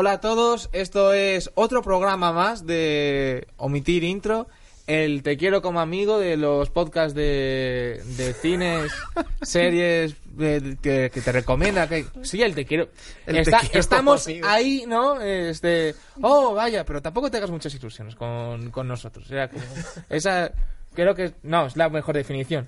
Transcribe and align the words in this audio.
Hola 0.00 0.12
a 0.12 0.20
todos, 0.22 0.70
esto 0.72 1.12
es 1.12 1.50
otro 1.56 1.82
programa 1.82 2.32
más 2.32 2.64
de 2.64 3.46
Omitir 3.58 4.02
Intro, 4.02 4.48
el 4.86 5.22
Te 5.22 5.36
Quiero 5.36 5.60
como 5.60 5.78
amigo 5.78 6.18
de 6.18 6.38
los 6.38 6.70
podcasts 6.70 7.12
de, 7.14 8.02
de 8.16 8.32
cines, 8.32 8.90
series 9.42 10.14
de- 10.38 10.78
que, 10.80 11.10
que 11.12 11.20
te 11.20 11.32
recomienda. 11.32 11.86
Que, 11.86 12.06
sí, 12.22 12.40
el 12.42 12.54
Te 12.54 12.64
Quiero. 12.64 12.88
El 13.26 13.34
Te 13.34 13.40
Está- 13.42 13.58
Quiero 13.58 13.72
como 13.72 13.80
estamos 13.80 14.26
amigo. 14.26 14.48
ahí, 14.48 14.84
¿no? 14.88 15.20
Este, 15.20 15.94
oh, 16.22 16.54
vaya, 16.54 16.82
pero 16.86 17.02
tampoco 17.02 17.30
te 17.30 17.36
hagas 17.36 17.50
muchas 17.50 17.74
ilusiones 17.74 18.14
con, 18.14 18.70
con 18.70 18.88
nosotros. 18.88 19.30
Era 19.30 19.50
como- 19.50 19.62
esa, 20.08 20.50
creo 20.94 21.14
que, 21.14 21.34
no, 21.42 21.66
es 21.66 21.76
la 21.76 21.90
mejor 21.90 22.14
definición. 22.14 22.66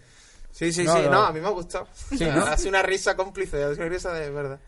Sí, 0.50 0.70
sí, 0.70 0.84
No, 0.84 0.96
sí. 0.96 1.02
no. 1.04 1.10
No, 1.12 1.22
a 1.24 1.32
mí 1.32 1.40
me 1.40 1.46
ha 1.46 1.50
gustado. 1.52 1.88
Sí, 1.94 2.26
¿no? 2.26 2.44
Ha 2.44 2.58
sido 2.58 2.68
una 2.68 2.82
risa 2.82 3.16
cómplice, 3.16 3.56
ha 3.64 3.70
sido 3.70 3.86
una 3.86 3.88
risa 3.94 4.12
de 4.12 4.28
verdad. 4.30 4.60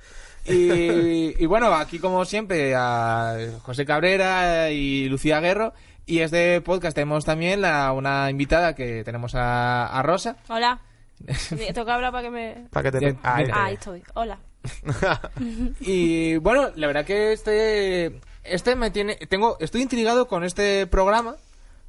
Y, 0.46 1.42
y 1.42 1.46
bueno, 1.46 1.72
aquí 1.74 1.98
como 1.98 2.24
siempre 2.24 2.74
a 2.76 3.36
José 3.62 3.84
Cabrera 3.84 4.70
y 4.70 5.08
Lucía 5.08 5.40
Guerro. 5.40 5.72
Y 6.06 6.20
este 6.20 6.60
podcast 6.60 6.94
tenemos 6.94 7.24
también 7.24 7.62
la, 7.62 7.92
una 7.92 8.28
invitada 8.30 8.74
que 8.74 9.04
tenemos 9.04 9.34
a, 9.34 9.86
a 9.86 10.02
Rosa. 10.02 10.36
Hola. 10.48 10.80
Tengo 11.48 11.84
que 11.86 11.92
hablar 11.92 12.12
para 12.12 12.24
que 12.24 12.30
me... 12.30 12.66
Para 12.70 12.90
que 12.90 12.98
te... 12.98 13.06
Ahí 13.22 13.46
Ah, 13.52 13.64
ahí 13.64 13.74
estoy. 13.74 14.02
Hola. 14.14 14.38
Y 15.80 16.36
bueno, 16.36 16.70
la 16.76 16.86
verdad 16.86 17.04
que 17.04 17.32
este 17.32 18.20
este 18.44 18.76
me 18.76 18.90
tiene 18.90 19.16
tengo 19.28 19.56
estoy 19.60 19.82
intrigado 19.82 20.26
con 20.28 20.44
este 20.44 20.86
programa 20.86 21.36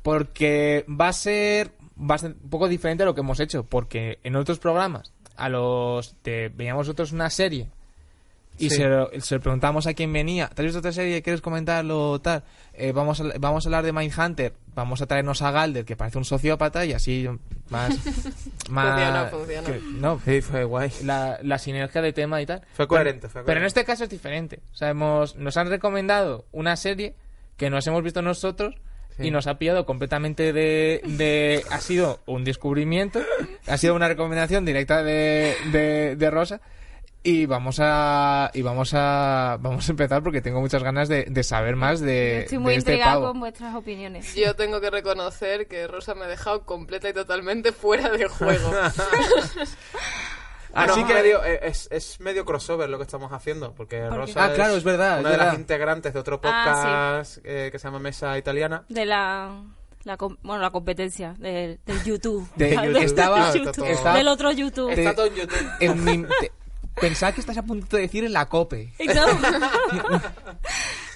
porque 0.02 0.86
va 0.90 1.10
a 1.10 1.14
ser 1.14 1.72
va 2.00 2.16
a 2.16 2.20
ser 2.20 2.36
un 2.42 2.50
poco 2.50 2.68
diferente 2.68 3.04
a 3.04 3.06
lo 3.06 3.16
que 3.16 3.22
hemos 3.22 3.40
hecho, 3.40 3.64
porque 3.64 4.20
en 4.24 4.36
otros 4.36 4.60
programas 4.60 5.14
a 5.36 5.50
los 5.50 6.16
te 6.22 6.50
veíamos 6.50 6.88
nosotros 6.88 7.12
una 7.12 7.30
serie 7.30 7.70
y 8.58 8.70
Sí. 8.70 8.78
se, 8.78 8.86
lo- 8.86 9.10
se 9.20 9.36
lo 9.36 9.42
preguntamos 9.42 9.86
a 9.88 9.94
quién 9.94 10.12
venía, 10.14 10.48
¿te 10.48 10.62
has 10.62 10.66
visto 10.66 10.80
otra 10.80 10.92
serie? 10.92 11.22
¿Quieres 11.22 11.42
comentarlo 11.42 12.20
tal? 12.22 12.44
Eh, 12.74 12.92
vamos, 12.94 13.20
a, 13.22 13.26
vamos 13.40 13.66
a 13.66 13.68
hablar 13.70 13.84
de 13.86 13.92
Mindhunter, 13.94 14.54
vamos 14.74 15.02
a 15.02 15.06
traernos 15.08 15.42
a 15.42 15.52
Galder, 15.52 15.86
que 15.86 15.96
parece 15.96 16.18
un 16.18 16.26
sociópata 16.26 16.86
y 16.86 16.94
así 16.94 17.28
más... 17.70 17.90
más 18.70 18.88
Funciona, 18.90 19.26
funciona. 19.32 19.68
que- 19.68 19.82
no, 20.00 20.20
Sí, 20.26 20.42
fue 20.42 20.64
guay. 20.64 20.92
la, 21.04 21.38
la 21.42 21.58
sinergia 21.58 22.02
de 22.02 22.14
tema 22.14 22.42
y 22.42 22.46
tal. 22.46 22.62
Fue 22.74 22.88
coherente, 22.88 23.28
fue 23.30 23.44
Pero 23.44 23.60
en 23.60 23.66
este 23.66 23.84
caso 23.86 24.04
es 24.06 24.10
diferente. 24.10 24.60
O 24.74 24.76
sea, 24.76 24.90
hemos- 24.90 25.36
nos 25.36 25.58
han 25.58 25.70
recomendado 25.70 26.46
una 26.52 26.76
serie 26.76 27.16
que 27.58 27.70
nos 27.70 27.86
hemos 27.88 28.04
visto 28.04 28.22
nosotros 28.22 28.76
Sí. 29.18 29.28
y 29.28 29.32
nos 29.32 29.48
ha 29.48 29.58
pillado 29.58 29.86
completamente 29.86 30.52
de, 30.52 31.00
de... 31.06 31.64
Ha 31.72 31.80
sido 31.80 32.20
un 32.26 32.44
descubrimiento, 32.44 33.22
ha 33.66 33.78
sido 33.78 33.96
una 33.96 34.10
recomendación 34.10 34.66
directa 34.66 35.04
de, 35.04 35.56
de, 35.72 36.18
de 36.18 36.30
Rosa 36.32 36.60
y 37.26 37.46
vamos 37.48 37.78
a 37.82 38.52
y 38.54 38.62
vamos 38.62 38.94
a 38.94 39.58
vamos 39.60 39.88
a 39.90 39.92
empezar 39.92 40.22
porque 40.22 40.42
tengo 40.42 40.62
muchas 40.62 40.84
ganas 40.84 41.10
de, 41.10 41.26
de 41.26 41.44
saber 41.44 41.76
más 41.76 42.00
de, 42.00 42.42
Estoy 42.42 42.60
de 42.60 42.64
muy 42.64 42.76
este 42.76 42.92
intrigada 42.92 43.16
pavo. 43.16 43.28
con 43.30 43.40
vuestras 43.40 43.74
opiniones. 43.76 44.36
Yo 44.36 44.56
tengo 44.56 44.80
que 44.80 44.92
reconocer 44.92 45.68
que 45.68 45.88
Rosa 45.88 46.14
me 46.14 46.26
ha 46.26 46.28
dejado 46.28 46.66
completa 46.66 47.10
y 47.10 47.14
totalmente 47.14 47.72
fuera 47.72 48.10
de 48.10 48.28
juego. 48.28 48.72
Ah, 48.80 48.92
Así 50.84 51.02
no, 51.02 51.08
que- 51.08 51.14
medio- 51.14 51.44
eh, 51.46 51.60
es, 51.64 51.88
es 51.92 52.20
medio 52.20 52.44
crossover 52.46 52.90
lo 52.90 52.98
que 52.98 53.04
estamos 53.04 53.32
haciendo, 53.32 53.74
porque. 53.74 54.08
Rosa 54.10 54.46
Ah, 54.46 54.54
claro, 54.54 54.76
es 54.76 54.84
verdad, 54.84 55.20
una 55.22 55.32
es 55.32 55.38
de 55.38 55.44
las 55.46 55.56
integrantes 55.56 56.14
de 56.14 56.20
otro 56.20 56.40
Ah, 56.44 56.64
podcast 57.10 57.38
eh, 57.46 57.70
que 57.72 57.80
se 57.80 57.88
llama 57.88 58.00
Mesa 58.00 58.38
Italiana. 58.38 58.84
De 58.90 59.06
la... 59.06 59.64
la 60.04 60.18
com- 60.18 60.36
bueno, 60.44 60.62
la 60.62 60.72
competencia 60.72 61.34
del, 61.40 61.80
del 61.86 62.04
YouTube. 62.04 62.48
De 62.56 62.66
Del 62.70 62.82
YouTube. 62.88 62.98
Estaba- 63.04 63.54
YouTube. 63.54 63.86
estaba- 63.88 64.18
Del 64.18 64.28
otro 64.28 64.52
YouTube. 64.52 64.92
Está 64.92 65.16
todo 65.16 65.28
en 65.28 65.36
YouTube. 65.36 65.68
En 65.80 66.04
mi- 66.04 66.26
pensaba 67.00 67.32
que 67.32 67.42
estás 67.42 67.58
a 67.58 67.64
punto 67.64 67.96
de 67.96 68.04
decir 68.04 68.24
en 68.24 68.34
la 68.34 68.48
COPE. 68.48 68.94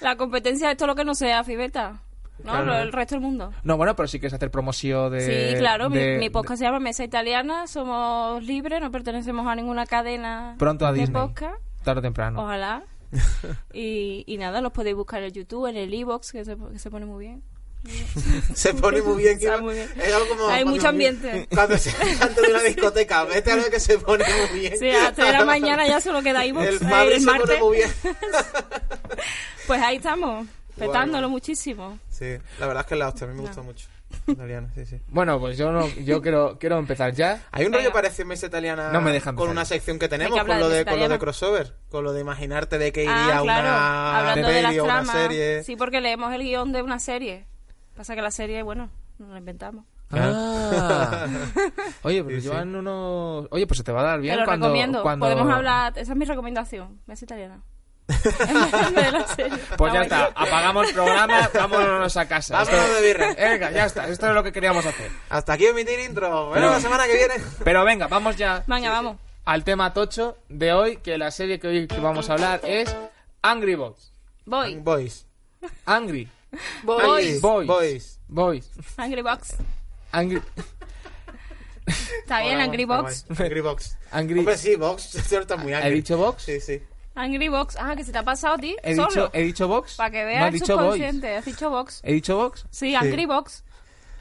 La 0.00 0.16
competencia 0.16 0.70
es 0.70 0.76
todo 0.76 0.88
lo 0.88 0.94
que 0.94 1.04
no 1.04 1.14
sea 1.14 1.44
Fibeta. 1.44 2.02
¿No? 2.42 2.52
Claro. 2.52 2.74
El 2.78 2.90
resto 2.92 3.16
del 3.16 3.22
mundo. 3.22 3.52
No, 3.64 3.76
bueno, 3.76 3.94
pero 3.94 4.08
sí 4.08 4.18
que 4.18 4.28
es 4.28 4.32
hacer 4.32 4.50
promoción 4.50 5.12
de... 5.12 5.50
Sí, 5.52 5.58
claro. 5.58 5.90
mi- 5.90 5.98
de- 5.98 6.18
mi, 6.18 6.30
podcast 6.30 6.58
se 6.58 6.64
llama 6.64 6.80
Mesa 6.80 7.04
Italiana. 7.04 7.66
Somos 7.66 8.42
libres, 8.42 8.80
no 8.80 8.90
pertenecemos 8.90 9.46
a 9.46 9.54
ninguna 9.54 9.84
cadena 9.84 10.54
Pronto 10.58 10.86
a 10.86 10.92
de 10.92 11.00
Disney. 11.00 11.20
podcast. 11.20 11.60
Tarde 11.84 11.98
o 11.98 12.02
temprano. 12.02 12.42
Ojalá. 12.42 12.82
y, 13.74 14.24
y 14.26 14.38
nada, 14.38 14.62
los 14.62 14.72
podéis 14.72 14.96
buscar 14.96 15.22
en 15.22 15.32
YouTube, 15.32 15.66
en 15.66 15.76
el 15.76 15.92
iBox, 15.92 16.32
que 16.32 16.44
se, 16.46 16.56
que 16.56 16.78
se 16.78 16.90
pone 16.90 17.04
muy 17.04 17.26
bien. 17.26 17.42
Se 18.54 18.74
pone 18.74 19.00
muy 19.02 19.22
bien. 19.22 19.38
Está 19.38 19.56
que- 19.56 19.60
muy 19.62 19.74
bien. 19.74 19.88
Es 19.96 20.12
algo 20.14 20.28
como 20.28 20.48
Hay 20.48 20.64
mucho 20.64 20.88
ambiente. 20.88 21.46
Cuando 21.50 21.78
se 21.78 21.90
antes 22.20 22.36
de 22.36 22.50
una 22.50 22.62
discoteca, 22.62 23.24
vete 23.24 23.52
a 23.52 23.56
lo 23.56 23.70
que 23.70 23.80
se 23.80 23.98
pone 23.98 24.24
muy 24.50 24.60
bien. 24.60 24.78
Sí, 24.78 24.90
a 24.90 25.04
las 25.04 25.14
3 25.14 25.26
de 25.28 25.32
la 25.38 25.44
mañana 25.44 25.86
ya 25.86 26.00
solo 26.00 26.22
queda 26.22 26.44
iBox. 26.44 26.66
El 26.66 26.74
eh, 26.76 26.78
Madrid 26.82 27.12
el 27.14 27.20
se 27.20 27.26
pone 27.26 27.38
martes. 27.38 27.60
muy 27.60 27.76
bien. 27.78 27.90
Pues 29.66 29.80
ahí 29.82 29.96
estamos, 29.98 30.46
petándolo 30.76 31.12
Bueno. 31.12 31.28
muchísimo. 31.28 31.98
Sí, 32.08 32.36
la 32.58 32.66
verdad 32.66 32.80
es 32.82 32.88
que 32.88 32.96
la 32.96 33.08
hostia, 33.08 33.26
a 33.26 33.30
mí 33.30 33.36
me 33.36 33.42
gusta 33.42 33.62
mucho. 33.62 33.86
Italiana, 34.26 34.68
sí, 34.74 34.84
sí. 34.84 35.00
Bueno, 35.06 35.38
pues 35.38 35.56
yo 35.56 35.70
no, 35.70 35.86
yo 35.98 36.20
quiero, 36.20 36.58
quiero 36.58 36.78
empezar 36.78 37.12
ya. 37.14 37.44
Hay 37.52 37.64
un 37.66 37.70
Venga. 37.70 37.84
rollo 37.84 37.92
parecido 37.92 38.22
en 38.22 38.28
Mesa 38.28 38.46
Italiana 38.46 38.90
No 38.92 39.00
me 39.00 39.12
dejan 39.12 39.36
con 39.36 39.48
una 39.48 39.64
sección 39.64 40.00
que 40.00 40.08
tenemos, 40.08 40.36
que 40.40 40.44
con 40.44 40.58
lo, 40.58 40.68
de 40.68 40.84
con 40.84 40.98
lo 40.98 41.08
de 41.08 41.18
crossover, 41.20 41.76
con 41.88 42.02
lo 42.02 42.12
de 42.12 42.20
imaginarte 42.20 42.78
de 42.78 42.90
que 42.90 43.02
Ah, 43.08 43.22
iría 43.22 43.40
claro, 43.42 43.68
una 43.68 44.18
hablando 44.18 44.48
de 44.48 44.62
las 44.62 44.70
peli 44.70 44.78
o 44.80 44.84
una 44.84 44.92
tramas. 45.04 45.16
serie. 45.22 45.62
Sí, 45.62 45.76
porque 45.76 46.00
leemos 46.00 46.34
el 46.34 46.42
guion 46.42 46.72
de 46.72 46.82
una 46.82 46.98
serie. 46.98 47.46
Pasa 48.00 48.14
que 48.14 48.22
la 48.22 48.30
serie, 48.30 48.62
bueno, 48.62 48.88
nos 49.18 49.28
la 49.28 49.36
inventamos. 49.40 49.84
Ah. 50.10 51.26
Oye, 52.02 52.24
pero 52.24 52.36
Sí, 52.36 52.40
sí. 52.40 52.48
llevan 52.48 52.74
unos... 52.74 53.46
Oye, 53.50 53.66
pues 53.66 53.76
se 53.76 53.84
te 53.84 53.92
va 53.92 54.00
a 54.00 54.04
dar 54.04 54.20
bien 54.20 54.36
Te 54.36 54.40
lo 54.40 54.46
cuando... 54.46 54.68
recomiendo. 54.68 55.02
cuando- 55.02 55.26
Podemos 55.26 55.52
hablar, 55.52 55.92
esa 55.98 56.12
es 56.12 56.18
mi 56.18 56.24
recomendación, 56.24 56.98
Mesa 57.04 57.26
Italiana. 57.26 57.60
En 58.08 58.94
vez 58.94 59.04
de 59.04 59.12
la 59.12 59.26
serie. 59.26 59.58
Pues 59.76 59.92
ya 59.92 60.00
está, 60.00 60.24
apagamos 60.34 60.88
el 60.88 60.94
programa, 60.94 61.50
vámonos 61.54 62.16
a 62.16 62.26
casa. 62.26 62.54
Vámonos 62.64 62.80
Esto- 62.80 62.94
de 62.94 63.06
birra. 63.06 63.34
Venga, 63.34 63.70
ya 63.70 63.84
está, 63.84 64.08
esto 64.08 64.28
es 64.28 64.32
lo 64.34 64.42
que 64.44 64.52
queríamos 64.52 64.86
hacer. 64.86 65.10
Hasta 65.28 65.52
aquí 65.52 65.66
emitir 65.66 66.00
intro. 66.00 66.30
Bueno, 66.46 66.54
Pero- 66.54 66.70
la 66.70 66.80
semana 66.80 67.06
que 67.06 67.12
viene. 67.18 67.34
Pero 67.62 67.84
venga, 67.84 68.06
vamos 68.08 68.34
ya 68.36 68.64
Venga, 68.66 68.88
vamos. 68.92 69.18
al 69.44 69.62
tema 69.62 69.92
tocho 69.92 70.38
de 70.48 70.72
hoy, 70.72 70.96
que 70.96 71.18
la 71.18 71.30
serie 71.30 71.60
que 71.60 71.68
hoy 71.68 71.86
vamos 72.00 72.30
a 72.30 72.32
hablar 72.32 72.60
es 72.64 72.96
Angry 73.42 73.74
Boys. 73.74 74.10
Voy. 74.46 74.76
Boys. 74.76 75.26
Angry. 75.84 76.26
Boys. 76.82 77.40
Boys. 77.40 77.66
Boys. 77.66 78.20
Boys. 78.28 78.70
Angry 78.96 79.22
Box. 79.22 79.56
Angry... 80.12 80.42
Está 81.86 82.40
bien, 82.40 82.54
Hola, 82.54 82.64
Angry 82.64 82.84
Box. 82.84 83.26
Angry 83.30 83.60
Box. 83.60 83.96
Angry... 84.12 84.38
Hombre, 84.38 84.56
sí, 84.56 84.76
Box. 84.76 85.14
Esto 85.16 85.40
está 85.40 85.56
muy 85.56 85.72
angry. 85.72 85.88
¿He 85.88 85.94
dicho 85.94 86.16
box? 86.16 86.44
Sí, 86.44 86.60
sí. 86.60 86.82
Angry 87.14 87.48
Box. 87.48 87.76
Ah, 87.78 87.94
que 87.96 88.04
se 88.04 88.12
te 88.12 88.18
ha 88.18 88.24
pasado 88.24 88.54
a 88.54 88.58
ti. 88.58 88.76
¿He 88.82 88.94
solo. 88.94 89.08
dicho, 89.08 89.30
¿He 89.32 89.42
dicho 89.42 89.68
box? 89.68 89.96
Para 89.96 90.10
que 90.10 90.24
veas 90.24 90.46
el 90.46 90.60
dicho 90.60 90.76
boys. 90.76 90.94
subconsciente. 90.94 91.36
Has 91.36 91.44
dicho 91.44 91.70
Box. 91.70 92.00
¿He 92.04 92.12
dicho 92.12 92.36
box? 92.36 92.66
Sí, 92.70 92.94
Angry 92.94 93.26
Box. 93.26 93.64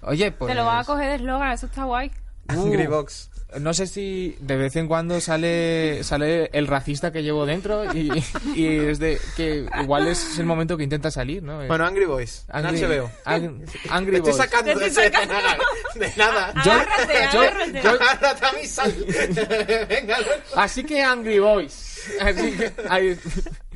Oye, 0.02 0.32
pues... 0.32 0.50
Te 0.50 0.56
lo 0.56 0.66
van 0.66 0.80
a 0.80 0.84
coger 0.84 1.10
de 1.10 1.16
eslogan, 1.16 1.52
eso 1.52 1.66
está 1.66 1.84
guay. 1.84 2.12
Uh, 2.50 2.54
Angry 2.54 2.88
Box. 2.88 3.30
No 3.60 3.74
sé 3.74 3.88
si 3.88 4.36
de 4.42 4.56
vez 4.58 4.76
en 4.76 4.88
cuando 4.88 5.20
sale 5.22 6.04
sale 6.04 6.52
el 6.54 6.68
racista 6.68 7.12
que 7.12 7.24
llevo 7.24 7.48
dentro 7.48 7.84
y, 7.96 8.12
y 8.56 8.68
es 8.68 9.00
de 9.00 9.20
que 9.36 9.66
igual 9.82 10.08
es 10.08 10.38
el 10.38 10.46
momento 10.46 10.78
que 10.78 10.84
intenta 10.84 11.10
salir, 11.10 11.42
¿no? 11.42 11.66
Bueno, 11.66 11.84
Angry 11.86 12.06
Boys. 12.06 12.46
Angry, 12.50 12.80
HBO. 12.80 13.10
Ang- 13.26 13.66
Angry 13.90 14.18
estoy 14.18 14.32
Boys. 14.34 14.36
sacando 14.38 14.74
Te 14.74 14.80
de, 14.80 14.86
estoy 14.86 15.04
de 15.10 15.26
nada. 15.26 15.58
De 15.96 16.12
nada. 16.16 16.54
Yo- 16.64 16.72
agárrate, 16.74 17.14
yo- 17.34 17.40
agárrate. 17.42 17.82
yo- 17.82 17.90
Agárrate 17.90 18.46
a 18.46 18.52
mi 18.54 18.66
sal. 18.68 18.96
Venga, 19.90 20.18
Así 20.56 20.84
que 20.84 21.02
Angry 21.02 21.40
Boys. 21.40 22.04
Así 22.22 22.52
que, 22.52 22.72
ahí- 22.88 23.18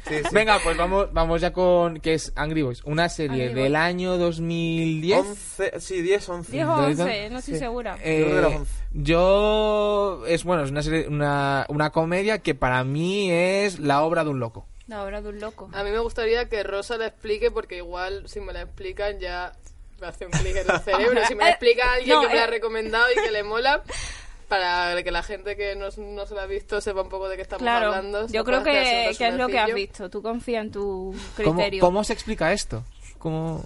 Sí, 0.07 0.15
sí. 0.17 0.29
Venga, 0.33 0.59
pues 0.63 0.75
vamos 0.75 1.13
vamos 1.13 1.39
ya 1.41 1.53
con 1.53 1.99
que 1.99 2.13
es 2.15 2.33
Angry 2.35 2.61
Boys, 2.61 2.83
una 2.83 3.07
serie 3.09 3.43
Angry 3.47 3.61
del 3.61 3.71
Boys. 3.73 3.81
año 3.83 4.17
2010. 4.17 5.19
11, 5.25 5.79
sí, 5.79 6.01
10, 6.01 6.29
11. 6.29 6.51
10 6.51 6.65
o 6.65 6.67
¿Lo 6.67 6.75
11, 6.87 7.03
dices? 7.03 7.31
no 7.31 7.39
estoy 7.39 7.53
Sí. 7.53 7.59
segura. 7.59 7.97
Eh, 8.03 8.19
Yo 8.19 8.25
creo 8.25 8.31
que 8.41 8.47
era 8.47 8.57
11. 8.59 8.71
yo 8.93 10.23
es 10.27 10.43
bueno, 10.43 10.63
es 10.63 10.71
una 10.71 10.83
serie 10.83 11.07
una, 11.07 11.65
una 11.69 11.89
comedia 11.91 12.39
que 12.39 12.55
para 12.55 12.83
mí 12.83 13.31
es 13.31 13.79
la 13.79 14.03
obra 14.03 14.23
de 14.23 14.29
un 14.31 14.39
loco. 14.39 14.65
La 14.87 15.03
obra 15.05 15.21
de 15.21 15.29
un 15.29 15.39
loco. 15.39 15.69
A 15.73 15.83
mí 15.83 15.91
me 15.91 15.99
gustaría 15.99 16.49
que 16.49 16.61
Rosa 16.63 16.97
la 16.97 17.07
explique 17.07 17.51
porque 17.51 17.77
igual 17.77 18.23
si 18.27 18.41
me 18.41 18.51
la 18.51 18.63
explican 18.63 19.19
ya 19.19 19.53
me 20.01 20.07
hace 20.07 20.25
un 20.25 20.31
clic 20.31 20.57
en 20.57 20.69
el 20.69 20.79
cerebro. 20.83 21.21
Si 21.27 21.35
me 21.35 21.45
lo 21.45 21.49
explica 21.49 21.93
alguien 21.93 22.15
No, 22.15 22.21
que 22.23 22.27
me 22.27 22.33
la 22.35 22.41
eh. 22.41 22.43
ha 22.43 22.47
recomendado 22.47 23.05
y 23.11 23.23
que 23.23 23.31
le 23.31 23.43
mola, 23.43 23.83
para 24.59 25.03
que 25.03 25.11
la 25.11 25.23
gente 25.23 25.55
que 25.55 25.75
no, 25.75 25.87
no 25.97 26.25
se 26.25 26.35
la 26.35 26.43
ha 26.43 26.45
visto 26.45 26.79
sepa 26.79 27.01
un 27.01 27.09
poco 27.09 27.27
de 27.27 27.35
qué 27.35 27.41
estamos 27.41 27.61
Claro, 27.63 27.87
hablando. 27.87 28.27
yo 28.27 28.43
creo 28.43 28.63
que, 28.63 29.09
es 29.09 29.19
lo 29.35 29.47
que 29.47 29.59
has 29.59 29.73
visto. 29.73 30.09
Tú 30.09 30.21
confía 30.21 30.61
en 30.61 30.71
tu 30.71 31.15
¿Cómo, 31.37 31.53
criterio. 31.55 31.81
cómo 31.81 32.03
se 32.03 32.13
explica 32.13 32.53
esto? 32.53 32.83
¿Cómo... 33.17 33.63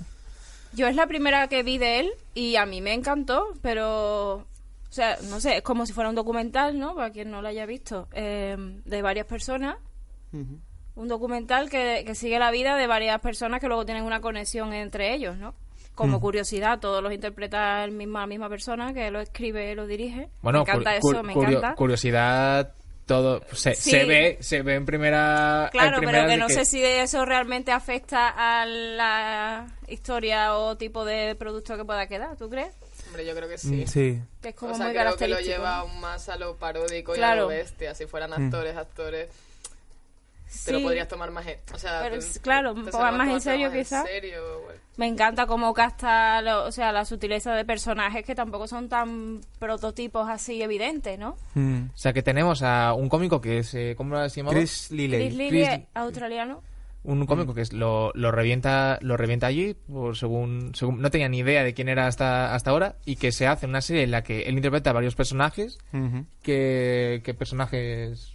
Yo 0.74 0.88
es 0.88 0.95
la 0.95 1.07
primera 1.07 1.48
que 1.48 1.63
vi 1.63 1.78
de 1.78 2.00
él 2.01 2.12
y 2.34 2.56
a 2.56 2.66
mí 2.66 2.81
me 2.81 2.94
encantó, 2.94 3.54
pero... 3.62 4.36
O 4.89 4.94
sea, 4.98 5.18
no 5.30 5.42
sé, 5.42 5.57
es 5.57 5.62
como 5.63 5.86
si 5.86 5.92
fuera 5.94 6.10
un 6.10 6.16
documental, 6.16 6.80
¿no? 6.80 6.95
Para 6.95 7.12
quien 7.12 7.30
no 7.30 7.42
lo 7.42 7.50
haya 7.50 7.66
visto, 7.66 8.07
eh, 8.13 8.56
de 8.86 9.01
varias 9.01 9.25
personas. 9.25 9.75
Un 10.31 11.07
documental 11.07 11.69
que, 11.69 12.04
que 12.06 12.16
sigue 12.16 12.40
la 12.40 12.51
vida 12.51 12.75
de 12.78 12.88
varias 12.88 13.19
personas 13.19 13.60
que 13.60 13.68
luego 13.68 13.86
tienen 13.86 14.04
una 14.04 14.22
conexión 14.22 14.72
entre 14.74 15.13
ellos, 15.13 15.36
¿no? 15.38 15.54
Como 15.97 16.21
curiosidad, 16.21 16.79
todos 16.79 17.01
los 17.03 17.11
interpreta 17.13 17.83
el 17.83 17.91
misma, 17.91 18.21
la 18.21 18.27
misma 18.27 18.49
persona 18.49 18.94
que 18.94 19.09
lo 19.11 19.19
escribe 19.19 19.71
y 19.71 19.75
lo 19.75 19.88
dirige. 19.88 20.29
Bueno, 20.41 20.59
me 20.59 20.63
encanta 20.63 20.99
cu- 20.99 21.09
eso, 21.11 21.17
cu- 21.19 21.23
me 21.25 21.33
curio- 21.33 21.57
encanta. 21.57 21.75
curiosidad, 21.75 22.73
todo 23.05 23.41
se, 23.53 23.73
Sí. 23.75 23.91
se 23.91 24.03
ve, 24.05 24.38
se 24.41 24.61
ve 24.61 24.75
en 24.75 24.85
primera. 24.85 25.65
en 25.65 25.69
Claro, 25.71 25.97
primera 25.97 26.19
pero 26.25 26.31
que 26.31 26.38
no 26.38 26.49
sé 26.49 26.65
si 26.65 26.83
eso 26.83 27.23
realmente 27.25 27.71
afecta 27.71 28.29
a 28.35 28.65
la 28.65 29.67
historia 29.88 30.55
o 30.57 30.75
tipo 30.77 31.05
de 31.05 31.35
producto 31.35 31.77
que 31.77 31.85
pueda 31.85 32.07
quedar, 32.07 32.35
¿tú 32.38 32.49
crees? 32.49 32.73
Hombre, 33.07 33.25
yo 33.25 33.33
creo 33.35 33.47
que 33.47 33.57
sí. 33.57 33.83
Mm, 33.83 33.88
Sí. 33.88 34.21
Que 34.41 34.49
es 34.49 34.55
como 34.55 34.73
o 34.73 34.75
sea, 34.75 34.88
muy 34.88 34.95
creo 34.95 35.15
que 35.15 35.27
lo 35.29 35.39
lleva 35.39 35.77
aún 35.77 35.99
más 36.01 36.27
a 36.29 36.35
lo 36.35 36.57
paródico 36.57 37.13
y 37.13 37.15
a 37.15 37.17
Claro. 37.17 37.41
lo 37.44 37.47
bestia. 37.47 37.95
Si 37.95 38.05
fueran 38.05 38.33
actores, 38.33 38.75
actores, 38.75 39.29
te 40.65 40.71
lo 40.71 40.77
Sí. 40.79 40.83
podrías 40.83 41.07
tomar 41.07 41.31
más 41.31 41.45
en... 41.47 41.57
O 41.73 41.77
sea, 41.77 41.99
Pero 42.03 42.19
te- 42.19 42.39
claro, 42.41 42.73
te 42.73 42.79
un 42.79 42.85
se 42.85 42.91
poco 42.91 43.03
lo 43.03 43.09
vas 43.11 43.17
más 43.17 43.29
en 43.29 43.41
serio, 43.41 43.69
más 43.69 43.77
quizá. 43.77 44.01
En 44.01 44.07
serio, 44.07 44.61
bueno. 44.65 44.81
Me 44.97 45.05
encanta 45.07 45.45
cómo 45.45 45.73
casta, 45.73 46.41
lo- 46.41 46.65
o 46.65 46.71
sea, 46.71 46.91
la 46.91 47.05
sutileza 47.05 47.53
de 47.53 47.65
personajes 47.65 48.25
que 48.25 48.33
tampoco 48.33 48.67
son 48.67 48.89
tan 48.89 49.41
prototipos 49.59 50.27
así 50.29 50.61
evidentes, 50.61 51.19
¿no? 51.19 51.38
O 51.55 51.97
sea, 51.97 52.13
que 52.13 52.23
tenemos 52.23 52.63
a 52.63 52.94
un 52.94 53.07
cómico 53.09 53.39
que 53.41 53.59
es. 53.59 53.73
eh, 53.75 53.94
¿Cómo 53.95 54.27
se 54.29 54.38
llama? 54.41 54.51
Chris 54.51 54.89
Lilley. 54.91 55.35
Chris 55.49 55.67
es 55.67 55.79
australiano. 55.94 56.63
Un 57.03 57.25
cómico 57.25 57.53
que 57.53 57.61
es, 57.61 57.71
lo, 57.71 58.11
lo 58.15 58.31
revienta 58.31 58.97
lo 59.01 59.15
revienta 59.15 59.47
allí, 59.47 59.73
por 59.75 60.17
según, 60.17 60.73
según. 60.75 60.99
No 60.99 61.09
tenía 61.09 61.29
ni 61.29 61.38
idea 61.39 61.63
de 61.63 61.73
quién 61.73 61.88
era 61.88 62.05
hasta, 62.07 62.53
hasta 62.53 62.71
ahora. 62.71 62.95
Y 63.05 63.15
que 63.15 63.31
se 63.31 63.47
hace 63.47 63.65
una 63.65 63.79
serie 63.81 64.03
en 64.03 64.11
la 64.11 64.23
que 64.23 64.41
él 64.41 64.55
interpreta 64.57 64.89
a 64.89 64.94
varios 64.94 65.15
personajes. 65.15 65.77
Ujú. 65.94 66.25
que, 66.41 67.21
¿Qué 67.23 67.33
personajes.? 67.33 68.33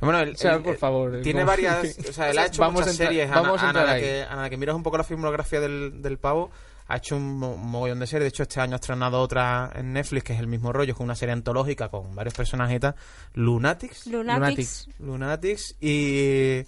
Bueno, 0.00 0.20
el- 0.20 0.32
O 0.32 0.36
sea, 0.36 0.54
el- 0.54 0.62
por 0.62 0.76
favor, 0.76 1.20
Tiene 1.22 1.40
como- 1.40 1.50
varias. 1.50 1.96
O 2.08 2.12
sea, 2.12 2.30
él 2.30 2.38
ha 2.38 2.46
hecho 2.46 2.60
Vamos 2.62 2.80
muchas 2.80 2.92
entrar- 2.92 3.08
series. 3.08 3.30
vamos 3.30 3.58
a 3.62 3.68
Ana, 3.68 3.68
entrar 3.68 3.84
Ana, 3.84 3.94
la 3.94 4.00
que, 4.00 4.22
Ana, 4.22 4.42
la 4.42 4.50
que 4.50 4.56
miras 4.56 4.76
un 4.76 4.82
poco 4.82 4.96
la 4.98 5.04
filmografía 5.04 5.60
del, 5.60 6.02
del 6.02 6.18
pavo. 6.18 6.50
Ha 6.90 6.96
hecho 6.96 7.16
un 7.16 7.38
mo- 7.38 7.56
mogollón 7.56 7.98
de 8.00 8.06
series. 8.06 8.22
De 8.24 8.28
hecho, 8.28 8.44
este 8.44 8.60
año 8.60 8.72
ha 8.72 8.76
estrenado 8.76 9.20
otra 9.20 9.70
en 9.74 9.92
Netflix, 9.92 10.24
que 10.24 10.32
es 10.32 10.40
el 10.40 10.46
mismo 10.46 10.72
rollo, 10.72 10.94
con 10.94 11.04
una 11.04 11.14
serie 11.14 11.34
antológica 11.34 11.90
con 11.90 12.14
varios 12.14 12.32
personajes 12.34 12.76
y 12.76 12.80
tal. 12.80 12.94
Lunatics. 13.34 14.06
Lunatics. 14.06 14.88
Lunatics. 14.98 15.76
Y. 15.80 16.64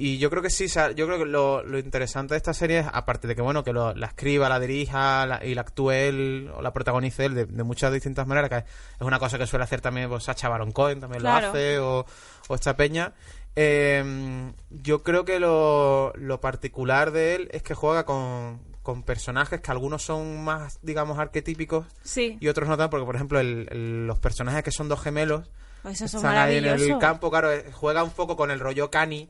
Y 0.00 0.18
yo 0.18 0.30
creo 0.30 0.42
que 0.44 0.48
sí, 0.50 0.68
yo 0.68 1.06
creo 1.06 1.18
que 1.18 1.24
lo, 1.24 1.64
lo 1.64 1.76
interesante 1.76 2.34
de 2.34 2.36
esta 2.38 2.54
serie 2.54 2.78
es, 2.78 2.86
aparte 2.92 3.26
de 3.26 3.34
que, 3.34 3.42
bueno, 3.42 3.64
que 3.64 3.72
lo- 3.72 3.94
la 3.94 4.06
escriba, 4.06 4.48
la 4.48 4.60
dirija 4.60 5.26
la- 5.26 5.44
y 5.44 5.56
la 5.56 5.62
actúe 5.62 5.90
él 5.90 6.52
o 6.56 6.62
la 6.62 6.72
protagonice 6.72 7.24
él 7.24 7.34
de, 7.34 7.46
de 7.46 7.62
muchas 7.64 7.92
distintas 7.92 8.24
maneras, 8.24 8.48
que 8.48 8.56
es 8.58 8.64
una 9.00 9.18
cosa 9.18 9.38
que 9.38 9.46
suele 9.48 9.64
hacer 9.64 9.80
también 9.80 10.08
pues, 10.08 10.22
Sacha 10.22 10.48
Baron 10.48 10.70
Cohen, 10.70 11.00
también 11.00 11.20
Claro. 11.22 11.46
lo 11.48 11.52
hace, 11.52 11.78
o, 11.80 12.06
o 12.46 12.54
esta 12.54 12.76
peña. 12.76 13.12
Eh, 13.56 14.52
yo 14.70 15.02
creo 15.02 15.24
que 15.24 15.40
lo, 15.40 16.12
lo 16.14 16.40
particular 16.40 17.10
de 17.10 17.34
él 17.34 17.48
es 17.52 17.64
que 17.64 17.74
juega 17.74 18.04
con, 18.06 18.60
con 18.84 19.02
personajes 19.02 19.60
que 19.60 19.70
algunos 19.72 20.04
son 20.04 20.44
más, 20.44 20.78
digamos, 20.82 21.18
arquetípicos 21.18 21.86
Sí, 22.04 22.38
y 22.40 22.46
otros 22.46 22.68
no 22.68 22.76
tan, 22.76 22.88
porque, 22.88 23.04
por 23.04 23.16
ejemplo, 23.16 23.40
el- 23.40 23.66
el- 23.72 24.06
los 24.06 24.18
personajes 24.20 24.62
que 24.62 24.70
son 24.70 24.88
dos 24.88 25.00
gemelos 25.02 25.50
Pues 25.82 26.00
están 26.00 26.36
ahí 26.36 26.58
en 26.58 26.66
el 26.66 26.98
campo, 26.98 27.30
claro, 27.30 27.52
eh, 27.52 27.64
juega 27.72 28.04
un 28.04 28.10
poco 28.10 28.36
con 28.36 28.52
el 28.52 28.60
rollo 28.60 28.90
cani, 28.92 29.28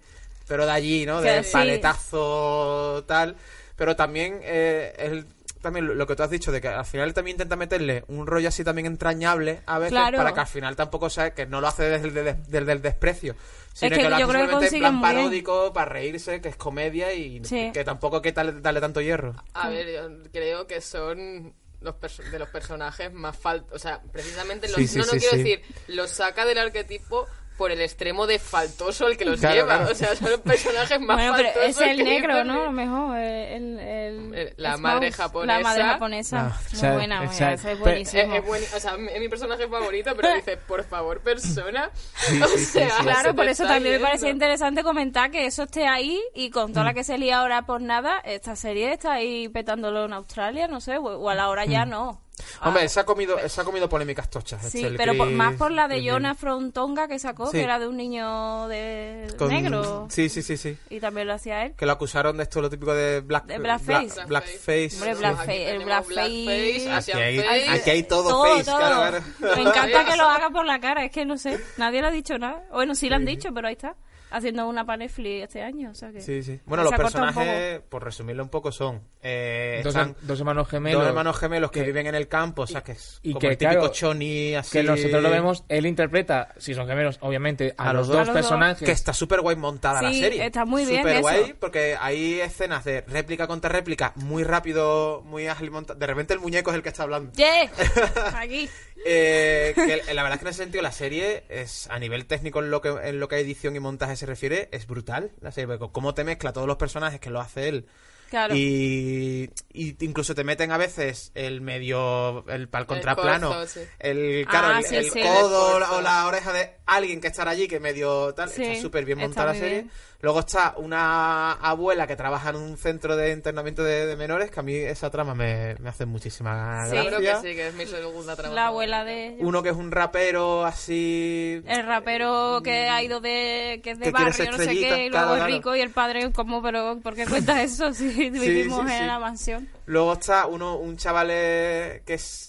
pero 0.48 0.64
de 0.66 0.72
allí, 0.72 1.06
¿no? 1.06 1.20
Que 1.22 1.30
De 1.30 1.44
sí. 1.44 1.52
paletazo, 1.52 3.04
tal. 3.06 3.36
Pero 3.76 3.94
también, 3.94 4.40
eh, 4.42 4.92
él, 4.98 5.26
también 5.62 5.96
lo- 5.96 6.06
que 6.06 6.16
tú 6.16 6.22
has 6.22 6.30
dicho, 6.30 6.50
de 6.50 6.60
que 6.60 6.68
al 6.68 6.84
final 6.84 7.14
también 7.14 7.34
intenta 7.36 7.54
meterle 7.56 8.04
un 8.08 8.26
rollo 8.26 8.48
así 8.48 8.64
también 8.64 8.86
entrañable 8.86 9.60
a 9.66 9.78
veces, 9.78 9.92
Claro. 9.92 10.16
para 10.18 10.32
que 10.34 10.40
al 10.40 10.46
final 10.46 10.74
tampoco 10.76 11.10
sea 11.10 11.32
que 11.34 11.46
no 11.46 11.60
lo 11.60 11.68
hace 11.68 11.84
desde 11.84 12.08
el, 12.08 12.14
de- 12.14 12.34
desde 12.48 12.72
el 12.72 12.82
desprecio, 12.82 13.36
sino 13.72 13.90
que 13.90 14.02
que, 14.02 14.08
lo 14.08 14.18
yo 14.18 14.24
hace 14.24 14.24
creo 14.24 14.26
que 14.26 14.48
simplemente 14.48 14.54
en 14.54 14.60
consiguen 14.60 14.80
plan 14.80 15.00
bien. 15.00 15.16
paródico, 15.22 15.72
para 15.72 15.90
reírse, 15.92 16.40
que 16.40 16.48
es 16.48 16.56
comedia 16.56 17.12
y 17.12 17.44
Sí. 17.44 17.70
que 17.72 17.84
tampoco 17.84 18.16
hay 18.16 18.22
que 18.22 18.32
darle, 18.32 18.60
darle 18.60 18.80
tanto 18.80 19.00
hierro. 19.00 19.34
A 19.54 19.68
ver, 19.68 19.86
yo 19.92 20.30
creo 20.32 20.66
que 20.66 20.80
son 20.80 21.54
los 21.80 21.94
de 22.32 22.38
los 22.40 22.48
personajes 22.48 23.12
más 23.12 23.36
faltos. 23.36 23.72
O 23.72 23.78
sea, 23.78 24.00
precisamente 24.12 24.66
los. 24.66 24.76
Sí, 24.76 24.88
sí, 24.88 24.98
no, 24.98 25.04
no 25.06 25.12
sí, 25.12 25.18
quiero 25.20 25.36
sí. 25.36 25.42
decir, 25.44 25.62
los 25.88 26.10
saca 26.10 26.44
del 26.44 26.58
arquetipo 26.58 27.26
por 27.58 27.70
el 27.72 27.80
extremo 27.82 28.26
de 28.26 28.38
faltoso 28.38 29.04
al 29.06 29.16
que 29.18 29.24
los 29.26 29.40
Claro, 29.40 29.54
lleva. 29.56 29.76
claro. 29.78 29.92
O 29.92 29.94
sea, 29.94 30.14
son 30.16 30.30
los 30.30 30.40
personajes 30.40 31.00
más 31.00 31.16
Bueno, 31.16 31.32
pero 31.36 31.48
faltosos. 31.52 31.82
es 31.82 31.88
el 31.88 32.04
negro, 32.04 32.44
¿no? 32.44 32.62
A 32.62 32.64
lo 32.66 32.72
mejor. 32.72 33.18
eh, 33.18 33.56
El, 33.56 33.78
el- 33.80 34.34
Eh, 34.34 34.54
la 34.56 34.76
Smouse, 34.76 34.80
madre 34.94 35.10
La 35.10 35.16
japonesa. 35.16 35.60
madre 35.60 35.82
japonesa. 35.84 36.38
Ah, 36.54 36.60
muy 36.72 36.90
buena, 36.92 37.24
es 37.24 37.78
buenísimo. 37.80 38.22
Es, 38.22 38.38
es 38.40 38.46
buen- 38.46 38.64
o 38.76 38.80
sea, 38.80 38.94
es 39.12 39.20
mi 39.20 39.28
personaje 39.28 39.66
favorito, 39.68 40.12
pero 40.16 40.34
dice, 40.34 40.56
por 40.68 40.84
favor, 40.84 41.20
persona. 41.20 41.90
sí, 42.14 42.40
o 42.42 42.46
sí, 42.48 42.58
sea, 42.64 42.90
sí. 42.90 43.02
Claro, 43.02 43.30
se 43.30 43.34
por 43.34 43.46
eso 43.48 43.64
también 43.64 43.96
me 43.96 44.00
parecía 44.06 44.30
interesante 44.30 44.82
comentar 44.84 45.30
que 45.30 45.44
eso 45.46 45.64
esté 45.64 45.86
ahí 45.88 46.22
y 46.34 46.50
con 46.50 46.70
Mm. 46.70 46.74
toda 46.74 46.84
la 46.86 46.94
que 46.94 47.02
se 47.02 47.18
lía 47.18 47.40
ahora 47.40 47.62
por 47.62 47.80
nada, 47.80 48.20
esta 48.24 48.54
serie 48.54 48.92
está 48.92 49.14
ahí 49.14 49.48
petándolo 49.48 50.04
en 50.04 50.12
Australia, 50.12 50.68
no 50.68 50.80
sé, 50.80 50.96
o, 50.98 51.02
o 51.02 51.28
a 51.28 51.34
la 51.34 51.48
hora 51.48 51.64
ya 51.64 51.84
no. 51.84 52.20
Hombre, 52.62 52.84
Ah, 52.84 52.88
se 52.88 53.00
ha 53.00 53.04
comido, 53.04 53.36
se 53.48 53.60
ha 53.60 53.64
comido 53.64 53.88
polémicas 53.88 54.28
tochas. 54.30 54.62
Sí, 54.70 54.84
este, 54.84 54.96
pero 54.96 55.16
por- 55.16 55.28
más 55.30 55.54
por 55.56 55.70
la 55.70 55.86
de. 55.88 56.02
Jonas 56.02 56.38
Frontonga 56.38 57.08
que 57.08 57.18
sacó, 57.18 57.46
Sí. 57.46 57.58
que 57.58 57.64
era 57.64 57.78
de 57.78 57.88
un 57.88 57.96
niño 57.96 58.68
de 58.68 59.26
Con- 59.36 59.48
negro. 59.48 60.06
Sí, 60.10 60.28
sí, 60.28 60.42
sí, 60.42 60.56
sí. 60.56 60.76
Y 60.90 61.00
también 61.00 61.26
lo 61.26 61.34
hacía 61.34 61.64
él. 61.66 61.74
Que 61.76 61.86
lo 61.86 61.92
acusaron 61.92 62.36
de 62.36 62.44
esto, 62.44 62.60
lo 62.62 62.70
típico 62.70 62.94
de 62.94 63.20
black, 63.20 63.46
De 63.46 63.58
blackface. 63.58 64.14
black- 64.14 64.28
blackface. 64.28 64.90
Hombre, 64.94 65.14
Sí. 65.14 65.18
blackface, 65.18 65.50
Aquí 65.52 65.62
el 65.62 65.84
blackface. 65.84 66.90
Aquí 66.92 67.12
hay, 67.12 67.38
face. 67.40 67.68
aquí 67.70 67.90
hay 67.90 68.02
todo, 68.04 68.28
Todo, 68.30 68.44
face, 68.44 68.64
todo. 68.64 68.76
claro, 68.78 68.96
claro. 69.40 69.56
Me 69.56 69.62
encanta 69.62 70.04
que 70.04 70.16
lo 70.16 70.24
haga 70.24 70.50
por 70.50 70.64
la 70.66 70.80
cara, 70.80 71.04
es 71.04 71.10
que 71.12 71.24
no 71.24 71.36
sé, 71.38 71.58
nadie 71.76 72.00
le 72.00 72.08
ha 72.08 72.10
dicho 72.10 72.38
nada. 72.38 72.62
Bueno, 72.72 72.94
sí 72.94 73.08
le 73.08 73.16
han 73.16 73.24
dicho, 73.24 73.50
pero 73.52 73.68
ahí 73.68 73.74
está. 73.74 73.94
Haciendo 74.30 74.68
una 74.68 74.84
para 74.84 74.98
Netflix 74.98 75.44
este 75.44 75.62
año, 75.62 75.90
o 75.90 75.94
sea 75.94 76.10
que... 76.12 76.20
Sí, 76.20 76.42
sí. 76.42 76.60
Bueno, 76.66 76.84
los 76.84 76.92
personajes, 76.94 77.80
por 77.88 78.04
resumirlo 78.04 78.42
un 78.42 78.48
poco, 78.50 78.70
son... 78.72 79.00
Eh, 79.22 79.80
Dos, 79.82 79.94
están 79.94 80.14
dos 80.22 80.38
hermanos 80.38 80.68
gemelos. 80.68 81.00
dos 81.00 81.08
hermanos 81.08 81.36
gemelos 81.38 81.70
que, 81.70 81.80
que- 81.80 81.86
viven 81.86 82.06
en 82.06 82.14
el 82.14 82.28
campo, 82.28 82.62
o 82.62 82.66
sea, 82.66 82.82
que 82.82 82.92
es 82.92 83.18
y 83.22 83.30
como 83.32 83.40
que, 83.40 83.46
el 83.48 83.56
típico 83.58 83.80
claro, 83.80 83.92
choni, 83.94 84.54
así... 84.54 84.72
Que 84.78 84.82
nosotros 84.84 85.22
lo 85.22 85.30
vemos, 85.30 85.64
él 85.68 85.86
interpreta, 85.86 86.54
si 86.58 86.74
son 86.74 86.86
gemelos, 86.86 87.18
obviamente, 87.20 87.74
a, 87.78 87.90
A 87.90 87.92
los, 87.92 88.06
los 88.06 88.08
dos 88.08 88.16
dos. 88.16 88.16
A 88.16 88.18
los 88.18 88.26
dos. 88.28 88.34
personajes. 88.34 88.86
Que 88.86 88.92
está 88.92 89.12
súper 89.12 89.40
guay 89.40 89.56
montada 89.56 90.02
la 90.02 90.12
serie. 90.12 90.44
está 90.46 90.64
muy 90.64 90.84
bien 90.84 91.02
Súper 91.02 91.20
guay, 91.20 91.54
porque 91.58 91.96
hay 92.00 92.40
escenas 92.40 92.84
de 92.84 93.00
réplica 93.02 93.46
contra 93.46 93.70
réplica, 93.70 94.12
muy 94.16 94.44
rápido, 94.44 95.22
muy 95.24 95.46
ágil 95.48 95.70
montada. 95.70 95.98
De 95.98 96.06
repente 96.06 96.34
el 96.34 96.40
muñeco 96.40 96.70
es 96.70 96.76
el 96.76 96.82
que 96.82 96.88
está 96.90 97.02
hablando. 97.04 97.32
¡Yeah! 97.34 97.70
Aquí. 98.36 98.68
Eh, 99.06 99.72
que 99.76 100.12
la 100.12 100.22
verdad 100.24 100.34
es 100.34 100.38
que 100.40 100.44
en 100.46 100.50
ese 100.50 100.62
sentido 100.64 100.82
la 100.82 100.90
serie 100.90 101.44
es 101.48 101.88
a 101.88 102.00
nivel 102.00 102.26
técnico 102.26 102.58
en 102.58 102.70
lo 102.72 102.80
que 102.80 102.88
en 102.88 103.20
lo 103.20 103.28
que 103.28 103.36
a 103.36 103.38
edición 103.38 103.76
y 103.76 103.80
montaje 103.80 104.16
se 104.18 104.26
refiere 104.26 104.68
es 104.72 104.86
brutal 104.86 105.30
la 105.40 105.50
serie 105.52 105.78
porque 105.78 105.90
cómo 105.92 106.12
te 106.12 106.24
mezcla 106.24 106.52
todos 106.52 106.66
los 106.66 106.76
personajes 106.76 107.18
que 107.20 107.30
lo 107.30 107.40
hace 107.40 107.68
él 107.68 107.86
Claro. 108.30 108.54
y, 108.54 109.48
y 109.72 109.96
incluso 110.04 110.34
te 110.34 110.44
meten 110.44 110.70
a 110.70 110.76
veces 110.76 111.32
el 111.34 111.62
medio 111.62 112.44
el 112.48 112.68
pal 112.68 112.84
contraplano 112.84 113.48
corzo, 113.48 113.80
sí. 113.80 113.86
el 114.00 114.46
claro 114.46 114.68
Ah, 114.74 114.78
el, 114.80 114.84
sí, 114.84 114.96
el 114.96 115.10
sí. 115.10 115.22
codo 115.22 115.78
El 115.78 115.82
o 115.84 116.00
la 116.02 116.26
oreja 116.26 116.52
de 116.52 116.72
alguien 116.84 117.22
que 117.22 117.28
estará 117.28 117.52
allí 117.52 117.68
que 117.68 117.80
medio 117.80 118.34
tal 118.34 118.50
Sí, 118.50 118.62
está 118.64 118.82
súper 118.82 119.06
bien 119.06 119.16
montada 119.16 119.54
la 119.54 119.58
serie 119.58 119.74
bien. 119.82 119.90
Luego 120.20 120.40
está 120.40 120.74
una 120.78 121.52
abuela 121.52 122.06
que 122.06 122.16
trabaja 122.16 122.50
en 122.50 122.56
un 122.56 122.76
centro 122.76 123.16
de 123.16 123.32
internamiento 123.32 123.84
de, 123.84 124.06
de 124.06 124.16
menores 124.16 124.50
que 124.50 124.60
a 124.60 124.62
mí 124.62 124.74
esa 124.74 125.10
trama 125.10 125.34
me, 125.34 125.76
me 125.80 125.88
hace 125.88 126.06
muchísima 126.06 126.86
Sí. 126.86 126.90
gracia 126.96 127.02
Seguro 127.02 127.18
que 127.20 127.48
sí, 127.48 127.54
que 127.54 127.68
es 127.68 127.74
mi 127.74 127.86
segunda 127.86 128.34
trama. 128.36 128.54
La 128.54 128.66
abuela 128.66 129.04
de... 129.04 129.36
uno 129.40 129.62
que 129.62 129.68
es 129.70 129.76
un 129.76 129.90
rapero 129.90 130.64
así 130.64 131.62
El 131.66 131.86
rapero 131.86 132.60
que 132.64 132.88
ha 132.88 133.02
ido 133.02 133.20
de... 133.20 133.80
que 133.82 133.92
es 133.92 133.98
de 133.98 134.06
Que 134.06 134.10
barrio, 134.10 134.50
no 134.50 134.56
sé 134.58 134.66
qué, 134.70 135.06
y 135.06 135.10
claro, 135.10 135.26
luego 135.28 135.34
es 135.34 135.40
claro. 135.40 135.54
rico 135.54 135.76
y 135.76 135.80
el 135.80 135.90
padre 135.90 136.32
como, 136.32 136.62
pero 136.62 136.98
¿por 137.02 137.14
qué 137.14 137.26
cuentas 137.28 137.58
eso 137.60 137.92
si 137.94 138.08
vivimos 138.30 138.86
sí, 138.88 138.94
en 138.94 139.06
la 139.06 139.18
mansión? 139.18 139.68
Luego 139.86 140.14
está 140.14 140.46
uno, 140.46 140.76
un 140.76 140.96
chaval 140.96 141.28
eh, 141.30 142.02
que 142.04 142.14
es 142.14 142.47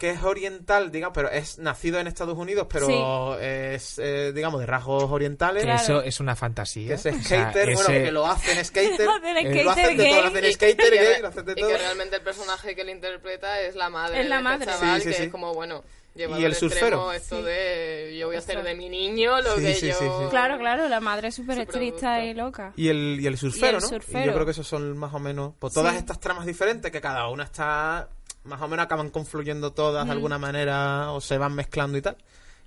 que 0.00 0.10
es 0.10 0.22
oriental, 0.22 0.90
digamos, 0.90 1.14
pero 1.14 1.30
es 1.30 1.58
nacido 1.58 2.00
en 2.00 2.06
Estados 2.06 2.36
Unidos, 2.38 2.66
pero 2.70 3.38
es, 3.38 3.98
eh, 3.98 4.32
digamos, 4.34 4.58
de 4.58 4.64
rasgos 4.66 5.04
orientales. 5.10 5.62
Claro. 5.62 5.78
Eso 5.82 6.02
es 6.02 6.18
una 6.20 6.34
fantasía. 6.34 6.88
Que 6.88 6.94
es 6.94 7.00
O 7.00 7.02
sea, 7.02 7.22
skater, 7.52 7.74
bueno, 7.74 7.88
que 7.90 8.10
lo 8.10 8.26
hacen 8.26 8.64
skater. 8.64 8.92
Hacen 8.92 9.04
lo 9.64 9.70
hacen 9.70 9.84
skater 9.84 9.96
de 9.96 10.08
todo, 10.08 10.20
lo 10.22 10.28
hacen 10.28 10.44
Y- 10.46 10.52
skater 10.54 10.86
y 10.86 10.90
que 10.90 11.04
gay, 11.04 11.14
re- 11.16 11.20
lo 11.20 11.28
hacen 11.28 11.44
de 11.44 11.52
y 11.52 11.54
todo. 11.56 11.68
que 11.68 11.76
realmente 11.78 12.16
el 12.16 12.22
personaje 12.22 12.74
que 12.74 12.82
le 12.84 12.92
interpreta 12.92 13.60
es 13.60 13.76
la 13.76 13.90
madre 13.90 14.22
Es 14.22 14.26
la 14.28 14.36
de 14.38 14.42
madre. 14.42 14.64
este 14.70 14.80
chaval, 14.80 15.02
Sí, 15.02 15.10
sí, 15.10 15.16
que 15.18 15.22
es 15.24 15.30
como, 15.30 15.52
bueno, 15.52 15.84
llevado 16.14 16.40
¿Y 16.40 16.44
el 16.46 16.54
surfero? 16.54 16.86
extremo 16.86 17.12
esto 17.12 17.42
de 17.42 18.16
yo 18.18 18.26
voy 18.28 18.36
a 18.36 18.38
hacer 18.38 18.62
de 18.62 18.74
mi 18.74 18.88
niño 18.88 19.38
lo 19.42 19.56
Sí, 19.56 19.62
que 19.64 19.74
sí, 19.74 19.88
yo... 19.88 19.94
sí, 19.96 20.04
sí. 20.06 20.24
Claro, 20.30 20.58
claro, 20.58 20.88
la 20.88 21.00
madre 21.00 21.28
es 21.28 21.34
súper 21.34 21.58
estricta 21.60 22.24
y 22.24 22.32
loca. 22.32 22.72
Y 22.74 22.88
el, 22.88 23.18
y 23.20 23.26
el 23.26 23.36
surfero, 23.36 23.66
Y 23.66 23.74
el 23.76 23.80
¿no? 23.82 23.88
surfero. 23.88 24.24
Y 24.24 24.26
yo 24.28 24.32
creo 24.32 24.44
que 24.46 24.52
esos 24.52 24.66
son 24.66 24.96
más 24.96 25.12
o 25.12 25.18
menos. 25.18 25.52
Pues 25.58 25.74
todas 25.74 25.92
Sí. 25.92 25.98
estas 25.98 26.18
tramas 26.18 26.46
diferentes, 26.46 26.90
que 26.90 27.00
cada 27.02 27.28
una 27.28 27.44
está. 27.44 28.08
Más 28.44 28.60
o 28.62 28.68
menos 28.68 28.84
acaban 28.86 29.10
confluyendo 29.10 29.72
todas 29.72 30.06
de 30.06 30.12
alguna 30.12 30.38
manera 30.38 31.12
o 31.12 31.20
se 31.20 31.36
van 31.38 31.54
mezclando 31.54 31.98
y 31.98 32.02
tal. 32.02 32.16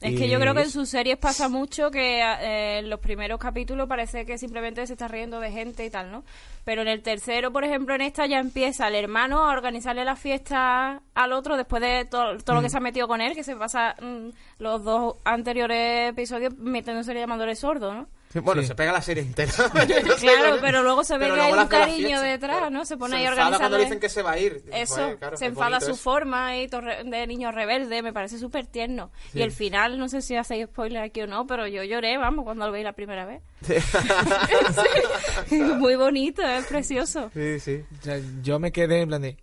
Es 0.01 0.11
Y- 0.11 0.15
que 0.17 0.27
yo 0.29 0.37
creo 0.39 0.53
que 0.53 0.63
en 0.63 0.69
sus 0.69 0.89
series 0.89 1.17
pasa 1.17 1.47
mucho 1.47 1.89
que 1.89 2.19
eh, 2.21 2.79
en 2.79 2.89
los 2.89 2.99
primeros 2.99 3.39
capítulos 3.39 3.87
parece 3.87 4.25
que 4.25 4.37
simplemente 4.37 4.85
se 4.85 4.93
está 4.93 5.07
riendo 5.07 5.39
de 5.39 5.49
gente 5.51 5.85
y 5.85 5.89
tal, 5.89 6.11
¿no? 6.11 6.25
Pero 6.65 6.81
en 6.81 6.89
el 6.89 7.01
tercero, 7.01 7.51
por 7.53 7.63
ejemplo, 7.63 7.95
en 7.95 8.01
esta 8.01 8.25
ya 8.25 8.39
empieza 8.39 8.87
el 8.89 8.95
hermano 8.95 9.45
a 9.49 9.53
organizarle 9.53 10.03
la 10.03 10.17
fiesta 10.17 11.01
al 11.15 11.31
otro 11.31 11.55
después 11.55 11.81
de 11.81 12.03
to- 12.05 12.37
todo 12.43 12.55
lo 12.55 12.61
Mm. 12.61 12.63
que 12.65 12.69
se 12.69 12.77
ha 12.77 12.81
metido 12.81 13.07
con 13.07 13.21
él, 13.21 13.33
que 13.33 13.43
se 13.45 13.55
pasa 13.55 13.95
mm, 14.01 14.29
los 14.59 14.83
dos 14.83 15.15
anteriores 15.23 16.09
episodios 16.09 16.53
metiéndose 16.57 17.13
llamándole 17.13 17.55
sordo, 17.55 17.93
¿no? 17.93 18.07
Sí, 18.33 18.39
Bueno, 18.39 18.61
Sí. 18.63 18.67
se 18.67 18.75
pega 18.75 18.91
la 18.91 19.01
serie 19.01 19.21
entera. 19.23 19.51
Claro, 20.19 20.57
pero 20.59 20.81
luego 20.83 21.03
se 21.03 21.17
ve 21.19 21.31
que 21.31 21.39
hay 21.39 21.53
un 21.53 21.67
cariño 21.67 22.19
detrás, 22.21 22.71
¿no? 22.71 22.83
Se 22.85 22.97
pone 22.97 23.11
se 23.11 23.17
ahí 23.21 23.25
enfada 23.27 23.57
cuando 23.59 23.77
le 23.77 23.83
dicen 23.83 23.99
que 23.99 24.09
se 24.09 24.23
va 24.23 24.31
a 24.31 24.39
ir. 24.39 24.55
Dices, 24.63 24.71
Eso, 24.73 24.95
"Joder, 24.95 25.17
claro, 25.17 25.37
se 25.37 25.45
enfada 25.45 25.79
su 25.79 25.91
eso". 25.91 26.01
forma 26.01 26.57
y 26.57 26.67
de 26.67 27.27
niño 27.27 27.51
rebelde, 27.51 28.01
me 28.01 28.11
parece 28.11 28.39
súper 28.39 28.65
tierno. 28.65 29.11
Y 29.33 29.41
el 29.43 29.51
final, 29.51 29.99
no 29.99 30.09
sé 30.09 30.21
si 30.21 30.35
hacéis 30.35 30.65
spoiler 30.65 31.03
aquí 31.03 31.21
o 31.21 31.27
no, 31.27 31.45
pero 31.47 31.67
yo 31.67 31.83
lloré, 31.83 32.17
vamos, 32.17 32.43
cuando 32.43 32.65
lo 32.65 32.71
veí 32.71 32.83
la 32.83 32.93
primera 32.93 33.25
vez. 33.25 33.41
Muy 35.77 35.95
bonito, 35.95 36.41
es 36.41 36.65
precioso. 36.65 37.29
Sí, 37.33 37.59
sí. 37.59 37.83
O 37.99 38.03
sea, 38.03 38.19
yo 38.41 38.59
me 38.59 38.71
quedé 38.71 39.01
en 39.01 39.07
plan 39.09 39.21
de... 39.21 39.37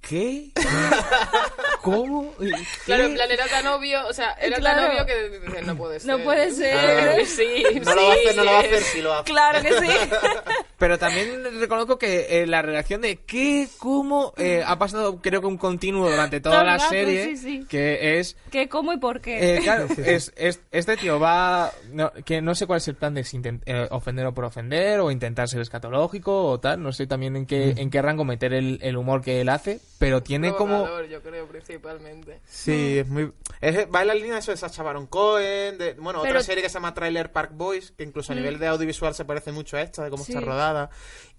¿Qué? 0.00 0.50
¿Cómo? 1.82 2.34
¿Qué? 2.38 2.50
Claro, 2.84 3.04
en 3.04 3.14
plan 3.14 3.30
era 3.30 3.46
tan 3.46 3.66
obvio, 3.68 4.06
o 4.06 4.12
sea, 4.12 4.32
era 4.32 4.56
Claro. 4.58 4.82
tan 4.82 4.90
obvio 4.92 5.06
que 5.06 5.62
no 5.62 5.76
puede 5.76 6.00
ser. 6.00 6.08
No 6.10 6.22
puede 6.24 6.50
ser. 6.50 6.70
Claro. 6.80 7.24
Sí, 7.26 7.64
No 7.84 7.94
lo 7.94 8.02
va 8.06 8.10
a 8.12 8.14
hacer, 8.14 8.36
no 8.36 8.44
lo 8.44 8.52
va 8.52 8.58
a 8.58 8.62
sí. 8.62 8.66
hacer, 8.68 8.82
sí 8.82 9.02
lo 9.02 9.14
hace. 9.14 9.24
Claro 9.24 9.62
que 9.62 9.68
sí. 9.72 9.86
Pero 10.78 10.98
también 10.98 11.60
reconozco 11.60 11.98
que 11.98 12.42
eh, 12.42 12.46
la 12.46 12.62
reacción 12.62 13.00
de 13.02 13.16
qué, 13.16 13.68
cómo, 13.78 14.32
eh, 14.38 14.62
ha 14.66 14.78
pasado 14.78 15.20
creo 15.20 15.40
que 15.42 15.46
un 15.46 15.58
continuo 15.58 16.10
durante 16.10 16.40
toda 16.40 16.64
la 16.64 16.78
rato, 16.78 16.88
serie, 16.90 17.24
sí, 17.24 17.36
sí. 17.36 17.66
que 17.68 18.18
es... 18.18 18.36
¿Qué, 18.50 18.68
cómo 18.68 18.92
y 18.94 18.96
por 18.98 19.20
qué? 19.20 19.56
eh, 19.56 19.60
claro, 19.62 19.86
es, 20.04 20.32
es- 20.36 20.60
este 20.70 20.96
tío 20.96 21.20
va... 21.20 21.70
no, 21.92 22.10
que 22.24 22.40
no 22.40 22.54
sé 22.54 22.66
cuál 22.66 22.78
es 22.78 22.88
el 22.88 22.94
plan 22.96 23.12
de 23.14 23.24
si 23.24 23.36
intent- 23.38 23.62
eh, 23.66 23.88
ofender 23.90 24.24
o 24.26 24.32
por 24.34 24.44
ofender, 24.46 25.00
o 25.00 25.10
intentar 25.10 25.48
ser 25.48 25.60
escatológico, 25.60 26.44
o 26.46 26.58
tal, 26.60 26.82
no 26.82 26.92
sé 26.92 27.06
también 27.06 27.36
en 27.36 27.44
qué, 27.46 27.74
en 27.76 27.90
qué 27.90 28.00
rango 28.00 28.24
meter 28.24 28.54
el, 28.54 28.78
el 28.82 28.96
humor 28.96 29.20
que 29.22 29.42
él 29.42 29.50
hace, 29.50 29.80
pero 30.00 30.22
tiene 30.22 30.54
como... 30.54 31.02
Yo 31.02 31.22
creo, 31.22 31.46
principalmente. 31.46 32.40
Sí, 32.46 32.98
es 33.00 33.06
muy. 33.06 33.32
Es, 33.60 33.86
va 33.94 34.00
en 34.00 34.06
la 34.08 34.14
línea 34.14 34.32
de 34.32 34.38
eso 34.38 34.50
de 34.50 34.56
Sacha 34.56 34.82
Baron 34.82 35.06
Cohen, 35.06 35.76
de, 35.76 35.92
bueno, 35.98 36.20
otra 36.22 36.42
serie 36.42 36.62
que 36.62 36.70
se 36.70 36.74
llama 36.74 36.94
Trailer 36.94 37.30
Park 37.30 37.50
Boys, 37.52 37.92
que 37.92 38.04
incluso 38.04 38.32
a 38.32 38.34
nivel 38.34 38.58
de 38.58 38.66
audiovisual 38.66 39.14
se 39.14 39.26
parece 39.26 39.52
mucho 39.52 39.76
a 39.76 39.82
esta, 39.82 40.02
de 40.02 40.08
cómo 40.10 40.24
Sí. 40.24 40.32
está 40.32 40.42
rodada. 40.44 40.88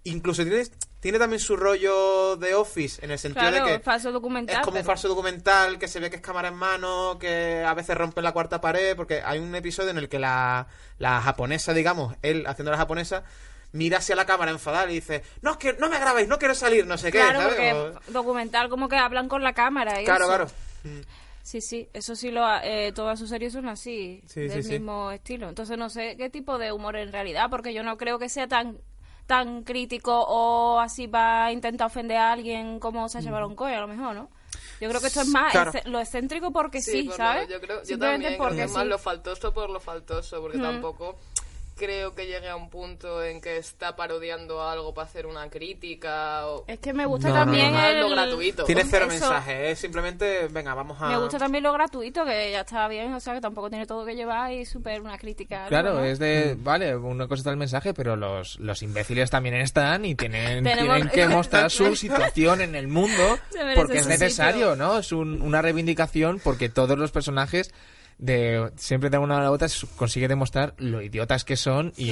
Incluso 0.04 0.44
tiene, 0.44 0.64
tiene 1.00 1.18
también 1.18 1.40
su 1.40 1.56
rollo 1.58 2.36
de 2.38 2.54
Office, 2.54 3.04
en 3.04 3.10
el 3.10 3.18
sentido 3.18 3.50
Claro, 3.50 3.66
de 3.66 3.72
que 3.74 3.80
falso 3.80 4.12
documental. 4.12 4.58
es 4.58 4.62
como 4.66 4.78
un 4.78 4.86
falso 4.86 5.08
documental, 5.08 5.80
que 5.80 5.88
se 5.88 6.00
ve 6.00 6.12
que 6.12 6.18
es 6.18 6.22
cámara 6.22 6.50
en 6.50 6.56
mano, 6.56 7.18
que 7.20 7.64
a 7.66 7.74
veces 7.74 7.98
rompe 7.98 8.22
la 8.22 8.32
cuarta 8.32 8.62
pared, 8.62 8.96
porque 8.96 9.22
hay 9.26 9.40
un 9.40 9.56
episodio 9.56 9.90
en 9.90 9.98
el 9.98 10.08
que 10.08 10.20
la, 10.20 10.68
la 11.00 11.20
japonesa, 11.22 11.74
digamos, 11.74 12.16
él 12.22 12.46
haciendo 12.46 12.70
la 12.72 12.78
japonesa, 12.78 13.24
mira 13.74 13.98
hacia 14.00 14.16
la 14.16 14.26
cámara 14.26 14.52
enfadada 14.52 14.90
y 14.92 14.96
dice, 14.96 15.24
no, 15.42 15.52
es 15.52 15.58
que 15.58 15.74
no 15.74 15.90
me 15.90 16.00
grabéis, 16.00 16.28
no 16.28 16.38
quiero 16.40 16.54
salir, 16.56 16.86
no 16.86 16.98
sé 16.98 17.12
qué, 17.12 17.20
Claro, 17.20 17.42
porque 17.44 17.74
O- 17.74 17.94
documental 18.12 18.70
como 18.70 18.90
que 18.90 18.98
hablan 18.98 19.28
con 19.30 19.44
la 19.44 19.54
cámara. 19.54 20.02
y 20.02 20.06
Claro, 20.06 20.26
eso. 20.26 20.28
claro. 20.36 20.48
Sí, 21.44 21.60
sí, 21.62 21.90
eso 21.94 22.16
sí, 22.16 22.30
lo 22.30 22.46
ha- 22.46 22.64
eh, 22.64 22.92
todas 22.94 23.18
sus 23.18 23.30
series 23.30 23.54
son 23.54 23.68
así, 23.68 24.22
Sí, 24.28 24.42
del 24.42 24.52
sí, 24.62 24.64
sí. 24.64 24.70
mismo 24.74 25.10
estilo. 25.12 25.50
Entonces 25.50 25.78
no 25.78 25.90
sé 25.90 26.16
qué 26.18 26.30
tipo 26.30 26.58
de 26.60 26.72
humor 26.72 26.96
en 26.96 27.12
realidad, 27.12 27.48
porque 27.50 27.74
yo 27.74 27.82
no 27.84 27.98
creo 27.98 28.20
que 28.20 28.30
sea 28.30 28.48
tan 28.48 28.78
tan 29.28 29.64
crítico 29.64 30.26
o 30.28 30.80
así 30.80 31.08
va 31.08 31.46
a 31.46 31.52
intentar 31.54 31.88
ofender 31.88 32.18
a 32.18 32.34
alguien 32.34 32.80
como 32.80 33.08
Sacha 33.08 33.32
Baron 33.32 33.56
Cohen, 33.56 33.76
a 33.76 33.80
lo 33.82 33.88
mejor, 33.88 34.14
¿no? 34.14 34.30
Yo 34.82 34.90
creo 34.90 35.00
que 35.00 35.08
esto 35.08 35.22
es 35.22 35.28
más 35.30 35.52
Claro. 35.54 35.72
lo 35.86 36.00
excéntrico 36.02 36.52
porque 36.52 36.82
sí, 36.82 37.04
por 37.04 37.12
lo- 37.12 37.16
¿sabes? 37.18 37.48
yo 37.48 37.62
creo, 37.62 37.82
yo 37.84 37.98
también 37.98 38.34
creo 38.34 38.38
porque 38.38 38.56
que 38.58 38.64
es 38.64 38.72
más 38.74 38.84
sí. 38.84 38.90
lo 38.90 39.00
faltoso 39.00 39.54
por 39.54 39.70
lo 39.70 39.80
faltoso, 39.80 40.42
porque 40.42 40.58
Mm. 40.58 40.62
tampoco 40.64 41.18
creo 41.82 42.14
que 42.14 42.28
llegue 42.28 42.48
a 42.48 42.56
un 42.56 42.70
punto 42.70 43.24
en 43.24 43.42
que 43.42 43.58
está 43.58 43.96
parodiando 43.96 44.62
algo 44.64 44.94
para 44.94 45.08
hacer 45.08 45.26
una 45.26 45.50
crítica 45.50 46.46
o 46.48 46.64
Es 46.68 46.80
que 46.80 46.94
me 46.94 47.06
gusta 47.08 47.30
No, 47.30 47.34
también 47.36 47.72
no, 47.74 47.80
no, 47.82 47.88
el... 47.88 48.00
lo 48.02 48.10
gratuito. 48.10 48.64
Tiene 48.66 48.84
cero 48.86 49.06
Eso- 49.10 49.14
mensaje, 49.14 49.72
es 49.72 49.80
simplemente, 49.80 50.48
venga, 50.50 50.74
vamos 50.74 50.98
a... 51.02 51.08
Me 51.10 51.18
gusta 51.18 51.38
también 51.40 51.64
lo 51.64 51.74
gratuito, 51.74 52.24
que 52.26 52.52
ya 52.52 52.62
está 52.62 52.88
bien, 52.88 53.14
o 53.14 53.20
sea, 53.20 53.34
que 53.34 53.42
tampoco 53.42 53.70
tiene 53.70 53.86
todo 53.88 54.06
que 54.06 54.16
llevar 54.16 54.52
y 54.52 54.66
súper 54.66 55.02
una 55.02 55.18
crítica. 55.18 55.66
Claro, 55.68 55.96
¿no? 55.96 56.04
es 56.04 56.20
de, 56.20 56.56
vale, 56.60 56.96
una 56.96 57.28
cosa 57.28 57.40
está 57.40 57.50
el 57.52 57.58
mensaje, 57.58 57.94
pero 57.94 58.16
los, 58.16 58.60
los 58.60 58.82
imbéciles 58.84 59.30
también 59.32 59.56
están 59.56 60.06
y 60.06 60.14
tienen, 60.16 60.64
Tenemos- 60.64 60.96
tienen 60.98 61.10
que 61.10 61.28
mostrar 61.36 61.72
su 61.72 61.96
situación 61.96 62.62
en 62.62 62.76
el 62.76 62.88
mundo 62.88 63.40
porque 63.76 63.98
es 63.98 64.08
necesario, 64.08 64.72
sitio. 64.72 64.76
¿no? 64.76 65.00
Es 65.00 65.12
un- 65.12 65.42
una 65.42 65.62
reivindicación 65.62 66.40
porque 66.44 66.70
todos 66.70 66.98
los 66.98 67.12
personajes 67.12 67.72
de 68.22 68.72
siempre 68.78 69.10
de 69.10 69.18
una 69.18 69.40
a 69.40 69.42
la 69.42 69.52
otra 69.52 69.68
consigue 69.98 70.30
demostrar 70.30 70.74
lo 70.78 71.02
idiotas 71.02 71.44
que 71.44 71.58
son 71.58 71.92
y. 71.98 72.12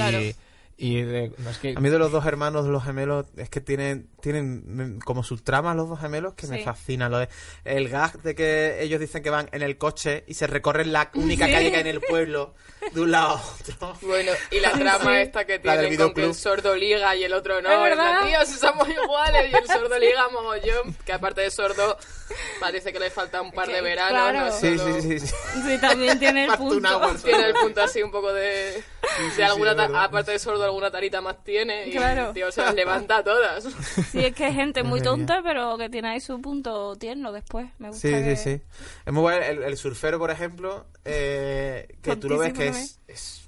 y 0.81 1.01
de- 1.01 1.33
no, 1.38 1.50
es 1.50 1.57
que 1.57 1.74
A 1.75 1.79
mí 1.81 1.89
de 1.89 2.00
los 2.00 2.12
dos 2.12 2.25
hermanos, 2.25 2.65
los 2.67 2.83
gemelos, 2.83 3.25
es 3.36 3.50
que 3.50 3.59
tienen, 3.62 4.09
tienen 4.21 5.00
como 5.03 5.24
sus 5.24 5.43
tramas 5.43 5.75
los 5.75 5.89
dos 5.89 6.00
gemelos 6.00 6.33
que 6.36 6.48
me 6.48 6.59
Sí. 6.59 6.63
fascinan. 6.63 7.12
Lo 7.12 7.19
de, 7.19 7.27
el 7.65 7.89
gag 7.89 8.21
de 8.21 8.33
que 8.33 8.81
ellos 8.81 9.00
dicen 9.00 9.21
que 9.21 9.29
van 9.29 9.50
en 9.51 9.62
el 9.62 9.77
coche 9.77 10.24
y 10.27 10.33
se 10.36 10.48
recorren 10.48 10.93
la 10.93 11.12
única 11.15 11.45
Sí. 11.48 11.51
calle 11.51 11.69
que 11.71 11.75
hay 11.77 11.81
en 11.81 11.88
el 11.88 12.00
pueblo 12.01 12.55
de 12.93 13.01
un 13.01 13.12
lado 13.12 13.36
a 13.38 13.43
otro. 13.43 13.98
Bueno, 14.07 14.31
y 14.51 14.59
la 14.62 14.71
trama 15.03 15.12
Sí. 15.15 15.17
esta 15.21 15.45
que 15.45 15.59
tienen 15.59 15.98
con 15.98 16.13
que 16.13 16.24
el 16.24 16.33
sordo 16.33 16.75
liga 16.75 17.15
y 17.15 17.24
el 17.25 17.33
otro 17.33 17.62
no. 17.62 17.69
Es 17.71 17.79
verdad. 17.81 18.25
tío, 18.25 18.45
si 18.45 18.53
somos 18.57 18.88
iguales 18.88 19.51
y 19.51 19.55
el 19.55 19.67
sordo 19.67 20.00
liga 20.00 20.29
mogollón. 20.29 20.95
Que 21.05 21.12
aparte 21.13 21.41
de 21.41 21.51
sordo, 21.51 21.98
parece 22.59 22.93
que 22.93 23.00
le 23.00 23.09
falta 23.09 23.41
un 23.41 23.51
par 23.51 23.67
Que- 23.67 23.74
de 23.75 23.81
veranos. 23.81 24.12
claro. 24.12 24.45
no 24.45 24.51
Sí, 24.51 24.77
solo- 24.77 25.01
sí, 25.01 25.19
sí. 25.19 25.27
sí. 25.27 25.36
Sí, 25.65 25.77
también 25.81 26.19
tiene 26.19 26.45
el 26.45 26.51
punto. 26.57 27.01
Tiene 27.24 27.48
el 27.48 27.53
punto 27.53 27.81
así 27.81 28.01
un 28.01 28.12
poco 28.12 28.31
de... 28.33 28.81
sí, 29.17 29.38
de 29.38 29.43
alguna 29.43 29.71
aparte 30.03 30.31
de 30.31 30.39
sordo, 30.39 30.68
alguna 30.69 30.89
tarita 30.91 31.21
más 31.21 31.43
tiene. 31.43 31.88
Y 31.88 31.91
Claro. 31.91 32.27
el 32.29 32.33
tío 32.33 32.51
se 32.51 32.61
las 32.61 32.73
levanta 32.73 33.17
a 33.17 33.23
todas. 33.23 33.63
Sí, 34.11 34.19
es 34.25 34.33
que 34.35 34.45
hay 34.45 34.53
gente 34.53 34.83
muy 34.83 35.01
tonta, 35.01 35.41
pero 35.43 35.77
que 35.77 35.89
tiene 35.89 36.09
ahí 36.09 36.19
su 36.19 36.39
punto 36.41 36.95
tierno 36.95 37.31
después. 37.31 37.67
Me 37.79 37.89
gusta 37.89 38.07
Sí, 38.07 38.13
que- 38.13 38.35
sí, 38.35 38.57
sí. 38.57 38.61
Es 39.05 39.13
muy 39.13 39.21
bueno. 39.21 39.45
El, 39.45 39.63
el 39.63 39.77
surfero, 39.77 40.17
por 40.19 40.31
ejemplo, 40.31 40.85
eh, 41.05 41.88
que 42.01 42.15
tú 42.15 42.29
lo 42.29 42.38
ves 42.38 42.53
que 42.53 42.67
es, 42.69 42.99
es 43.07 43.47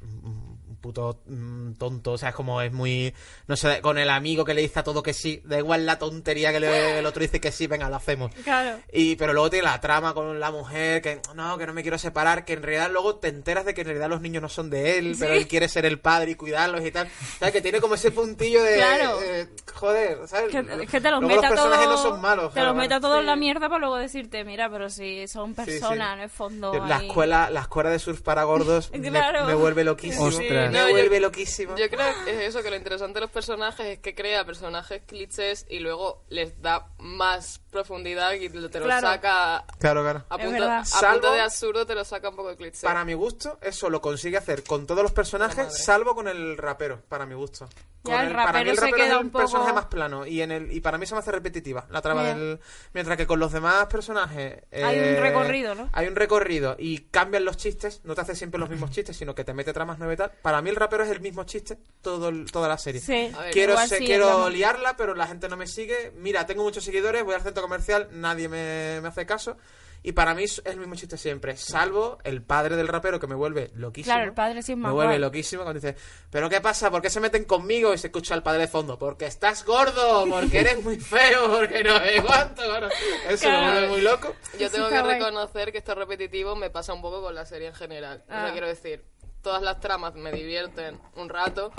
puto 0.81 1.21
mm, 1.27 1.73
tonto. 1.73 2.13
O 2.13 2.17
sea, 2.17 2.29
es 2.29 2.35
como 2.35 2.61
es 2.61 2.71
muy. 2.73 3.13
No 3.47 3.55
sé, 3.55 3.79
con 3.81 3.97
el 3.97 4.09
amigo 4.09 4.43
que 4.43 4.53
le 4.53 4.61
dice 4.61 4.79
a 4.79 4.83
todo 4.83 5.01
que 5.03 5.13
sí. 5.13 5.41
Da 5.45 5.57
igual 5.57 5.85
la 5.85 5.99
tontería 5.99 6.51
que 6.51 6.59
le- 6.59 6.99
el 6.99 7.05
otro 7.05 7.21
dice 7.21 7.39
que 7.39 7.51
sí, 7.51 7.67
venga, 7.67 7.89
lo 7.89 7.95
hacemos. 7.95 8.33
Claro. 8.43 8.79
Y, 8.91 9.15
pero 9.15 9.33
luego 9.33 9.49
tiene 9.49 9.65
la 9.67 9.79
trama 9.79 10.13
con 10.13 10.39
la 10.39 10.51
mujer, 10.51 11.01
que 11.01 11.21
no, 11.35 11.57
que 11.57 11.65
no 11.67 11.73
me 11.73 11.81
quiero 11.83 11.97
separar, 11.97 12.43
que 12.45 12.53
en 12.53 12.63
realidad 12.63 12.89
luego 12.91 13.15
te 13.17 13.27
enteras 13.29 13.65
de 13.65 13.73
que 13.73 13.81
en 13.81 13.87
realidad 13.87 14.09
los 14.09 14.21
niños 14.21 14.41
no 14.41 14.49
son 14.49 14.69
de 14.69 14.97
él, 14.97 15.15
pero 15.19 15.33
él 15.33 15.47
quiere 15.47 15.67
ser 15.69 15.85
el 15.85 15.99
padre 15.99 16.31
y 16.31 16.35
cuidarlos 16.35 16.83
y 16.85 16.91
tal. 16.91 17.07
O 17.07 17.39
sea, 17.39 17.51
que 17.51 17.61
tiene 17.61 17.79
como 17.79 17.95
ese 17.95 18.11
puntillo 18.11 18.63
de... 18.63 18.75
Claro. 18.75 19.19
eh, 19.23 19.47
joder, 19.73 20.27
¿sabes? 20.27 20.51
Que, 20.51 20.63
te 21.01 21.11
los 21.11 21.21
Luego 21.21 21.35
meta 21.35 21.49
los 21.49 21.59
personajes 21.59 21.85
todos. 21.85 22.03
no 22.03 22.09
son 22.11 22.21
malos. 22.21 22.53
Te 22.53 22.61
los 22.61 22.75
meta 22.75 22.99
todos 22.99 23.19
en 23.19 23.25
la 23.25 23.35
mierda 23.35 23.69
para 23.69 23.79
luego 23.79 23.97
decirte, 23.97 24.43
mira, 24.43 24.69
pero 24.69 24.89
si 24.89 25.27
son 25.27 25.55
Sí, 25.55 25.61
sí. 25.65 25.71
personas, 25.71 26.17
no 26.17 26.23
es 26.23 26.31
fondo. 26.31 26.73
La 26.87 26.97
ahí. 26.97 27.07
escuela, 27.07 27.49
la 27.49 27.61
escuela 27.61 27.89
de 27.89 27.99
surf 27.99 28.21
para 28.21 28.43
gordos 28.43 28.91
me- 28.93 29.09
Claro. 29.09 29.45
me, 29.45 29.53
vuelve 29.53 29.83
loquísimo. 29.83 30.25
Ostras. 30.25 30.70
Me 30.71 30.77
No, 30.79 30.85
yo- 30.87 30.91
vuelve 30.93 31.19
loquísimo. 31.19 31.75
Yo 31.75 31.89
creo 31.89 32.05
que 32.25 32.31
es 32.31 32.41
eso, 32.49 32.63
que 32.63 32.69
lo 32.69 32.75
interesante 32.75 33.15
de 33.15 33.21
los 33.21 33.31
personajes 33.31 33.85
es 33.85 33.99
que 33.99 34.15
crea 34.15 34.45
personajes 34.45 35.01
clichés 35.05 35.65
y 35.69 35.79
luego 35.79 36.23
les 36.29 36.61
da 36.61 36.87
más 36.99 37.59
profundidad 37.71 38.33
y 38.33 38.49
te 38.49 38.59
lo 38.59 38.69
Claro. 38.85 39.07
saca 39.07 39.65
Claro, 39.79 40.01
claro. 40.03 40.25
a 40.29 40.37
punto, 40.37 40.63
a 40.63 41.33
de 41.33 41.41
absurdo, 41.41 41.85
te 41.85 41.95
lo 41.95 42.03
saca 42.03 42.29
un 42.29 42.35
poco 42.35 42.49
de 42.49 42.57
cliché. 42.57 42.81
Para 42.85 43.05
mi 43.05 43.13
gusto, 43.13 43.57
eso 43.61 43.89
lo 43.89 44.01
consigue 44.01 44.37
hacer 44.37 44.63
con 44.63 44.85
todos 44.85 45.03
los 45.03 45.11
personajes, 45.11 45.83
salvo 45.83 46.15
con 46.15 46.27
el 46.27 46.57
rapero, 46.57 47.01
para 47.07 47.25
mi 47.25 47.33
gusto. 47.35 47.67
Con 48.03 48.13
Ya, 48.15 48.23
el 48.23 48.29
para 48.33 48.41
mí 48.41 48.47
rapero 48.47 48.71
el 48.71 48.75
se 48.77 48.81
rapero 48.81 48.97
queda 48.97 49.05
es 49.05 49.11
el 49.19 49.25
un 49.25 49.29
poco- 49.31 49.43
personaje 49.43 49.73
más 49.73 49.85
plano 49.85 50.25
y 50.25 50.41
en 50.41 50.51
el 50.51 50.71
y 50.71 50.81
para 50.81 50.97
mí 50.97 51.05
se 51.05 51.13
me 51.13 51.19
hace 51.19 51.31
repetitiva 51.31 51.85
la 51.91 52.01
trama 52.01 52.23
Ya. 52.23 52.33
del 52.35 52.59
mientras 52.93 53.15
que 53.15 53.27
con 53.27 53.39
los 53.39 53.51
demás 53.51 53.85
personajes 53.85 54.63
Hay 54.71 54.97
un 54.97 55.03
eh, 55.05 55.19
recorrido, 55.21 55.75
¿no? 55.75 55.87
Hay 55.93 56.07
un 56.07 56.15
recorrido 56.15 56.75
y 56.79 56.97
cambian 57.11 57.45
los 57.45 57.57
chistes, 57.57 58.01
no 58.03 58.15
te 58.15 58.21
hace 58.21 58.35
siempre 58.35 58.59
los 58.59 58.71
mismos 58.71 58.89
chistes, 58.89 59.15
sino 59.15 59.35
que 59.35 59.43
te 59.43 59.53
mete 59.53 59.71
tramas 59.71 59.99
nuevas 59.99 60.15
y 60.15 60.17
tal. 60.17 60.31
Para 60.41 60.60
mí 60.61 60.69
el 60.69 60.75
rapero 60.75 61.03
es 61.03 61.09
el 61.11 61.21
mismo 61.21 61.43
chiste 61.43 61.77
todo 62.01 62.29
el- 62.29 62.51
toda 62.51 62.67
la 62.67 62.77
serie. 62.77 63.01
Sí. 63.01 63.31
Ver, 63.37 63.51
Quiero, 63.51 63.73
igual 63.73 63.87
se- 63.89 63.97
sí, 63.99 64.05
quiero 64.05 64.49
liarla, 64.49 64.95
pero 64.97 65.15
la 65.15 65.27
gente 65.27 65.47
no 65.49 65.57
me 65.57 65.67
sigue. 65.67 66.11
Mira, 66.17 66.45
tengo 66.45 66.63
muchos 66.63 66.83
seguidores, 66.83 67.23
voy 67.23 67.35
al 67.35 67.41
centro 67.41 67.61
comercial, 67.63 68.07
nadie 68.11 68.47
me, 68.49 68.99
me 69.01 69.07
hace 69.07 69.25
caso. 69.25 69.57
Y 70.03 70.13
para 70.13 70.33
mí 70.33 70.45
es 70.45 70.63
el 70.65 70.77
mismo 70.77 70.95
chiste 70.95 71.15
siempre, 71.15 71.55
salvo 71.57 72.17
el 72.23 72.41
padre 72.41 72.75
del 72.75 72.87
rapero 72.87 73.19
que 73.19 73.27
me 73.27 73.35
vuelve 73.35 73.69
loquísimo. 73.75 74.15
Claro, 74.15 74.27
el 74.27 74.33
padre 74.33 74.63
sí 74.63 74.71
es 74.71 74.77
Me 74.79 74.85
más 74.85 74.93
vuelve 74.93 75.11
guay. 75.11 75.19
loquísimo 75.19 75.61
cuando 75.61 75.79
dice, 75.79 75.95
¿pero 76.31 76.49
qué 76.49 76.59
pasa? 76.59 76.89
¿Por 76.89 77.03
qué 77.03 77.11
se 77.11 77.19
meten 77.19 77.43
conmigo? 77.45 77.93
Y 77.93 77.99
se 77.99 78.07
escucha 78.07 78.33
al 78.33 78.41
padre 78.41 78.61
de 78.61 78.67
fondo, 78.67 78.97
porque 78.97 79.27
estás 79.27 79.63
gordo, 79.63 80.25
porque 80.27 80.61
eres 80.61 80.83
muy 80.83 80.99
feo, 80.99 81.51
porque 81.55 81.83
no 81.83 81.99
sé 81.99 82.19
cuánto. 82.25 82.67
Bueno, 82.67 82.87
eso 83.29 83.45
me 83.47 83.51
Claro. 83.55 83.71
vuelve 83.73 83.87
muy 83.89 84.01
loco. 84.01 84.35
Yo 84.57 84.71
tengo 84.71 84.89
que 84.89 84.99
guay. 85.01 85.19
reconocer 85.19 85.71
que 85.71 85.77
esto 85.77 85.93
repetitivo 85.93 86.55
me 86.55 86.71
pasa 86.71 86.93
un 86.93 87.01
poco 87.03 87.21
con 87.21 87.35
la 87.35 87.45
serie 87.45 87.67
en 87.67 87.75
general. 87.75 88.23
O 88.27 88.33
Ah. 88.33 88.45
sea, 88.45 88.51
quiero 88.53 88.65
decir, 88.65 89.03
todas 89.41 89.61
las 89.61 89.79
tramas 89.79 90.13
me 90.15 90.31
divierten 90.31 90.99
un 91.15 91.29
rato 91.29 91.71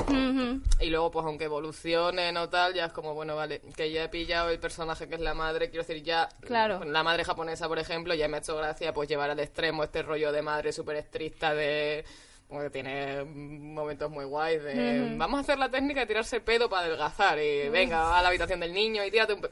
y 0.81 0.90
luego, 0.90 1.11
pues 1.11 1.25
aunque 1.26 1.45
evolucionen 1.45 2.37
o 2.37 2.49
tal, 2.49 2.75
ya 2.75 2.87
es 2.87 2.92
como, 2.92 3.14
bueno, 3.14 3.37
vale, 3.37 3.61
que 3.76 3.90
ya 3.92 4.04
he 4.04 4.09
pillado 4.09 4.50
el 4.50 4.59
personaje 4.59 5.09
que 5.09 5.14
es 5.14 5.21
la 5.21 5.35
madre, 5.35 5.71
quiero 5.71 5.85
decir, 5.87 6.02
ya 6.02 6.28
Claro. 6.40 6.85
la 6.85 7.02
madre 7.02 7.25
japonesa, 7.25 7.69
por 7.69 7.78
ejemplo, 7.78 8.14
ya 8.14 8.26
me 8.28 8.37
ha 8.37 8.40
hecho 8.40 8.57
gracia 8.57 8.92
pues 8.92 9.09
llevar 9.09 9.31
al 9.31 9.38
extremo 9.40 9.85
este 9.85 10.02
rollo 10.02 10.33
de 10.33 10.42
madre 10.42 10.73
súper 10.73 10.97
estricta 10.97 11.54
de... 11.54 12.04
como 12.49 12.61
que 12.62 12.71
tiene 12.71 13.25
momentos 13.25 14.11
muy 14.11 14.25
guays 14.25 14.62
de 14.62 15.14
vamos 15.16 15.38
a 15.38 15.40
hacer 15.42 15.59
la 15.59 15.71
técnica 15.71 16.00
de 16.00 16.07
tirarse 16.07 16.40
pedo 16.40 16.69
para 16.69 16.87
adelgazar 16.87 17.38
y 17.38 17.69
venga 17.69 18.19
a 18.19 18.23
la 18.23 18.28
habitación 18.28 18.61
del 18.61 18.73
niño 18.75 19.04
y 19.04 19.11
tírate 19.11 19.33
un 19.35 19.40
pe-". 19.40 19.50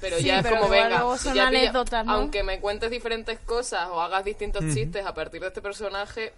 Pero 0.00 0.18
Sí, 0.18 0.24
ya 0.24 0.38
es 0.38 0.42
pero 0.42 0.58
como 0.58 0.70
venga 0.70 0.88
luego 0.90 1.16
son 1.18 1.34
ya 1.34 1.48
pilla- 1.48 1.60
anécdotas, 1.60 2.04
¿no? 2.06 2.12
aunque 2.12 2.42
me 2.42 2.60
cuentes 2.60 2.90
diferentes 2.90 3.38
cosas 3.40 3.88
o 3.90 4.00
hagas 4.00 4.24
distintos 4.24 4.64
chistes 4.74 5.04
a 5.06 5.14
partir 5.14 5.40
de 5.40 5.48
este 5.48 5.62
personaje 5.62 6.32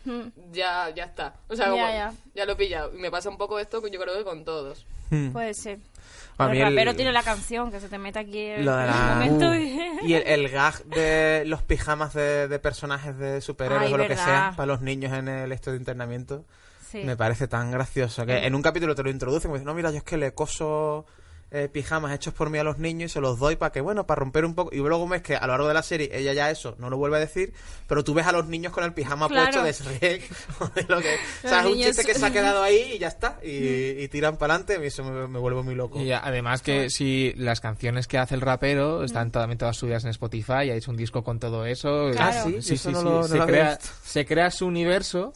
ya 0.52 0.90
ya 0.94 1.04
está 1.04 1.34
o 1.48 1.56
sea 1.56 1.66
Ya, 1.66 1.70
como, 1.72 1.82
ya. 1.88 2.12
ya 2.34 2.44
lo 2.46 2.52
he 2.52 2.56
pillado 2.56 2.94
y 2.94 2.98
me 2.98 3.10
pasa 3.10 3.28
un 3.28 3.36
poco 3.38 3.58
esto 3.58 3.82
que 3.82 3.90
yo 3.90 4.00
creo 4.00 4.16
que 4.16 4.24
con 4.24 4.44
todos 4.44 4.86
Puede 5.32 5.54
ser. 5.54 5.78
A 6.36 6.44
el 6.44 6.50
mí 6.52 6.58
el- 6.60 6.64
rapero 6.68 6.94
tiene 6.94 7.12
la 7.12 7.22
canción 7.22 7.70
que 7.72 7.80
se 7.80 7.88
te 7.88 7.96
mete 7.96 8.18
aquí 8.18 8.40
en 8.44 8.66
la- 8.66 8.84
un 9.10 9.14
momento 9.30 9.50
Uh. 9.50 9.54
y... 9.54 10.08
Y 10.10 10.14
el, 10.14 10.22
el 10.26 10.48
gag 10.50 10.84
de 10.84 11.44
los 11.46 11.62
pijamas 11.62 12.12
de, 12.12 12.46
de 12.46 12.58
personajes 12.58 13.16
de 13.18 13.40
superhéroes 13.40 13.88
Ay, 13.88 13.94
o 13.94 13.96
lo 13.96 14.06
que 14.06 14.16
sea 14.16 14.52
para 14.54 14.66
los 14.66 14.82
niños 14.82 15.12
en 15.14 15.28
el 15.28 15.50
esto 15.52 15.70
de 15.70 15.78
internamiento 15.78 16.44
Sí. 16.90 17.04
me 17.04 17.16
parece 17.16 17.48
tan 17.48 17.70
gracioso 17.70 18.24
que 18.24 18.46
en 18.46 18.54
un 18.54 18.62
capítulo 18.62 18.94
te 18.94 19.02
lo 19.02 19.10
introducen 19.10 19.50
y 19.50 19.52
me 19.52 19.58
dicen, 19.58 19.66
no, 19.66 19.74
mira, 19.74 19.90
yo 19.90 19.98
es 19.98 20.04
que 20.04 20.16
le 20.16 20.32
coso 20.32 21.04
eh, 21.50 21.68
pijamas 21.72 22.14
hechos 22.14 22.34
por 22.34 22.50
mí 22.50 22.58
a 22.58 22.64
los 22.64 22.78
niños 22.78 23.10
y 23.10 23.14
se 23.14 23.20
los 23.20 23.38
doy 23.38 23.56
para 23.56 23.72
que, 23.72 23.80
bueno, 23.80 24.06
para 24.06 24.18
romper 24.20 24.44
un 24.44 24.54
poco. 24.54 24.70
Y 24.74 24.78
luego 24.78 25.08
ves 25.08 25.22
que 25.22 25.34
a 25.36 25.40
lo 25.42 25.48
largo 25.48 25.68
de 25.68 25.74
la 25.74 25.82
serie 25.82 26.10
ella 26.12 26.32
ya 26.34 26.50
eso 26.50 26.74
no 26.78 26.90
lo 26.90 26.96
vuelve 26.98 27.16
a 27.16 27.20
decir, 27.20 27.52
pero 27.86 28.04
tú 28.04 28.12
ves 28.14 28.26
a 28.26 28.32
los 28.32 28.46
niños 28.46 28.72
con 28.72 28.84
el 28.84 28.92
pijama 28.92 29.28
Claro. 29.28 29.62
puesto 29.62 29.62
de 29.64 29.72
Shrek 29.98 30.30
o 30.60 30.66
de 30.68 30.82
lo 30.88 31.00
que... 31.00 31.14
O 31.44 31.48
sea, 31.48 31.60
es 31.60 31.66
un 31.66 31.72
niños- 31.72 31.86
chiste 31.96 32.04
que 32.04 32.18
se 32.18 32.26
ha 32.26 32.30
quedado 32.30 32.62
ahí 32.62 32.92
y 32.94 32.98
ya 32.98 33.08
está. 33.08 33.38
Y, 33.42 34.02
y 34.02 34.08
tiran 34.08 34.36
para 34.36 34.54
adelante 34.54 34.78
y 34.82 34.86
eso 34.86 35.02
me, 35.04 35.26
me 35.26 35.38
vuelve 35.38 35.62
muy 35.62 35.74
loco. 35.74 35.98
Y 36.00 36.12
además 36.12 36.60
que 36.62 36.90
si 36.90 37.32
las 37.36 37.60
canciones 37.60 38.06
que 38.06 38.18
hace 38.18 38.34
el 38.34 38.40
rapero 38.42 39.02
están 39.04 39.30
también 39.30 39.58
todas 39.58 39.76
subidas 39.76 40.04
en 40.04 40.10
Spotify, 40.10 40.52
ha 40.70 40.74
hecho 40.74 40.90
un 40.90 40.96
disco 40.96 41.24
con 41.24 41.38
todo 41.38 41.64
eso. 41.64 42.10
Claro. 42.12 42.40
Ah, 42.40 42.42
sí, 42.44 42.60
sí, 42.62 42.74
eso 42.74 42.88
sí, 42.90 42.92
no 42.94 42.98
sí. 43.00 43.04
lo- 43.04 43.10
no 43.20 43.22
se, 43.28 43.36
lo 43.38 43.46
crea, 43.46 43.70
visto. 43.70 43.88
se 44.04 44.26
crea 44.26 44.50
su 44.50 44.66
universo 44.66 45.32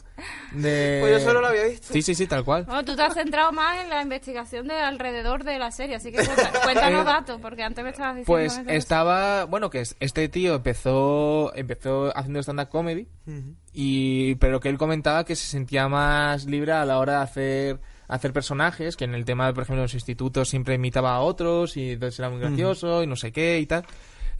de... 0.51 0.99
Pues 1.01 1.19
yo 1.19 1.27
solo 1.27 1.41
lo 1.41 1.47
había 1.47 1.63
visto. 1.63 1.87
Sí, 1.91 2.01
sí, 2.01 2.13
sí, 2.15 2.27
tal 2.27 2.43
cual. 2.43 2.65
Bueno, 2.65 2.85
tú 2.85 2.95
te 2.95 3.01
has 3.01 3.13
centrado 3.13 3.51
más 3.51 3.83
en 3.83 3.89
la 3.89 4.01
investigación 4.01 4.67
de 4.67 4.75
alrededor 4.75 5.43
de 5.43 5.57
la 5.57 5.71
serie, 5.71 5.99
así 6.09 6.11
que 6.11 6.17
cuéntanos 6.63 7.05
datos, 7.05 7.39
porque 7.41 7.63
antes 7.63 7.83
me 7.83 7.89
estabas 7.91 8.15
diciendo... 8.17 8.25
Pues 8.25 8.57
estaba, 8.69 9.45
bueno, 9.45 9.69
que 9.69 9.81
es- 9.81 9.95
este 9.99 10.27
tío 10.29 10.55
empezó 10.55 11.53
empezó 11.55 12.15
haciendo 12.17 12.39
stand-up 12.41 12.69
comedy, 12.69 13.07
y 13.73 14.35
pero 14.35 14.59
que 14.59 14.69
él 14.69 14.77
comentaba 14.77 15.23
que 15.25 15.35
se 15.35 15.47
sentía 15.47 15.87
más 15.87 16.45
libre 16.45 16.73
a 16.73 16.85
la 16.85 16.99
hora 16.99 17.17
de 17.17 17.23
hacer 17.23 17.79
hacer 18.07 18.33
personajes, 18.33 18.95
que 18.95 19.05
en 19.05 19.15
el 19.15 19.25
tema, 19.25 19.51
por 19.53 19.63
ejemplo, 19.63 19.81
en 19.81 19.83
los 19.85 19.93
institutos 19.95 20.49
siempre 20.49 20.75
imitaba 20.75 21.15
a 21.15 21.21
otros 21.21 21.77
y 21.77 21.91
entonces 21.91 22.19
era 22.19 22.29
muy 22.29 22.39
gracioso 22.39 23.01
y 23.01 23.07
no 23.07 23.15
sé 23.15 23.31
qué 23.31 23.59
y 23.59 23.65
tal. 23.65 23.85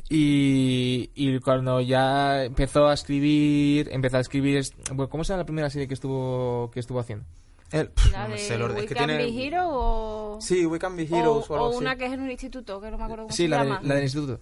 Y, 0.10 1.10
y 1.16 1.40
cuando 1.40 1.80
ya 1.82 2.44
empezó 2.44 2.88
a 2.88 2.94
escribir, 2.94 3.90
empezó 3.92 4.18
a 4.18 4.20
escribir, 4.20 4.64
¿cómo 5.10 5.24
se 5.24 5.30
llama 5.34 5.40
la 5.42 5.46
primera 5.46 5.70
serie 5.70 5.88
que 5.88 5.94
estuvo 5.96 6.70
que 6.72 6.82
estuvo 6.82 7.00
haciendo? 7.00 7.26
El- 7.74 7.90
pf, 7.90 8.12
¿La 8.12 8.28
no 8.28 8.36
de 8.36 8.76
We 8.76 8.82
es 8.84 8.88
que 8.88 8.96
Can 8.96 9.08
tiene... 9.08 9.24
Be 9.26 9.46
Hero 9.48 9.62
o...? 9.68 10.38
Sí, 10.42 10.66
We 10.66 10.80
Can 10.80 10.96
Be 10.96 11.04
o, 11.12 11.16
Heroes 11.18 11.50
o, 11.50 11.54
algo 11.56 11.66
o 11.66 11.70
así. 11.72 11.78
una 11.80 11.96
que 11.98 12.06
es 12.06 12.14
en 12.14 12.22
un 12.22 12.32
instituto, 12.32 12.80
que 12.80 12.92
no 12.92 12.98
me 12.98 13.04
acuerdo 13.04 13.24
cómo 13.24 13.36
Sí, 13.36 13.44
se 13.44 13.50
la, 13.50 13.64
de- 13.64 13.70
llama. 13.70 13.82
la 13.84 13.96
del 13.96 14.04
instituto. 14.04 14.40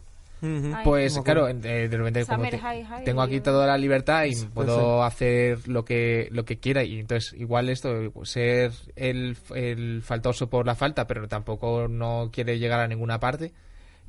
Pues 0.83 1.15
No 1.15 1.23
claro, 1.23 1.41
acuerdo. 1.45 1.67
eh, 1.69 1.87
de 1.87 1.97
repente 1.97 2.25
como 2.25 2.37
Summer 2.37 2.51
te- 2.51 2.57
High 2.57 2.83
High 2.83 3.03
tengo 3.05 3.21
aquí 3.21 3.41
toda 3.41 3.67
la 3.67 3.77
libertad 3.77 4.23
y 4.25 4.35
puedo 4.47 5.03
hacer 5.03 5.67
lo 5.67 5.85
que 5.85 6.29
lo 6.31 6.45
que 6.45 6.57
quiera 6.57 6.83
y 6.83 6.99
entonces 6.99 7.33
igual 7.39 7.69
esto 7.69 7.93
ser 8.23 8.71
el, 8.95 9.37
el 9.53 10.01
faltoso 10.01 10.49
por 10.49 10.65
la 10.65 10.73
falta 10.73 11.05
pero 11.05 11.27
tampoco 11.27 11.87
no 11.87 12.31
quiere 12.33 12.57
llegar 12.57 12.79
a 12.79 12.87
ninguna 12.87 13.19
parte 13.19 13.53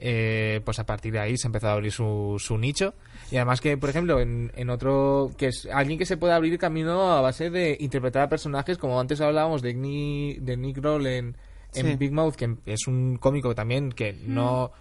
eh, 0.04 0.60
pues 0.64 0.80
a 0.80 0.84
partir 0.84 1.12
de 1.12 1.20
ahí 1.20 1.36
se 1.38 1.46
empezó 1.46 1.68
a 1.68 1.74
abrir 1.74 1.92
su, 1.92 2.34
su 2.40 2.58
nicho. 2.58 2.92
Y 3.30 3.36
además 3.36 3.60
que 3.60 3.76
por 3.76 3.88
ejemplo 3.88 4.18
en, 4.20 4.50
en 4.56 4.68
otro 4.68 5.30
que 5.38 5.46
es 5.46 5.66
alguien 5.72 5.96
que 5.98 6.06
se 6.06 6.16
puede 6.16 6.32
abrir 6.34 6.58
camino 6.58 7.12
a 7.12 7.20
base 7.20 7.50
de 7.50 7.76
interpretar 7.78 8.22
a 8.24 8.28
personajes 8.28 8.78
como 8.78 8.98
antes 8.98 9.20
hablábamos 9.20 9.62
de, 9.62 9.74
Ni- 9.74 10.34
de 10.34 10.56
Nick 10.56 10.80
Kroll 10.80 11.06
en, 11.06 11.36
en 11.74 11.86
Sí. 11.86 11.94
Big 11.96 12.10
Mouth 12.12 12.34
que 12.34 12.56
es 12.66 12.86
un 12.88 13.16
cómico 13.16 13.54
también 13.54 13.92
que 13.92 14.12
no 14.26 14.72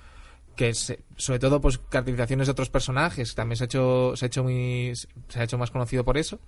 que 0.55 0.73
se- 0.73 0.99
sobre 1.17 1.37
todo 1.39 1.61
pues 1.61 1.77
caracterizaciones 1.77 2.47
de 2.47 2.51
otros 2.53 2.69
personajes 2.71 3.35
también 3.35 3.57
se 3.57 3.63
ha 3.63 3.65
hecho 3.65 4.13
se 4.15 4.25
ha 4.25 4.27
hecho 4.27 4.43
muy 4.43 4.91
se 5.29 5.39
ha 5.39 5.43
hecho 5.43 5.57
más 5.59 5.69
conocido 5.69 6.03
por 6.03 6.17
eso. 6.17 6.39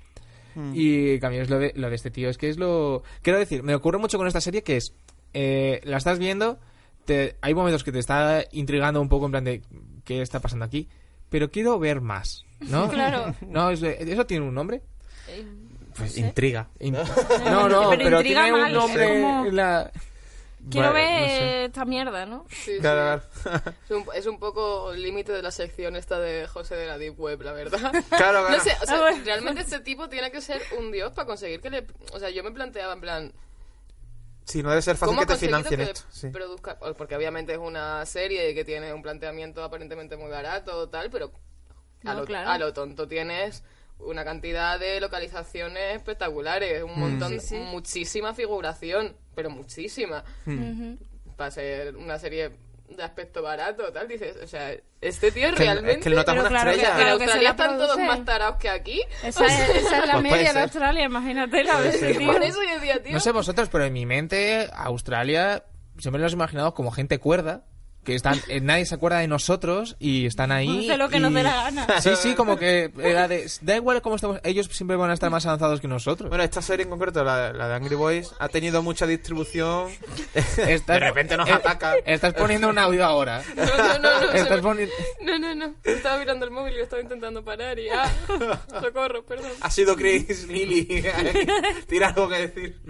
Y 0.74 1.18
también 1.20 1.44
es 1.44 1.50
lo 1.50 1.58
de, 1.58 1.74
lo 1.76 1.90
de 1.90 1.96
este 1.96 2.12
tío. 2.12 2.30
Es 2.30 2.38
que 2.38 2.50
es 2.50 2.58
lo 2.58 3.02
quiero 3.22 3.40
decir 3.40 3.64
me 3.64 3.74
ocurre 3.76 3.98
mucho 3.98 4.18
con 4.18 4.28
esta 4.28 4.42
serie 4.42 4.62
que 4.64 4.78
es 4.78 4.94
eh, 5.34 5.80
la 5.84 5.98
estás 5.98 6.20
viendo 6.20 6.60
te, 7.06 7.36
hay 7.42 7.54
momentos 7.54 7.84
que 7.84 7.92
te 7.92 8.00
está 8.00 8.44
intrigando 8.52 9.02
un 9.02 9.10
poco 9.10 9.26
en 9.26 9.32
plan 9.32 9.44
de 9.44 9.62
qué 10.06 10.22
está 10.22 10.40
pasando 10.40 10.66
aquí 10.66 10.88
pero 11.30 11.50
quiero 11.52 11.80
ver 11.80 12.02
más 12.02 12.46
no 12.62 12.90
Claro. 12.92 13.34
no 13.48 13.70
eso 13.72 14.26
tiene 14.26 14.46
un 14.48 14.54
nombre 14.56 14.82
Eh, 15.28 15.46
Pues 15.96 16.14
sé. 16.14 16.20
intriga. 16.22 16.70
In- 16.80 16.94
no 16.94 17.04
no 17.70 17.90
Pero 17.90 18.04
pero, 18.04 18.18
intriga 18.20 18.44
tiene 18.44 18.52
mal, 18.52 18.72
un 18.72 18.78
nombre 18.78 19.08
como- 19.22 19.46
la- 19.52 19.92
Quiero 20.72 20.94
ver 20.94 21.22
no 21.22 21.28
sé. 21.28 21.66
esta 21.66 21.84
mierda, 21.84 22.26
¿no? 22.26 22.46
Sí, 22.50 22.78
Claro, 22.80 23.22
sí. 23.34 23.40
claro. 23.44 23.62
Es 23.84 23.92
un, 23.92 24.06
es 24.16 24.26
un 24.28 24.40
poco 24.40 24.94
el 24.94 25.02
límite 25.04 25.34
de 25.34 25.42
la 25.42 25.52
sección 25.52 25.98
esta 25.98 26.20
de 26.22 26.48
José 26.48 26.76
de 26.76 26.88
la 26.88 26.98
Deep 26.98 27.20
Web, 27.20 27.42
la 27.42 27.52
verdad. 27.52 27.80
Claro, 27.92 28.02
claro. 28.10 28.50
No 28.50 28.60
sé, 28.62 28.72
o 28.82 28.86
sea, 28.86 29.08
Ah, 29.08 29.12
realmente 29.26 29.60
este 29.62 29.82
tipo 29.82 30.08
tiene 30.08 30.32
que 30.32 30.40
ser 30.40 30.62
un 30.80 30.90
dios 30.94 31.12
para 31.12 31.26
conseguir 31.28 31.60
que 31.60 31.70
le... 31.70 31.86
O 32.14 32.20
sea, 32.20 32.30
yo 32.30 32.46
me 32.46 32.52
planteaba 32.52 32.94
en 32.94 33.02
plan... 33.02 33.34
Sí, 34.46 34.62
no 34.64 34.70
debe 34.70 34.82
ser 34.82 34.96
fácil 34.98 35.16
¿Cómo 35.16 35.26
que 35.28 35.34
te 35.34 35.40
financien 35.46 35.80
que 35.80 35.92
esto. 35.92 36.02
Sí. 36.10 36.30
produzca? 36.30 36.78
o- 36.82 36.94
Porque 36.94 37.16
obviamente 37.16 37.54
es 37.54 37.60
una 37.60 38.06
serie 38.06 38.54
que 38.54 38.66
tiene 38.66 38.94
un 38.94 39.02
planteamiento 39.02 39.64
aparentemente 39.64 40.18
muy 40.18 40.30
barato 40.30 40.78
o 40.78 40.90
tal, 40.90 41.10
pero 41.10 41.32
a, 42.06 42.14
No, 42.14 42.20
lo, 42.22 42.26
claro. 42.26 42.50
a 42.50 42.58
lo 42.58 42.74
tonto 42.74 43.08
tienes 43.08 43.64
una 44.00 44.26
cantidad 44.26 44.78
de 44.80 45.00
localizaciones 45.00 45.96
espectaculares, 45.96 46.84
Mm. 46.84 46.90
un 46.90 47.00
montón, 47.00 47.40
Sí, 47.40 47.48
sí. 47.48 47.56
muchísima 47.58 48.34
figuración, 48.34 49.16
pero 49.36 49.50
muchísima. 49.50 50.24
Mm. 50.46 50.96
Para 51.38 51.52
ser 51.52 51.96
una 51.96 52.20
serie 52.20 52.52
de 52.96 53.04
aspecto 53.04 53.42
barato, 53.42 53.92
tal, 53.92 54.08
dices, 54.08 54.36
o 54.44 54.48
sea, 54.48 54.72
este 55.02 55.32
tío 55.32 55.48
Es 55.48 55.54
que, 55.56 55.64
realmente... 55.64 55.92
es 55.94 56.04
que 56.04 56.10
el 56.10 56.16
nota 56.16 56.32
es 56.32 56.38
Pero 56.38 56.50
una 56.50 56.50
claro 56.50 56.72
que- 56.72 56.76
estrella. 56.78 56.92
En 56.98 57.04
Claro 57.04 57.18
que 57.18 57.24
se 57.26 57.32
Australia 57.32 57.50
están 57.50 57.78
todos 57.78 57.98
más 58.00 58.26
tarados 58.26 58.56
que 58.58 58.70
aquí. 58.70 59.02
Esa 59.24 59.46
es, 59.46 59.70
esa 59.78 60.00
es 60.00 60.08
la 60.08 60.14
Pues 60.14 60.24
media 60.24 60.54
de. 60.54 60.60
Australia, 60.62 61.06
imagínate 61.06 61.64
la 61.64 61.82
tío. 61.92 62.32
Por 62.32 62.44
eso 62.44 62.60
yo 62.64 62.74
decía, 62.76 63.04
tío... 63.04 63.14
No 63.14 63.20
sé 63.20 63.32
vosotros, 63.32 63.70
pero 63.70 63.86
en 63.86 63.94
mi 63.94 64.06
mente, 64.06 64.70
Australia, 64.74 65.64
siempre 65.98 66.22
los 66.22 66.32
he 66.34 66.36
imaginado 66.36 66.74
como 66.74 66.92
gente 66.92 67.20
cuerda, 67.20 67.66
que 68.04 68.16
están, 68.16 68.40
eh, 68.50 68.60
nadie 68.62 68.86
se 68.86 68.96
acuerda 68.96 69.20
de 69.20 69.28
nosotros 69.28 69.96
y 70.00 70.26
están 70.26 70.52
ahí. 70.52 70.90
Hace 70.90 70.98
lo 70.98 71.10
que 71.10 71.18
y- 71.18 71.20
nos 71.22 71.34
dé 71.34 71.44
la 71.44 71.56
gana. 71.72 72.02
Sí, 72.02 72.12
sí, 72.18 72.34
como 72.36 72.58
que 72.58 72.92
era 73.02 73.28
de, 73.28 73.50
da 73.62 73.76
igual 73.76 74.02
cómo 74.02 74.16
estamos, 74.16 74.40
ellos 74.44 74.68
siempre 74.72 74.96
van 74.98 75.10
a 75.10 75.14
estar 75.14 75.30
más 75.30 75.46
avanzados 75.46 75.80
que 75.82 75.88
nosotros. 75.88 76.30
Bueno, 76.30 76.44
esta 76.44 76.62
serie 76.62 76.84
en 76.84 76.90
concreto, 76.90 77.24
la, 77.24 77.54
la 77.54 77.68
de 77.68 77.76
Angry 77.76 77.96
Boys, 77.96 78.32
ha 78.40 78.50
tenido 78.50 78.82
mucha 78.84 79.08
distribución. 79.08 79.90
Estás- 80.34 80.86
de 80.86 81.00
repente 81.00 81.38
nos 81.38 81.48
eh, 81.50 81.54
atacan. 81.54 81.96
Estás 82.06 82.34
poniendo 82.34 82.70
un 82.70 82.78
audio 82.78 83.06
ahora. 83.06 83.42
No, 83.56 83.64
no, 83.66 84.00
no, 84.00 84.22
no, 84.22 84.32
Estás 84.34 84.58
me- 84.58 84.62
poniendo... 84.64 84.94
No, 85.22 85.40
no, 85.40 85.56
no. 85.56 85.76
Estaba 85.84 86.18
mirando 86.20 86.46
el 86.46 86.52
móvil 86.52 86.74
y 86.74 86.78
lo 86.78 86.84
estaba 86.84 87.02
intentando 87.02 87.44
parar 87.44 87.80
y... 87.80 87.88
¡Ah! 87.90 88.12
Socorro, 88.82 89.24
perdón. 89.26 89.52
Ha 89.62 89.70
sido 89.70 89.96
Chris 89.96 90.48
Lily. 90.48 91.04
Tira 91.88 92.10
algo 92.10 92.28
que 92.30 92.48
decir. 92.48 92.82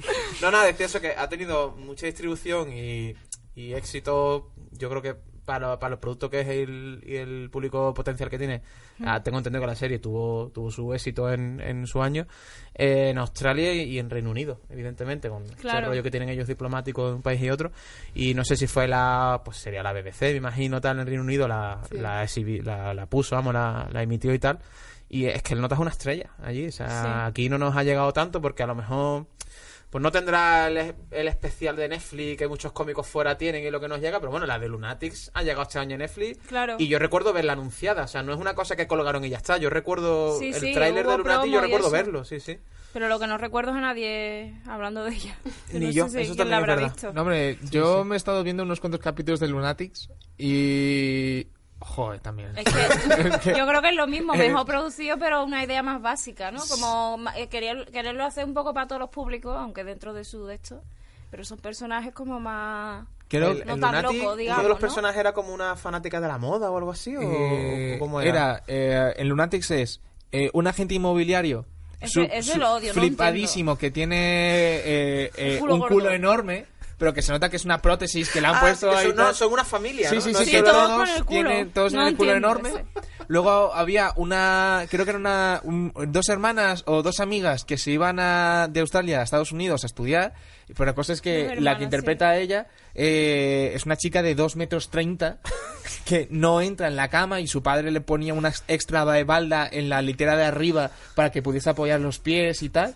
No, 0.42 0.52
nada, 0.52 0.66
decía 0.66 0.86
eso 0.88 1.00
que 1.02 1.10
ha 1.16 1.28
tenido 1.30 1.72
mucha 1.78 2.06
distribución 2.06 2.72
y, 2.74 3.16
y 3.56 3.74
éxito. 3.74 4.52
Yo 4.78 4.90
creo 4.90 5.02
que 5.02 5.16
para, 5.46 5.78
para 5.78 5.92
los 5.92 6.00
productos 6.00 6.30
que 6.30 6.40
es 6.40 6.48
el, 6.48 7.04
y 7.06 7.18
el 7.18 7.50
público 7.52 7.94
potencial 7.94 8.30
que 8.30 8.38
tiene, 8.38 8.62
ah, 9.06 9.22
tengo 9.22 9.38
entendido 9.40 9.60
que 9.62 9.68
la 9.68 9.76
serie 9.76 10.00
tuvo, 10.00 10.50
tuvo 10.54 10.72
su 10.72 10.94
éxito 10.94 11.30
en, 11.32 11.60
en 11.60 11.86
su 11.86 12.02
año 12.02 12.26
eh, 12.76 13.10
en 13.10 13.18
Australia 13.18 13.74
y, 13.74 14.00
en 14.00 14.10
Reino 14.10 14.30
Unido, 14.32 14.62
evidentemente, 14.70 15.28
con 15.30 15.44
Claro. 15.60 15.88
rollo 15.90 16.02
que 16.02 16.12
tienen 16.12 16.30
ellos 16.30 16.48
diplomáticos 16.48 17.10
de 17.10 17.16
un 17.16 17.22
país 17.22 17.42
y 17.42 17.50
otro. 17.50 17.72
Y 18.16 18.34
no 18.36 18.46
sé 18.46 18.56
si 18.56 18.68
fue 18.68 18.88
la, 18.88 19.42
pues 19.44 19.58
sería 19.58 19.84
la 19.84 19.92
BBC, 19.92 20.22
me 20.32 20.38
imagino, 20.38 20.80
tal, 20.80 21.00
en 21.00 21.08
Reino 21.08 21.24
Unido, 21.24 21.46
la, 21.48 21.82
Sí. 21.90 21.98
la, 21.98 22.26
la, 22.64 22.94
la 22.94 23.06
puso, 23.08 23.36
vamos, 23.36 23.54
la, 23.54 23.90
la 23.92 24.02
emitió 24.02 24.34
y 24.34 24.40
tal. 24.40 24.60
Y 25.10 25.26
es 25.26 25.44
que 25.44 25.54
el 25.56 25.62
Nota 25.62 25.76
es 25.76 25.82
una 25.82 25.92
estrella 25.92 26.32
allí. 26.42 26.68
O 26.68 26.72
sea, 26.72 26.88
Sí. 26.90 27.08
aquí 27.30 27.50
no 27.50 27.58
nos 27.58 27.76
ha 27.76 27.84
llegado 27.84 28.12
tanto 28.14 28.42
porque 28.42 28.64
a 28.64 28.68
lo 28.68 28.76
mejor 28.76 29.28
pues 29.94 30.02
no 30.02 30.12
tendrá 30.12 30.70
el, 30.70 30.96
el 31.12 31.28
especial 31.28 31.76
de 31.76 31.88
Netflix 31.88 32.36
que 32.40 32.48
muchos 32.48 32.72
cómicos 32.72 33.06
fuera 33.06 33.38
tienen 33.38 33.64
y 33.64 33.70
lo 33.70 33.80
que 33.80 33.88
nos 33.88 34.02
llega, 34.02 34.20
pero 34.20 34.32
bueno, 34.32 34.48
la 34.48 34.58
de 34.58 34.68
Lunatics 34.68 35.30
ha 35.36 35.44
llegado 35.44 35.62
este 35.62 35.78
año 35.78 35.94
en 35.94 36.00
Netflix. 36.00 36.40
Claro. 36.48 36.78
Y 36.80 36.88
yo 36.88 36.98
recuerdo 36.98 37.32
verla 37.32 37.54
anunciada, 37.54 38.06
o 38.06 38.08
sea, 38.08 38.24
no 38.24 38.34
es 38.34 38.40
una 38.40 38.56
cosa 38.56 38.76
que 38.76 38.88
colgaron 38.88 39.24
y 39.24 39.30
ya 39.30 39.38
está. 39.38 39.58
Yo 39.58 39.70
recuerdo 39.70 40.40
Sí, 40.40 40.48
el 40.48 40.56
sí, 40.56 40.74
tráiler 40.74 41.06
de 41.06 41.16
Lunatics, 41.20 41.54
yo 41.54 41.62
recuerdo 41.62 41.86
eso. 41.90 41.94
verlo, 41.94 42.26
sí, 42.26 42.40
sí. 42.40 42.58
Pero 42.92 43.08
lo 43.08 43.20
que 43.20 43.28
no 43.28 43.38
recuerdo 43.38 43.70
es 43.70 43.78
a 43.78 43.82
nadie 43.82 44.56
hablando 44.68 45.04
de 45.04 45.12
ella. 45.14 45.38
Ni 45.74 45.86
no 45.86 45.92
yo, 45.92 46.10
sé 46.10 46.18
si 46.18 46.24
eso 46.26 46.36
quién 46.38 46.50
la 46.50 46.58
habrá 46.58 46.74
verdad. 46.76 46.92
visto. 46.92 47.14
No, 47.14 47.22
hombre, 47.22 47.60
yo 47.70 48.04
me 48.04 48.16
he 48.16 48.18
estado 48.18 48.44
viendo 48.44 48.64
unos 48.64 48.80
cuantos 48.80 49.00
capítulos 49.00 49.40
de 49.40 49.48
Lunatics 49.48 50.10
y... 50.40 51.46
Joder, 51.86 52.20
también. 52.22 52.52
Es 52.58 52.66
que 52.66 53.54
yo 53.58 53.68
creo 53.68 53.82
que 53.82 53.90
es 53.90 53.96
lo 53.96 54.08
mismo, 54.08 54.34
mejor 54.34 54.66
producido, 54.66 55.18
pero 55.18 55.44
una 55.44 55.64
idea 55.64 55.84
más 55.84 56.02
básica, 56.02 56.50
¿no? 56.52 56.62
Como 56.70 57.20
eh, 57.36 57.48
querer, 57.48 57.86
quererlo 57.92 58.24
hacer 58.26 58.46
un 58.46 58.54
poco 58.54 58.74
para 58.74 58.88
todos 58.88 59.00
los 59.02 59.10
públicos, 59.10 59.56
aunque 59.58 59.84
dentro 59.84 60.14
de 60.14 60.24
su 60.24 60.46
de 60.46 60.56
esto. 60.56 60.82
Pero 61.30 61.44
son 61.46 61.58
personajes 61.60 62.14
como 62.14 62.40
más... 62.40 63.06
Creo 63.28 63.52
el, 63.52 63.66
no 63.66 63.74
el 63.76 63.80
tan 63.80 64.02
loco, 64.04 64.14
uno 64.14 64.36
digamos, 64.36 64.64
de 64.64 64.70
los 64.70 64.78
¿no? 64.78 64.82
personajes 64.82 65.20
era 65.20 65.34
como 65.34 65.54
una 65.54 65.76
fanática 65.76 66.22
de 66.22 66.28
la 66.28 66.38
moda 66.38 66.70
o 66.70 66.78
algo 66.78 66.92
así, 66.92 67.16
o, 67.16 67.22
Eh, 67.22 67.96
o 67.96 68.00
cómo 68.00 68.22
era. 68.22 68.62
eh, 68.68 69.14
en 69.18 69.28
Lunatics 69.30 69.72
es 69.72 70.02
eh, 70.32 70.52
un 70.54 70.68
agente 70.68 70.94
inmobiliario 70.94 71.66
Ese- 72.00 72.30
ese 72.32 72.58
lo 72.60 72.74
odio, 72.74 72.94
no 72.94 73.02
flipadísimo 73.02 73.76
que 73.78 73.90
tiene 73.90 74.16
eh, 74.86 75.32
eh, 75.36 75.54
Un 75.56 75.60
culo 75.62 75.74
un 75.74 75.80
gordo. 75.80 75.96
culo 75.96 76.12
enorme 76.12 76.66
pero 76.98 77.14
que 77.14 77.22
se 77.22 77.32
nota 77.32 77.50
que 77.50 77.56
es 77.58 77.66
una 77.66 77.82
prótesis 77.82 78.30
que 78.30 78.40
le 78.42 78.48
han 78.48 78.56
Ah, 78.56 78.62
puesto 78.62 78.90
que 78.90 78.96
ahí 78.96 79.08
son, 79.08 79.16
no, 79.16 79.34
son 79.34 79.54
una 79.54 79.64
familia, 79.66 80.10
Sí, 80.10 80.16
¿no? 80.16 80.22
sí, 80.22 80.34
sí, 80.34 80.52
que 80.52 80.62
todos 80.64 80.74
todos, 80.88 80.98
con 80.98 81.08
el 81.10 81.26
culo. 81.26 81.50
tienen, 81.50 81.72
todos 81.72 81.94
No 81.94 82.08
el 82.08 82.16
culo 82.16 82.34
enorme. 82.34 82.70
ese. 82.70 82.86
Luego 83.28 83.74
había 83.74 84.12
una, 84.18 84.86
creo 84.90 85.06
que 85.06 85.12
eran 85.12 85.22
una, 85.22 85.62
un- 85.64 85.94
dos 86.10 86.28
hermanas 86.30 86.84
o 86.88 87.02
dos 87.02 87.20
amigas 87.20 87.64
que 87.64 87.78
se 87.78 87.92
iban 87.92 88.20
a, 88.20 88.68
de 88.70 88.82
Australia 88.82 89.22
a 89.22 89.24
Estados 89.24 89.52
Unidos 89.52 89.84
a 89.84 89.88
estudiar. 89.88 90.34
Pero 90.68 90.86
la 90.86 90.94
cosa 90.94 91.14
es 91.14 91.22
que 91.22 91.56
la 91.60 91.78
que 91.78 91.84
interpreta 91.84 92.30
a 92.30 92.38
ella 92.38 92.68
eh, 92.96 93.72
es 93.76 93.86
una 93.86 93.96
chica 93.98 94.22
de 94.22 94.34
2 94.36 94.56
metros 94.56 94.90
30 94.90 95.40
que 96.06 96.28
no 96.32 96.62
entra 96.62 96.88
en 96.88 96.96
la 96.96 97.10
cama 97.10 97.40
y 97.42 97.48
su 97.48 97.62
padre 97.62 97.92
le 97.92 98.02
ponía 98.02 98.34
una 98.34 98.54
extra 98.68 99.04
balda 99.24 99.68
en 99.72 99.90
la 99.90 100.02
litera 100.02 100.36
de 100.38 100.46
arriba 100.46 100.92
para 101.16 101.32
que 101.32 101.42
pudiese 101.42 101.70
apoyar 101.70 102.00
los 102.00 102.20
pies 102.20 102.62
y 102.64 102.70
tal. 102.70 102.96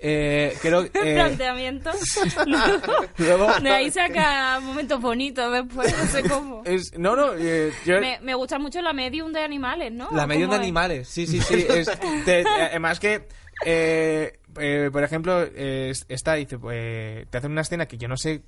Eh, 0.00 0.56
creo 0.62 0.80
El 0.82 0.90
eh, 0.94 1.14
planteamiento. 1.14 1.90
luego 3.18 3.52
de 3.60 3.70
ahí 3.70 3.90
saca 3.90 4.60
momentos 4.60 5.00
bonitos 5.00 5.52
después, 5.52 5.96
no 5.98 6.06
sé 6.06 6.22
cómo. 6.28 6.62
es, 6.64 6.96
no 6.96 7.16
no 7.16 7.34
eh, 7.34 7.72
yo- 7.84 8.00
Me, 8.00 8.18
me 8.20 8.34
gusta 8.34 8.58
mucho 8.58 8.80
la 8.80 8.92
medium 8.92 9.32
de 9.32 9.42
animales, 9.42 9.92
¿no? 9.92 10.08
La 10.12 10.26
medium 10.26 10.50
de 10.50 10.56
animales, 10.56 11.08
sí, 11.08 11.26
sí, 11.26 11.40
sí. 11.40 11.66
es- 11.68 11.90
te- 12.24 12.44
te- 12.44 12.48
además 12.48 13.00
que, 13.00 13.26
eh, 13.64 14.38
eh, 14.60 14.88
por 14.92 15.02
ejemplo, 15.02 15.42
eh, 15.42 15.92
está, 16.08 16.34
dice, 16.34 16.58
pues, 16.58 17.28
te 17.28 17.38
hacen 17.38 17.50
una 17.50 17.62
escena 17.62 17.86
que 17.86 17.98
yo 17.98 18.06
no 18.08 18.16
sé 18.16 18.42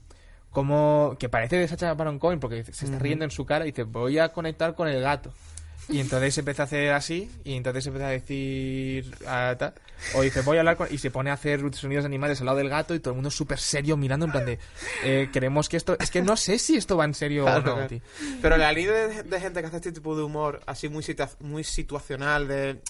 cómo, 0.50 1.16
que 1.18 1.28
parece 1.28 1.56
de 1.56 1.68
Sacha 1.68 1.94
Baron 1.94 2.18
Cohen, 2.18 2.40
porque 2.40 2.64
se 2.64 2.84
está 2.84 2.98
riendo 2.98 3.24
en 3.24 3.30
su 3.30 3.44
cara 3.44 3.64
y 3.64 3.70
dice, 3.72 3.84
voy 3.84 4.18
a 4.18 4.28
conectar 4.30 4.74
con 4.74 4.88
el 4.88 5.00
gato. 5.00 5.32
Y 5.90 5.98
entonces 6.00 6.36
empieza 6.38 6.62
a 6.62 6.66
hacer 6.66 6.92
así, 6.92 7.30
y 7.44 7.54
entonces 7.54 7.86
empieza 7.86 8.06
a 8.06 8.10
decir, 8.10 9.12
o 10.14 10.22
dice, 10.22 10.40
voy 10.42 10.56
a 10.56 10.60
hablar 10.60 10.76
con, 10.76 10.86
y 10.90 10.98
se 10.98 11.10
pone 11.10 11.30
a 11.30 11.34
hacer 11.34 11.60
sonidos 11.74 12.04
de 12.04 12.06
animales 12.06 12.40
al 12.40 12.46
lado 12.46 12.58
del 12.58 12.68
gato 12.68 12.94
y 12.94 13.00
todo 13.00 13.12
el 13.12 13.16
mundo 13.16 13.30
súper 13.30 13.58
serio 13.58 13.96
mirando 13.96 14.26
en 14.26 14.32
plan 14.32 14.44
de, 14.46 14.58
eh, 15.04 15.28
queremos 15.32 15.68
que 15.68 15.76
esto, 15.76 15.96
es 15.98 16.10
que 16.10 16.22
no 16.22 16.36
sé 16.36 16.58
si 16.58 16.76
esto 16.76 16.96
va 16.96 17.04
en 17.04 17.14
serio 17.14 17.44
Claro, 17.44 17.60
o 17.60 17.64
no, 17.64 17.72
claro. 17.74 17.88
tío. 17.88 18.00
Pero 18.40 18.56
la 18.56 18.72
línea 18.72 18.92
de, 18.92 19.22
de 19.24 19.40
gente 19.40 19.60
que 19.60 19.66
hace 19.66 19.76
este 19.76 19.92
tipo 19.92 20.16
de 20.16 20.22
humor 20.22 20.60
así 20.66 20.88
muy, 20.88 21.02
situa- 21.02 21.36
muy 21.40 21.64
situacional, 21.64 22.46
de, 22.48 22.80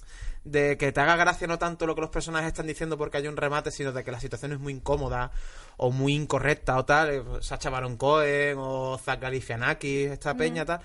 de 0.44 0.76
que 0.76 0.92
te 0.92 1.00
haga 1.00 1.16
gracia 1.16 1.46
no 1.46 1.58
tanto 1.58 1.86
lo 1.86 1.94
que 1.94 2.02
los 2.02 2.10
personajes 2.10 2.48
están 2.48 2.66
diciendo 2.66 2.96
porque 2.98 3.16
hay 3.16 3.28
un 3.28 3.36
remate, 3.36 3.70
sino 3.70 3.92
de 3.92 4.04
que 4.04 4.10
la 4.12 4.20
situación 4.20 4.52
es 4.52 4.58
muy 4.60 4.72
incómoda 4.74 5.32
o 5.78 5.90
muy 5.90 6.14
incorrecta 6.14 6.76
o 6.76 6.84
tal. 6.84 7.10
eh, 7.10 7.22
Sacha 7.40 7.70
Baron 7.70 7.96
Cohen 7.96 8.56
o 8.58 8.98
Zach 9.02 9.20
Galifianakis, 9.20 10.10
esta 10.10 10.36
peña 10.36 10.64
tal. 10.66 10.80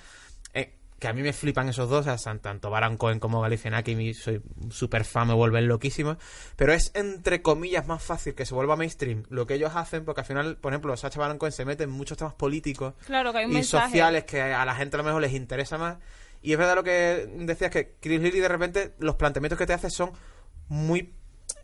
Que 1.06 1.10
a 1.10 1.14
mí 1.14 1.22
me 1.22 1.34
flipan 1.34 1.70
esos 1.70 1.88
dos, 1.88 2.08
o 2.08 2.18
sea, 2.18 2.38
tanto 2.40 2.72
Baron 2.72 2.98
Cohen 2.98 3.20
como 3.20 3.40
Galifianakis, 3.40 4.18
soy 4.18 4.42
súper 4.72 5.06
fan, 5.06 5.28
me 5.28 5.36
vuelven 5.36 5.68
loquísimos. 5.68 6.18
Pero 6.56 6.74
es 6.74 6.90
entre 6.96 7.44
comillas 7.44 7.86
más 7.86 8.02
fácil 8.02 8.34
que 8.34 8.44
se 8.44 8.56
vuelva 8.56 8.76
mainstream 8.76 9.22
lo 9.30 9.46
que 9.46 9.54
ellos 9.54 9.72
hacen, 9.76 10.04
porque 10.04 10.22
al 10.22 10.26
final, 10.28 10.58
por 10.58 10.74
ejemplo, 10.74 10.98
Sacha 10.98 11.20
Baron 11.20 11.38
Cohen 11.38 11.52
se 11.52 11.64
mete 11.64 11.84
en 11.84 11.92
muchos 11.92 12.18
temas 12.18 12.34
políticos 12.34 12.96
Claro, 13.06 13.32
que 13.32 13.38
hay 13.38 13.46
un 13.46 13.52
y 13.52 13.56
mensaje. 13.56 13.86
sociales 13.90 14.24
que 14.24 14.42
a 14.42 14.66
la 14.66 14.74
gente 14.74 14.96
a 14.96 14.98
lo 14.98 15.04
mejor 15.04 15.22
les 15.22 15.34
interesa 15.34 15.78
más. 15.78 15.98
Y 16.42 16.54
es 16.54 16.58
verdad 16.58 16.74
lo 16.74 16.84
que 16.84 17.28
decías 17.38 17.70
que 17.70 17.96
Chris 18.02 18.20
Lilly 18.22 18.40
de 18.40 18.48
repente 18.48 18.96
los 18.98 19.16
planteamientos 19.16 19.60
que 19.60 19.68
te 19.68 19.74
hace 19.74 19.92
son 19.92 20.12
muy 20.70 21.14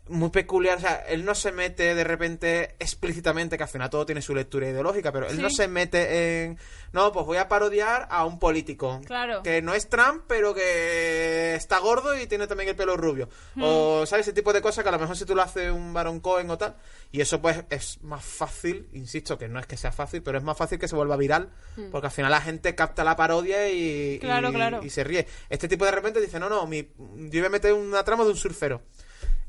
muy 0.08 0.30
peculiares. 0.30 0.82
O 0.84 0.86
sea, 0.86 0.96
él 1.08 1.24
no 1.24 1.34
se 1.34 1.52
mete 1.52 1.94
de 1.94 2.04
repente 2.04 2.74
explícitamente, 2.78 3.56
que 3.56 3.62
al 3.62 3.68
final 3.68 3.88
todo 3.90 4.04
tiene 4.04 4.20
su 4.22 4.34
lectura 4.34 4.68
ideológica, 4.68 5.12
pero 5.12 5.28
él 5.28 5.36
Sí. 5.36 5.42
no 5.42 5.50
se 5.50 5.68
mete 5.68 6.42
en. 6.44 6.58
No, 6.92 7.10
pues 7.12 7.24
voy 7.24 7.38
a 7.38 7.48
parodiar 7.48 8.06
a 8.10 8.24
un 8.26 8.38
político. 8.38 9.00
Claro. 9.06 9.42
Que 9.42 9.62
no 9.62 9.72
es 9.74 9.88
Trump, 9.88 10.24
pero 10.26 10.52
que 10.54 11.54
está 11.54 11.78
gordo 11.78 12.18
y 12.18 12.26
tiene 12.26 12.46
también 12.46 12.68
el 12.68 12.76
pelo 12.76 12.96
rubio. 12.96 13.28
O, 13.60 14.04
¿sabes? 14.06 14.26
Ese 14.26 14.34
tipo 14.34 14.52
de 14.52 14.60
cosas 14.60 14.82
que 14.82 14.88
a 14.88 14.92
lo 14.92 14.98
mejor 14.98 15.16
si 15.16 15.24
tú 15.24 15.34
lo 15.34 15.42
haces 15.42 15.70
un 15.70 15.92
Baron 15.94 16.20
Cohen 16.20 16.50
o 16.50 16.58
tal. 16.58 16.76
Y 17.10 17.20
eso, 17.20 17.40
pues, 17.40 17.64
es 17.70 18.02
más 18.02 18.24
fácil. 18.24 18.88
Insisto, 18.92 19.38
que 19.38 19.48
no 19.48 19.58
es 19.60 19.66
que 19.66 19.76
sea 19.76 19.92
fácil, 19.92 20.22
pero 20.22 20.36
es 20.38 20.44
más 20.44 20.56
fácil 20.56 20.78
que 20.78 20.88
se 20.88 20.96
vuelva 20.96 21.16
viral. 21.16 21.50
Porque 21.90 22.06
al 22.08 22.12
final 22.12 22.30
la 22.30 22.40
gente 22.40 22.74
capta 22.74 23.04
la 23.04 23.16
parodia 23.16 23.68
y, 23.70 24.18
Claro, 24.20 24.50
y- 24.50 24.54
claro. 24.54 24.80
y 24.82 24.90
se 24.90 25.04
ríe. 25.04 25.26
Este 25.48 25.68
tipo 25.68 25.84
de 25.86 25.90
repente 25.92 26.20
dice: 26.20 26.38
No, 26.38 26.48
no, 26.48 26.66
mi, 26.66 26.82
yo 26.98 27.40
voy 27.40 27.46
a 27.46 27.50
meter 27.50 27.72
una 27.72 28.02
trama 28.04 28.24
de 28.24 28.30
un 28.30 28.36
surfero. 28.36 28.82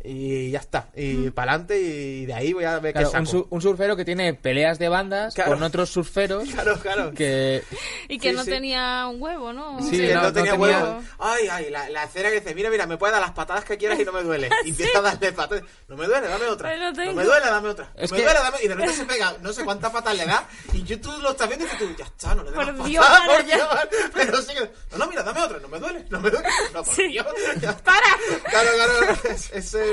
Y 0.06 0.52
ya 0.52 0.60
está. 0.60 0.90
Y 0.96 1.30
para 1.30 1.54
adelante, 1.54 1.80
y 1.80 2.26
de 2.26 2.34
ahí 2.34 2.52
voy 2.52 2.66
a 2.66 2.78
ver 2.80 2.92
Claro, 2.94 3.10
qué 3.12 3.18
un, 3.20 3.26
saco. 3.26 3.38
su- 3.40 3.48
un 3.50 3.62
surfero 3.62 3.96
que 3.96 4.04
tiene 4.04 4.34
peleas 4.34 4.78
de 4.78 4.90
bandas 4.90 5.34
Claro. 5.34 5.52
con 5.54 5.64
otros 5.64 5.90
surferos 5.92 6.50
Claro, 6.54 6.78
claro. 6.80 7.14
que 7.14 7.64
Y 8.10 8.20
que 8.20 8.32
Sí, 8.32 8.36
no 8.36 8.44
sí. 8.44 8.50
tenía 8.50 9.08
un 9.08 9.22
huevo, 9.22 9.54
¿no? 9.54 9.80
Sí, 9.82 9.92
Sí, 9.92 10.06
él 10.06 10.16
no- 10.16 10.34
tenía 10.34 10.52
tenía- 10.52 10.56
huevos. 10.78 11.06
Ay, 11.20 11.48
ay, 11.50 11.70
la, 11.70 11.88
la 11.90 12.04
escena 12.04 12.30
que 12.30 12.42
dice, 12.42 12.54
mira, 12.54 12.70
mira, 12.70 12.86
me 12.86 12.98
puedes 12.98 13.14
dar 13.14 13.22
las 13.22 13.32
patadas 13.32 13.64
que 13.64 13.78
quieras 13.78 13.98
y 14.00 14.04
no 14.04 14.12
me 14.12 14.24
duele. 14.24 14.50
Y 14.66 14.72
empieza 14.72 15.00
a 15.00 15.02
darle 15.04 15.32
patadas. 15.32 15.64
No 15.88 15.96
me 15.96 16.06
duele, 16.06 16.28
dame 16.28 16.46
otra. 16.48 16.76
No 16.78 17.14
me 17.14 17.24
duele, 17.24 17.46
dame 17.46 17.70
otra. 17.70 17.92
Es 17.96 18.12
me 18.12 18.18
que- 18.18 18.24
duele, 18.24 18.40
dame... 18.42 18.58
Y 18.62 18.68
de 18.68 18.76
repente 18.76 18.94
se 18.96 19.06
pega, 19.06 19.36
no 19.42 19.54
sé 19.54 19.64
cuántas 19.64 19.92
patas 19.92 20.18
le 20.18 20.26
da. 20.26 20.48
Y 20.74 20.84
yo 20.84 21.00
tú 21.00 21.12
lo 21.22 21.32
estás 21.32 21.48
viendo 21.48 21.66
y 21.66 21.70
dices 21.70 21.80
tú, 21.88 21.96
ya 21.98 22.06
está, 22.06 22.36
no 22.36 22.44
le 22.44 22.52
des 22.52 22.60
Por 22.60 22.84
Dios, 22.86 23.06
patadas, 23.06 23.28
por 23.38 23.46
ya. 23.46 23.56
Dios. 23.56 23.68
Pero 24.14 24.42
sigue. 24.42 24.72
No, 24.92 24.98
no, 24.98 25.08
mira, 25.08 25.24
dame 25.24 25.42
otra. 25.42 25.60
No 25.60 25.68
me 25.70 25.80
duele, 25.80 26.06
no 26.10 26.20
me 26.20 26.30
duele. 26.30 26.48
No, 26.74 26.84
por 26.84 26.94
Sí. 26.94 27.08
Dios. 27.08 27.26
Ya. 27.62 27.78
¡Para! 27.78 28.02
Claro, 28.50 28.70
claro, 28.76 28.94
claro. 29.00 29.18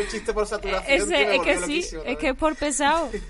Es- 0.01 0.07
Ese 0.07 0.17
chiste 0.19 0.33
por 0.33 0.47
saturación. 0.47 1.03
Ese, 1.03 1.35
es 1.37 1.43
que 1.43 1.59
sí, 1.59 1.97
es 2.07 2.17
que 2.19 2.29
es 2.31 2.37
por 2.37 2.57
pesado. 2.57 3.11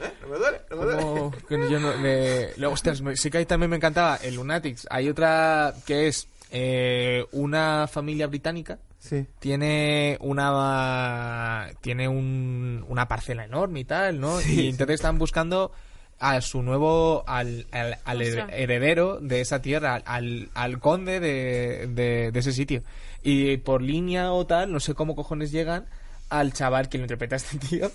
¿Eh? 0.00 0.10
No 0.22 0.28
me 0.28 0.38
duele, 0.38 0.60
no 0.70 0.76
me 0.76 0.84
duele. 0.84 1.02
como 1.02 1.30
que 1.48 1.70
yo 1.70 1.78
no 1.78 1.96
me- 1.98 2.48
luego, 2.56 2.74
ostras, 2.74 3.00
me- 3.02 3.16
sí 3.16 3.30
que 3.30 3.38
ahí 3.38 3.46
también 3.46 3.70
me 3.70 3.76
encantaba 3.76 4.16
el 4.16 4.34
Lunatics 4.34 4.86
hay 4.90 5.08
otra 5.08 5.74
que 5.86 6.08
es 6.08 6.26
eh, 6.50 7.24
una 7.32 7.86
familia 7.86 8.26
británica 8.26 8.78
Sí. 8.98 9.26
tiene 9.40 10.16
una 10.20 11.68
tiene 11.80 12.08
un, 12.08 12.84
una 12.88 13.06
parcela 13.08 13.44
enorme 13.44 13.80
y 13.80 13.84
tal 13.84 14.20
no 14.20 14.40
y 14.40 14.68
entonces 14.68 14.94
están 14.94 15.18
buscando 15.18 15.72
a 16.20 16.40
su 16.40 16.62
nuevo 16.62 17.24
al, 17.26 17.66
al, 17.72 17.98
al 18.04 18.22
heredero 18.22 19.18
de 19.20 19.40
esa 19.40 19.60
tierra 19.60 20.00
al, 20.04 20.50
al 20.54 20.78
conde 20.78 21.18
de, 21.20 21.88
de, 21.88 22.30
de 22.32 22.38
ese 22.38 22.52
sitio 22.52 22.82
y 23.22 23.56
por 23.58 23.82
línea 23.82 24.32
o 24.32 24.46
tal 24.46 24.72
no 24.72 24.80
sé 24.80 24.94
cómo 24.94 25.14
cojones 25.14 25.52
llegan 25.52 25.86
al 26.28 26.52
chaval 26.52 26.88
que 26.88 26.98
lo 26.98 27.04
interpreta 27.04 27.36
este 27.36 27.58
tío 27.58 27.90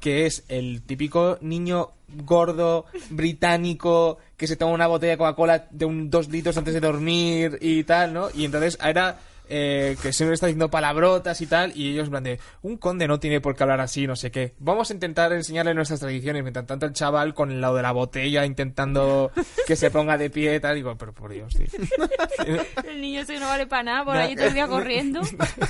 que 0.00 0.26
es 0.26 0.44
el 0.48 0.82
típico 0.82 1.38
niño 1.42 1.90
gordo 2.24 2.86
británico 3.10 4.18
que 4.36 4.46
se 4.46 4.56
toma 4.56 4.72
una 4.72 4.86
botella 4.86 5.12
de 5.12 5.18
Coca-Cola 5.18 5.66
de 5.70 5.84
un 5.84 6.10
dos 6.10 6.28
litros 6.28 6.56
antes 6.56 6.74
de 6.74 6.80
dormir 6.80 7.58
y 7.60 7.84
tal, 7.84 8.14
¿no? 8.14 8.28
Y 8.34 8.46
entonces 8.46 8.78
era 8.82 9.18
eh, 9.52 9.96
que 10.00 10.12
siempre 10.12 10.34
está 10.34 10.46
diciendo 10.46 10.70
palabrotas 10.70 11.40
y 11.40 11.46
tal, 11.46 11.72
y 11.76 11.90
ellos 11.90 12.04
en 12.04 12.10
plan 12.10 12.22
de, 12.22 12.38
un 12.62 12.76
conde 12.76 13.08
no 13.08 13.18
tiene 13.18 13.40
por 13.40 13.56
qué 13.56 13.64
hablar 13.64 13.80
así, 13.80 14.06
no 14.06 14.14
sé 14.14 14.30
qué. 14.30 14.54
Vamos 14.60 14.90
a 14.90 14.94
intentar 14.94 15.32
enseñarle 15.32 15.74
nuestras 15.74 15.98
tradiciones, 15.98 16.42
mientras 16.44 16.66
tanto 16.66 16.86
el 16.86 16.92
chaval 16.92 17.34
con 17.34 17.50
el 17.50 17.60
lado 17.60 17.74
de 17.74 17.82
la 17.82 17.90
botella 17.90 18.46
intentando 18.46 19.32
que 19.66 19.74
se 19.74 19.90
ponga 19.90 20.16
de 20.16 20.30
pie 20.30 20.54
y 20.54 20.60
tal, 20.60 20.76
digo, 20.76 20.96
pero 20.96 21.12
por 21.12 21.32
Dios, 21.32 21.52
tío. 21.54 21.66
El 22.84 23.00
niño 23.00 23.22
ese 23.22 23.38
no 23.38 23.46
vale 23.46 23.66
para 23.66 23.82
nada, 23.82 24.04
por 24.04 24.16
ahí 24.16 24.36
todo 24.36 24.46
el 24.46 24.54
día 24.54 24.68
corriendo. 24.68 25.20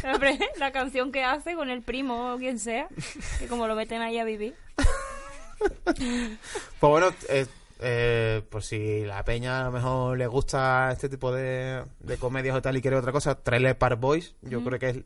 La 0.58 0.72
canción 0.72 1.10
que 1.10 1.24
hace 1.24 1.54
con 1.54 1.70
el 1.70 1.82
primo 1.82 2.34
o 2.34 2.38
quien 2.38 2.58
sea, 2.58 2.88
que 3.38 3.46
como 3.46 3.66
lo 3.66 3.74
meten 3.74 4.02
ahí 4.02 4.18
a 4.18 4.24
vivir. 4.24 4.54
Pues 5.84 6.80
bueno, 6.80 7.12
eh, 7.28 7.46
eh, 7.80 8.42
pues 8.50 8.66
si 8.66 9.04
la 9.04 9.24
peña 9.24 9.62
a 9.62 9.64
lo 9.64 9.72
mejor 9.72 10.18
le 10.18 10.26
gusta 10.26 10.90
este 10.92 11.08
tipo 11.08 11.32
de, 11.32 11.82
de 12.00 12.16
comedias 12.18 12.56
o 12.56 12.62
tal 12.62 12.76
y 12.76 12.82
quiere 12.82 12.96
otra 12.96 13.12
cosa, 13.12 13.36
Trailer 13.36 13.76
Park 13.76 13.98
Boys, 13.98 14.34
yo 14.42 14.62
creo 14.62 14.78
que 14.78 14.88
es 14.88 14.96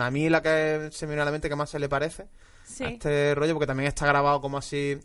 a 0.00 0.10
mí 0.10 0.28
la 0.28 0.42
que 0.42 0.88
se 0.92 1.06
me 1.06 1.10
viene 1.10 1.22
a 1.22 1.26
la 1.26 1.30
mente 1.30 1.48
que 1.48 1.56
más 1.56 1.70
se 1.70 1.78
le 1.78 1.88
parece. 1.88 2.26
Sí. 2.64 2.82
a 2.84 2.88
este 2.88 3.34
rollo, 3.36 3.54
porque 3.54 3.66
también 3.68 3.86
está 3.86 4.06
grabado 4.06 4.40
como 4.40 4.58
así. 4.58 4.98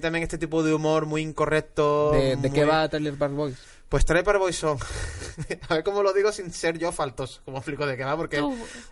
También 0.00 0.22
este 0.22 0.38
tipo 0.38 0.62
de 0.62 0.72
humor 0.72 1.04
muy 1.04 1.20
incorrecto. 1.20 2.12
¿De, 2.12 2.36
de 2.36 2.50
qué 2.50 2.64
va 2.64 2.88
Trailer 2.88 3.14
Park 3.18 3.34
Boys? 3.34 3.58
Pues 3.92 4.06
Trailer 4.06 4.38
Boys 4.38 4.56
son. 4.56 4.78
a 5.68 5.74
ver 5.74 5.84
cómo 5.84 6.02
lo 6.02 6.14
digo 6.14 6.32
sin 6.32 6.50
ser 6.50 6.78
yo 6.78 6.92
faltoso, 6.92 7.42
como 7.44 7.58
explico 7.58 7.84
de 7.84 7.94
qué 7.94 8.04
va, 8.04 8.16
porque 8.16 8.42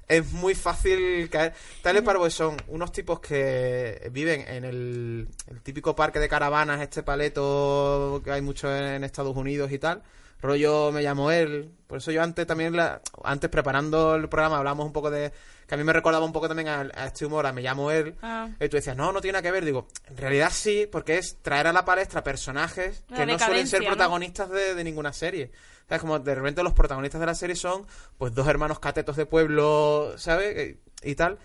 es 0.06 0.32
muy 0.32 0.54
fácil 0.54 1.30
caer. 1.30 1.54
Trailer 1.80 2.04
Park 2.04 2.18
Boys 2.18 2.34
son 2.34 2.58
unos 2.68 2.92
tipos 2.92 3.18
que 3.18 4.10
viven 4.12 4.44
en 4.46 4.66
el, 4.66 5.26
el 5.46 5.62
típico 5.62 5.96
parque 5.96 6.18
de 6.18 6.28
caravanas, 6.28 6.82
este 6.82 7.02
paleto 7.02 8.20
que 8.22 8.30
hay 8.30 8.42
mucho 8.42 8.76
en 8.76 9.02
Estados 9.02 9.34
Unidos 9.34 9.72
y 9.72 9.78
tal. 9.78 10.02
Rollo 10.42 10.90
me 10.92 11.02
llamo 11.02 11.30
él. 11.30 11.70
Por 11.86 11.98
eso 11.98 12.10
yo 12.12 12.22
antes 12.22 12.46
también, 12.46 12.76
la- 12.76 13.00
antes 13.24 13.50
preparando 13.50 14.14
el 14.14 14.28
programa, 14.28 14.58
hablamos 14.58 14.86
un 14.86 14.92
poco 14.92 15.10
de. 15.10 15.32
que 15.66 15.74
a 15.74 15.78
mí 15.78 15.84
me 15.84 15.92
recordaba 15.92 16.24
un 16.24 16.32
poco 16.32 16.48
también 16.48 16.68
a, 16.68 16.80
a 16.94 17.06
este 17.06 17.26
humor, 17.26 17.46
a 17.46 17.52
me 17.52 17.62
llamo 17.62 17.90
él. 17.90 18.14
Ah. 18.22 18.48
Y 18.60 18.68
tú 18.68 18.76
decías, 18.76 18.96
no, 18.96 19.12
no 19.12 19.20
tiene 19.20 19.34
nada 19.34 19.42
que 19.42 19.50
ver. 19.50 19.64
Digo, 19.64 19.88
en 20.08 20.16
realidad 20.16 20.50
sí, 20.52 20.88
porque 20.90 21.18
es 21.18 21.38
traer 21.42 21.66
a 21.66 21.72
la 21.72 21.84
palestra 21.84 22.22
personajes 22.24 23.04
La 23.08 23.16
que 23.18 23.26
no 23.26 23.38
suelen 23.38 23.66
ser 23.66 23.80
¿no? 23.82 23.88
protagonistas 23.88 24.50
de, 24.50 24.74
de 24.74 24.84
ninguna 24.84 25.12
serie. 25.12 25.50
¿Sabes? 25.88 26.00
Como 26.02 26.18
de 26.20 26.34
repente 26.34 26.62
los 26.62 26.72
protagonistas 26.72 27.20
de 27.20 27.26
la 27.26 27.34
serie 27.34 27.56
son, 27.56 27.84
pues, 28.16 28.32
dos 28.34 28.46
hermanos 28.46 28.78
catetos 28.78 29.16
de 29.16 29.26
pueblo, 29.26 30.14
¿sabes? 30.16 30.76
Y, 31.02 31.10
y 31.10 31.14
tal. 31.16 31.38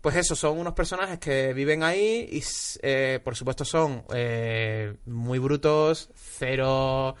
Pues 0.00 0.16
eso, 0.16 0.34
son 0.34 0.58
unos 0.58 0.72
personajes 0.72 1.18
que 1.18 1.52
viven 1.52 1.82
ahí 1.82 2.26
y, 2.32 2.42
eh, 2.80 3.20
por 3.22 3.36
supuesto, 3.36 3.66
son 3.66 4.02
eh, 4.14 4.94
muy 5.04 5.38
brutos, 5.38 6.08
cero... 6.16 7.14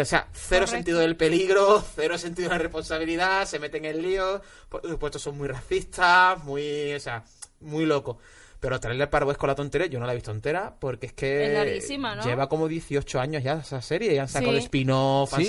O 0.00 0.04
sea, 0.04 0.28
cero 0.32 0.60
Correcto. 0.66 0.66
sentido 0.70 0.98
del 1.00 1.16
peligro, 1.16 1.82
cero 1.94 2.18
sentido 2.18 2.48
de 2.48 2.54
la 2.56 2.58
responsabilidad, 2.62 3.46
se 3.46 3.58
meten 3.58 3.84
en 3.84 4.02
líos, 4.02 4.40
por 4.68 4.82
supuesto 4.86 5.18
son 5.18 5.36
muy 5.38 5.48
racistas, 5.48 6.42
muy, 6.44 6.92
o 6.94 7.00
sea, 7.00 7.24
muy 7.60 7.86
locos. 7.86 8.16
Pero 8.60 8.80
Park 8.80 9.24
Boys 9.26 9.36
con 9.38 9.48
la 9.48 9.54
tontería, 9.54 9.86
yo 9.86 10.00
no 10.00 10.06
la 10.06 10.12
he 10.12 10.16
visto 10.16 10.30
entera, 10.32 10.74
porque 10.80 11.06
es 11.06 11.12
que 11.12 11.46
Es 11.46 11.52
larguísima, 11.54 12.16
¿no? 12.16 12.24
lleva 12.24 12.48
como 12.48 12.68
18 12.68 13.20
años 13.20 13.42
ya 13.42 13.54
esa 13.54 13.80
serie, 13.82 14.14
y 14.14 14.18
han 14.18 14.28
sacado 14.28 14.52
Sí. 14.52 14.58
spin-off, 14.64 15.32
han 15.34 15.40
¿Sí? 15.40 15.46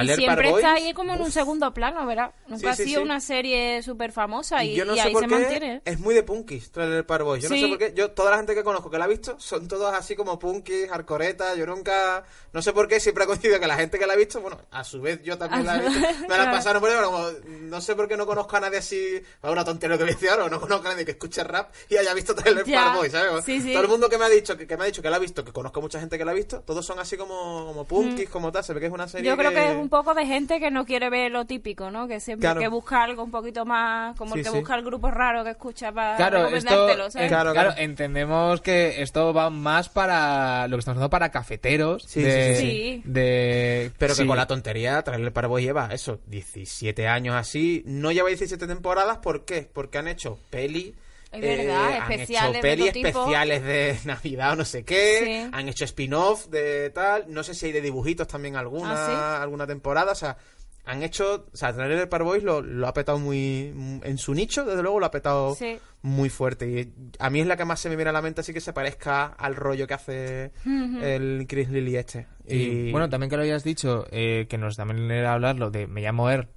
Y 0.00 0.08
siempre 0.14 0.50
está 0.50 0.74
ahí 0.74 0.92
como 0.92 1.12
en 1.14 1.20
un 1.20 1.26
uf, 1.28 1.32
segundo 1.32 1.72
plano, 1.74 2.06
¿verdad? 2.06 2.32
Nunca 2.46 2.74
Sí, 2.74 2.82
ha 2.82 2.86
sido 2.86 3.00
sí. 3.00 3.04
una 3.04 3.20
serie 3.20 3.82
súper 3.82 4.12
famosa 4.12 4.62
y, 4.64 4.74
yo 4.74 4.84
no 4.84 4.94
y 4.94 4.96
sé 4.96 5.02
ahí 5.02 5.12
por 5.12 5.22
se 5.22 5.28
qué 5.28 5.34
mantiene. 5.34 5.82
es 5.84 5.98
muy 6.00 6.14
de 6.14 6.22
punkis 6.22 6.70
Trailer 6.70 7.04
Park 7.04 7.24
Boys. 7.24 7.42
Yo 7.42 7.48
no 7.50 7.56
sé 7.56 7.68
por 7.68 7.78
qué. 7.78 7.92
Yo, 7.94 8.10
toda 8.12 8.30
la 8.30 8.36
gente 8.38 8.54
que 8.54 8.62
conozco 8.64 8.90
que 8.90 8.98
la 8.98 9.04
ha 9.04 9.08
visto 9.08 9.36
son 9.38 9.68
todos 9.68 9.92
así 9.94 10.14
como 10.16 10.38
punkis, 10.38 10.88
hardcoretas. 10.88 11.56
Yo 11.56 11.66
nunca. 11.66 12.24
No 12.52 12.62
sé 12.62 12.72
por 12.72 12.88
qué 12.88 13.00
siempre 13.00 13.24
ha 13.24 13.26
coincidido 13.32 13.58
que 13.60 13.66
la 13.66 13.76
gente 13.76 13.98
que 13.98 14.06
la 14.06 14.12
ha 14.14 14.16
visto, 14.16 14.40
bueno, 14.40 14.58
a 14.70 14.84
su 14.84 15.00
vez 15.00 15.22
yo 15.22 15.36
también 15.38 15.66
la 15.66 15.76
he 15.76 15.88
visto. 15.88 16.08
Me 16.28 16.36
la 16.36 16.50
pasaron 16.50 16.80
por 16.80 16.90
ahí, 16.90 16.96
pero 16.96 17.10
como 17.10 17.28
no 17.62 17.80
sé 17.80 17.94
por 17.96 18.08
qué 18.08 18.16
no 18.16 18.26
conozco 18.26 18.56
a 18.56 18.60
nadie 18.60 18.78
así. 18.78 19.22
Una 19.42 19.64
tontería 19.64 19.96
que 19.96 20.04
voy 20.04 20.12
a 20.12 20.14
decir 20.14 20.30
ahora, 20.30 20.48
no 20.48 20.60
conozco 20.60 20.86
a 20.88 20.92
nadie 20.92 21.04
que 21.04 21.12
escuche 21.12 21.42
rap 21.44 21.72
y 21.88 21.96
haya 21.96 22.14
visto 22.14 22.34
Trailer. 22.34 22.64
Park 22.64 22.96
Boys, 22.96 23.12
¿sabes? 23.12 23.44
Sí, 23.44 23.60
sí. 23.60 23.72
Todo 23.72 23.82
el 23.82 23.88
mundo 23.88 24.08
que 24.08 24.18
me 24.18 24.24
ha 24.24 24.28
dicho 24.28 24.56
que, 24.56 24.66
que 24.66 24.76
me 24.76 24.84
ha 24.84 24.86
dicho 24.86 25.02
que 25.02 25.10
la 25.10 25.16
ha 25.16 25.20
visto, 25.20 25.44
que 25.44 25.52
conozco 25.52 25.80
mucha 25.80 25.98
gente 26.00 26.16
que 26.18 26.24
la 26.24 26.30
ha 26.32 26.34
visto, 26.34 26.60
todos 26.60 26.84
son 26.84 26.98
así 26.98 27.16
como, 27.16 27.66
como 27.66 27.84
punkis, 27.84 28.28
como 28.28 28.50
tal. 28.52 28.62
Se 28.64 28.72
ve 28.72 28.80
que 28.80 28.86
es 28.86 28.92
una 28.92 29.08
serie. 29.08 29.30
Mm. 29.30 29.32
Yo 29.34 29.38
creo 29.38 29.50
que 29.50 29.70
es 29.70 29.76
un 29.82 29.88
poco 29.88 30.14
de 30.14 30.24
gente 30.26 30.58
que 30.60 30.70
no 30.70 30.84
quiere 30.86 31.10
ver 31.10 31.30
lo 31.30 31.44
típico, 31.44 31.90
¿no? 31.90 32.08
Que 32.08 32.20
siempre 32.20 32.46
Claro. 32.46 32.60
que 32.60 32.68
busca 32.68 33.02
algo 33.02 33.22
un 33.24 33.30
poquito 33.30 33.64
más, 33.64 34.16
como 34.16 34.34
el 34.36 34.42
que 34.42 34.50
sí. 34.50 34.56
busca 34.56 34.74
el 34.76 34.84
grupo 34.84 35.10
raro 35.10 35.44
que 35.44 35.50
escucha 35.50 35.92
para 35.92 36.16
Claro, 36.16 36.46
esto, 36.48 36.70
¿sabes? 37.10 37.12
Claro, 37.28 37.28
claro, 37.28 37.52
claro. 37.52 37.74
entendemos 37.76 38.60
que 38.60 39.02
esto 39.02 39.34
va 39.34 39.50
más 39.50 39.88
para 39.88 40.66
lo 40.68 40.76
que 40.76 40.80
estamos 40.80 40.96
hablando 40.96 41.10
para 41.10 41.30
cafeteros. 41.30 42.04
Sí, 42.06 42.22
de, 42.22 42.56
sí, 42.56 42.60
sí, 42.60 42.70
sí. 42.70 43.02
de- 43.04 43.90
Pero 43.98 44.14
que 44.14 44.26
con 44.26 44.36
la 44.36 44.46
tontería, 44.46 45.02
Trailer 45.02 45.32
Park 45.32 45.48
Boys 45.48 45.64
lleva 45.64 45.88
eso, 45.92 46.20
17 46.26 47.08
años 47.08 47.34
así. 47.34 47.82
No 47.86 48.12
lleva 48.12 48.28
17 48.28 48.66
temporadas, 48.66 49.18
¿por 49.18 49.44
qué? 49.44 49.68
Porque 49.72 49.98
han 49.98 50.08
hecho 50.08 50.38
peli. 50.50 50.94
Es 51.32 51.40
verdad, 51.40 51.90
eh, 51.90 51.98
han 51.98 52.12
especiales 52.12 52.50
hecho 52.50 52.52
de 52.52 52.60
peli 52.62 52.82
todo 52.82 52.92
tipo. 52.92 53.08
especiales 53.08 53.62
de 53.64 53.98
Navidad 54.04 54.52
o 54.52 54.56
no 54.56 54.64
sé 54.64 54.84
qué. 54.84 55.20
Sí. 55.44 55.50
Han 55.52 55.68
hecho 55.68 55.84
spin-off 55.84 56.46
de 56.48 56.90
tal. 56.90 57.24
No 57.28 57.42
sé 57.42 57.54
si 57.54 57.66
hay 57.66 57.72
de 57.72 57.80
dibujitos 57.80 58.26
también 58.28 58.56
alguna, 58.56 58.94
¿Ah, 58.94 59.42
alguna 59.42 59.66
temporada. 59.66 60.12
O 60.12 60.14
sea, 60.14 60.36
han 60.84 61.02
hecho. 61.02 61.46
O 61.52 61.56
sea, 61.56 61.72
Trailer 61.72 62.08
Park 62.08 62.24
Boys 62.24 62.42
lo, 62.42 62.60
lo 62.60 62.86
ha 62.86 62.92
petado 62.92 63.18
muy. 63.18 63.72
En 64.04 64.18
su 64.18 64.34
nicho, 64.34 64.64
desde 64.64 64.82
luego, 64.82 65.00
lo 65.00 65.06
ha 65.06 65.10
petado 65.10 65.54
Sí. 65.54 65.78
muy 66.02 66.28
fuerte. 66.28 66.68
Y 66.68 66.92
a 67.18 67.30
mí 67.30 67.40
es 67.40 67.46
la 67.46 67.56
que 67.56 67.64
más 67.64 67.80
se 67.80 67.88
me 67.88 67.96
viene 67.96 68.10
a 68.10 68.12
la 68.12 68.20
mente, 68.22 68.40
así 68.42 68.52
que 68.52 68.60
se 68.60 68.72
parezca 68.72 69.26
al 69.26 69.54
rollo 69.56 69.86
que 69.86 69.94
hace 69.94 70.52
el 70.66 71.46
Chris 71.48 71.68
Lilly 71.70 71.96
este. 71.96 72.26
Y, 72.46 72.90
bueno, 72.90 73.08
también 73.08 73.30
que 73.30 73.36
lo 73.36 73.42
hayas 73.42 73.62
dicho, 73.64 74.04
eh, 74.10 74.46
que 74.50 74.58
nos 74.58 74.76
también 74.76 75.10
era 75.10 75.32
hablarlo 75.32 75.70
de 75.70 75.86
Me 75.86 76.00
llamo 76.02 76.28
Er, 76.28 76.48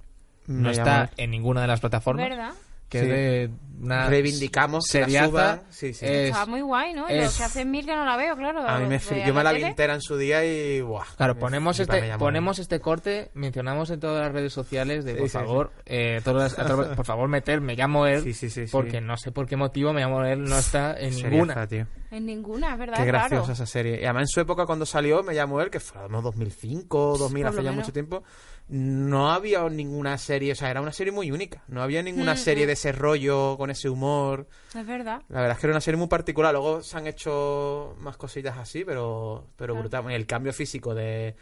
Me 0.46 0.54
no 0.62 0.70
llamo 0.70 0.70
está 0.72 1.02
Er. 1.04 1.10
en 1.16 1.30
ninguna 1.30 1.62
de 1.62 1.68
las 1.68 1.80
plataformas. 1.80 2.28
¿Verdad? 2.28 2.50
Que 2.88 3.00
Sí. 3.00 3.06
de 3.08 3.50
una 3.82 4.08
Reivindicamos 4.08 4.84
la 4.94 5.00
seriaza. 5.00 5.62
Sí, 5.70 5.92
sí. 5.92 6.06
es- 6.06 6.28
Está 6.30 6.46
muy 6.46 6.60
guay, 6.60 6.94
¿no? 6.94 7.08
Yo 7.08 7.14
es- 7.16 7.36
que 7.36 7.42
hace 7.42 7.64
mil 7.64 7.84
que 7.84 7.94
no 7.94 8.04
la 8.04 8.16
veo, 8.16 8.36
claro. 8.36 8.66
A 8.66 8.78
mí 8.78 8.86
me 8.86 8.98
yo 9.26 9.34
me 9.34 9.42
la 9.42 9.52
vi 9.52 9.64
entera 9.64 9.94
en 9.94 10.00
su 10.00 10.16
día 10.16 10.44
y 10.44 10.80
buah. 10.82 11.04
Claro, 11.16 11.36
ponemos 11.36 11.80
este, 11.80 12.16
ponemos 12.16 12.58
este 12.60 12.78
corte, 12.80 13.30
mencionamos 13.34 13.90
en 13.90 13.98
todas 14.00 14.22
las 14.22 14.32
redes 14.32 14.52
sociales 14.52 15.04
de 15.04 15.14
Sí, 15.14 15.18
por 15.18 15.28
sí, 15.28 15.32
favor, 15.32 15.72
eh, 15.84 16.20
todas 16.24 16.56
las- 16.56 16.66
por 16.96 17.04
favor 17.04 17.28
meter 17.28 17.60
me 17.60 17.74
llamo 17.74 18.06
él, 18.06 18.22
Sí, 18.22 18.32
sí, 18.34 18.50
sí, 18.50 18.66
sí. 18.66 18.72
porque 18.72 19.00
no 19.00 19.16
sé 19.16 19.32
por 19.32 19.46
qué 19.46 19.56
motivo 19.56 19.92
me 19.92 20.00
llamo 20.02 20.24
él 20.24 20.44
no 20.44 20.56
está 20.56 20.92
en 20.98 21.12
Seriaza, 21.12 21.28
ninguna. 21.30 21.66
tío. 21.66 21.86
En 22.12 22.24
ninguna, 22.24 22.72
es 22.74 22.78
verdad, 22.78 22.96
Qué 22.98 23.10
claro. 23.10 23.28
graciosa 23.28 23.52
esa 23.52 23.66
serie. 23.66 24.00
Y 24.00 24.04
además 24.04 24.22
en 24.22 24.28
su 24.28 24.40
época 24.40 24.64
cuando 24.64 24.86
salió, 24.86 25.24
me 25.24 25.34
llamó 25.34 25.60
él, 25.60 25.70
que 25.70 25.80
fue 25.80 25.98
a 25.98 26.02
lo 26.04 26.08
mejor 26.08 26.24
2005, 26.24 27.18
2000, 27.18 27.42
Por 27.42 27.48
hace 27.52 27.56
ya 27.64 27.70
menos. 27.70 27.84
mucho 27.84 27.92
tiempo. 27.92 28.22
No 28.68 29.30
había 29.30 29.68
ninguna 29.68 30.18
serie, 30.18 30.50
o 30.52 30.54
sea, 30.56 30.70
era 30.70 30.80
una 30.80 30.90
serie 30.92 31.12
muy 31.12 31.30
única. 31.30 31.62
No 31.68 31.82
había 31.82 32.02
ninguna 32.02 32.34
Mm, 32.34 32.38
serie 32.38 32.64
mm. 32.64 32.66
de 32.66 32.72
ese 32.72 32.92
rollo, 32.92 33.56
con 33.56 33.70
ese 33.70 33.88
humor. 33.88 34.48
Es 34.74 34.84
verdad. 34.86 35.22
La 35.28 35.40
verdad 35.40 35.56
es 35.56 35.60
que 35.60 35.66
era 35.68 35.74
una 35.74 35.80
serie 35.80 35.98
muy 35.98 36.08
particular. 36.08 36.52
Luego 36.52 36.82
se 36.82 36.96
han 36.96 37.06
hecho 37.06 37.94
más 38.00 38.16
cositas 38.16 38.58
así, 38.58 38.84
pero, 38.84 39.46
pero 39.56 39.74
Claro. 39.74 39.88
brutal. 39.88 40.10
El 40.12 40.26
cambio 40.26 40.52
físico 40.52 40.94
de 40.94 41.36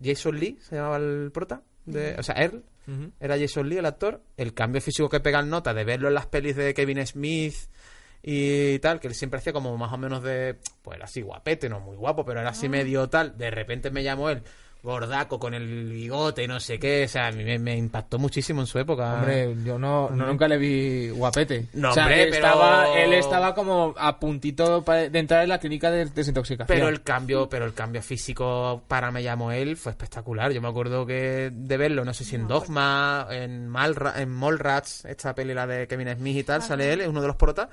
Jason 0.00 0.38
Lee, 0.38 0.56
se 0.62 0.76
llamaba 0.76 0.98
el 0.98 1.30
prota. 1.32 1.62
De, 1.84 2.14
o 2.18 2.22
sea, 2.22 2.34
Earl, 2.36 2.62
era 3.18 3.36
Jason 3.38 3.68
Lee 3.68 3.78
el 3.78 3.86
actor. 3.86 4.22
El 4.36 4.54
cambio 4.54 4.80
físico 4.80 5.08
que 5.08 5.18
pega 5.20 5.40
en 5.40 5.50
nota 5.50 5.74
de 5.74 5.82
verlo 5.84 6.06
en 6.08 6.14
las 6.14 6.26
pelis 6.26 6.54
de 6.54 6.74
Kevin 6.74 7.04
Smith 7.06 7.54
y 8.22 8.78
tal, 8.80 9.00
que 9.00 9.08
él 9.08 9.14
siempre 9.14 9.38
hacía 9.38 9.52
como 9.52 9.76
más 9.76 9.92
o 9.92 9.96
menos 9.98 10.22
de, 10.22 10.56
pues 10.82 10.96
era 10.96 11.06
así 11.06 11.22
guapete, 11.22 11.68
no 11.68 11.80
muy 11.80 11.96
guapo, 11.96 12.24
pero 12.24 12.40
era 12.40 12.50
así 12.50 12.68
medio 12.68 13.08
tal. 13.08 13.36
De 13.38 13.50
repente 13.50 13.90
me 13.90 14.02
llamó 14.02 14.28
él 14.30 14.42
gordaco 14.82 15.38
con 15.38 15.54
el 15.54 15.90
bigote 15.90 16.44
y 16.44 16.48
no 16.48 16.60
sé 16.60 16.78
qué. 16.78 17.04
O 17.04 17.08
sea, 17.08 17.26
a 17.28 17.32
mí 17.32 17.44
me, 17.44 17.58
me 17.58 17.76
impactó 17.76 18.18
muchísimo 18.18 18.60
en 18.60 18.66
su 18.66 18.78
época. 18.78 19.14
Hombre, 19.14 19.54
yo 19.64 19.78
no, 19.78 20.08
no- 20.10 20.26
nunca 20.26 20.46
le 20.48 20.56
vi 20.58 21.08
guapete. 21.10 21.66
No, 21.74 21.90
O 21.90 21.92
sea, 21.92 22.04
hombre, 22.04 22.22
él 22.22 22.30
pero- 22.30 22.46
estaba, 22.46 22.98
él 22.98 23.12
estaba 23.14 23.54
como 23.54 23.94
a 23.98 24.18
puntito 24.20 24.80
de 24.82 25.18
entrar 25.18 25.42
en 25.42 25.48
la 25.48 25.58
clínica 25.58 25.90
de 25.90 26.06
desintoxicación. 26.06 26.66
Pero 26.78 26.88
el 26.88 27.02
cambio, 27.02 27.48
pero 27.48 27.64
el 27.64 27.74
cambio 27.74 28.02
físico 28.02 28.82
para 28.88 29.10
Me 29.10 29.22
llamo 29.22 29.52
él 29.52 29.76
fue 29.76 29.92
espectacular. 29.92 30.52
Yo 30.52 30.60
me 30.62 30.68
acuerdo 30.68 31.04
que 31.06 31.50
de 31.52 31.76
verlo, 31.76 32.04
no 32.04 32.14
sé 32.14 32.24
si 32.24 32.36
en 32.36 32.46
Dogma, 32.46 33.26
en 33.30 33.66
Malra, 33.68 34.14
en 34.20 34.28
Mallrats, 34.30 35.04
esta 35.06 35.34
peli 35.34 35.54
la 35.54 35.66
de 35.66 35.86
Kevin 35.88 36.14
Smith 36.16 36.36
y 36.36 36.44
tal, 36.44 36.62
sale 36.62 36.92
él, 36.92 37.00
es 37.00 37.08
uno 37.08 37.20
de 37.20 37.26
los 37.26 37.36
protas. 37.36 37.68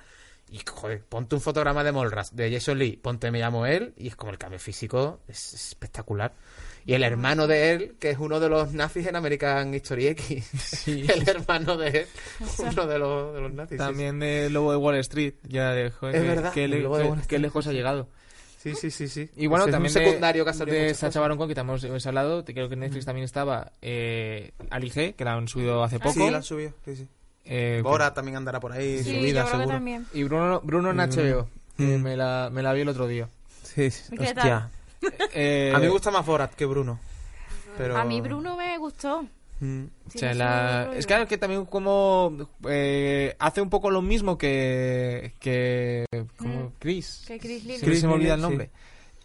Y 0.50 0.60
joder, 0.70 1.04
ponte 1.04 1.36
un 1.36 1.42
fotograma 1.42 1.84
de 1.84 1.92
Mallrats, 1.92 2.36
de 2.36 2.52
Jason 2.52 2.78
Lee, 2.78 2.98
ponte 2.98 3.32
Me 3.32 3.40
llamo 3.40 3.66
él, 3.66 3.94
y 3.98 4.08
es 4.08 4.16
como 4.16 4.32
el 4.32 4.38
cambio 4.38 4.60
físico, 4.60 5.20
es, 5.28 5.54
es 5.54 5.68
espectacular. 5.70 6.34
Y 6.86 6.94
el 6.94 7.04
hermano 7.04 7.48
de 7.48 7.72
él, 7.72 7.96
que 8.00 8.12
es 8.12 8.20
uno 8.20 8.40
de 8.40 8.48
los 8.48 8.72
nazis 8.74 9.08
en 9.08 9.16
American 9.16 9.74
History 9.74 10.08
X. 10.10 10.84
el 10.88 11.28
hermano 11.28 11.78
de 11.78 11.88
él, 11.90 12.06
uno 12.60 12.86
de 12.86 13.00
los, 13.00 13.34
de 13.34 13.42
los 13.42 13.54
nazis. 13.54 13.72
sí, 13.72 13.78
También 13.78 14.20
de 14.20 14.50
Lobo 14.52 14.70
de 14.72 14.78
Wall 14.78 14.96
Street, 14.98 15.34
ya 15.48 15.72
de, 15.72 15.90
joder, 15.90 16.16
Es 16.16 16.22
qué- 16.22 16.28
verdad, 16.28 16.54
qué, 16.54 16.64
el 16.66 16.72
le- 16.72 16.82
Lobo 16.82 16.98
de 16.98 17.04
qué- 17.04 17.10
Wall 17.10 17.18
qué 17.18 17.22
Street. 17.24 17.42
lejos 17.42 17.68
ha 17.68 17.74
llegado. 17.74 18.08
Sí, 18.60 18.76
sí, 18.76 18.92
sí, 18.92 19.08
sí. 19.08 19.30
Y 19.36 19.48
bueno, 19.48 19.66
también 19.68 19.92
un 19.92 20.00
de- 20.00 20.06
secundario 20.06 20.44
que 20.44 20.50
ha 20.52 20.54
salido 20.54 20.78
de 20.78 20.94
Sacha. 20.94 21.20
Baron 21.20 21.38
Cohen, 21.38 21.50
que 21.50 21.56
también 21.56 21.80
hemos 21.86 22.06
hablado, 22.06 22.44
te 22.44 22.54
creo 22.54 22.68
que 22.68 22.74
en 22.76 22.82
Netflix 22.82 23.06
también 23.06 23.26
estaba 23.26 23.72
eh, 23.82 24.52
Ali 24.70 24.90
G, 24.92 25.16
que 25.16 25.24
la 25.26 25.34
han 25.34 25.48
subido 25.48 25.84
hace 25.84 25.98
poco. 26.00 26.14
Sí, 26.14 26.30
la 26.32 26.38
han 26.38 26.44
subido, 26.44 26.72
sí, 26.86 26.96
sí. 26.96 27.08
Eh, 27.46 27.82
Bora 27.84 28.14
también 28.14 28.38
andará 28.38 28.60
por 28.60 28.72
ahí, 28.72 29.04
Sí, 29.04 29.12
creo 29.32 29.44
que 29.46 29.50
seguro. 29.52 29.68
también. 29.70 30.06
Y 30.14 30.24
Bruno, 30.24 30.62
Bruno 30.64 30.90
en 30.92 30.98
HBO, 31.00 31.48
que 31.78 31.84
Mm. 31.98 32.02
me, 32.02 32.18
la, 32.18 32.50
me 32.52 32.64
la 32.64 32.74
vi 32.74 32.82
el 32.82 32.90
otro 32.90 33.08
día. 33.08 33.30
Sí, 33.64 33.90
¿Y 34.12 34.18
qué 34.18 34.24
hostia. 34.24 34.70
Eh, 35.34 35.72
A 35.76 35.78
mí 35.78 35.84
me 35.86 35.92
gusta 35.92 36.10
más 36.10 36.26
Borat 36.26 36.54
que 36.56 36.66
Bruno. 36.66 37.00
Pero... 37.78 37.96
A 37.98 38.04
mí 38.06 38.22
Bruno 38.22 38.58
me 38.58 38.78
gustó. 38.80 39.26
Mm. 39.60 39.84
O 40.08 40.12
Sí, 40.12 40.20
sea, 40.20 40.32
no 40.34 40.40
la- 40.40 40.90
sé, 40.94 41.00
es 41.00 41.06
claro 41.08 41.28
que 41.28 41.38
también 41.38 41.66
como 41.66 42.50
eh, 42.68 43.36
hace 43.40 43.62
un 43.62 43.70
poco 43.70 43.90
lo 43.92 44.02
mismo 44.02 44.38
que 44.38 45.34
que 45.40 46.06
como 46.38 46.56
Mm. 46.66 46.72
Chris. 46.80 47.24
Que 47.28 47.38
Chris 47.40 48.00
se 48.02 48.08
me 48.08 48.14
olvida 48.14 48.34
el 48.34 48.42
nombre. 48.42 48.70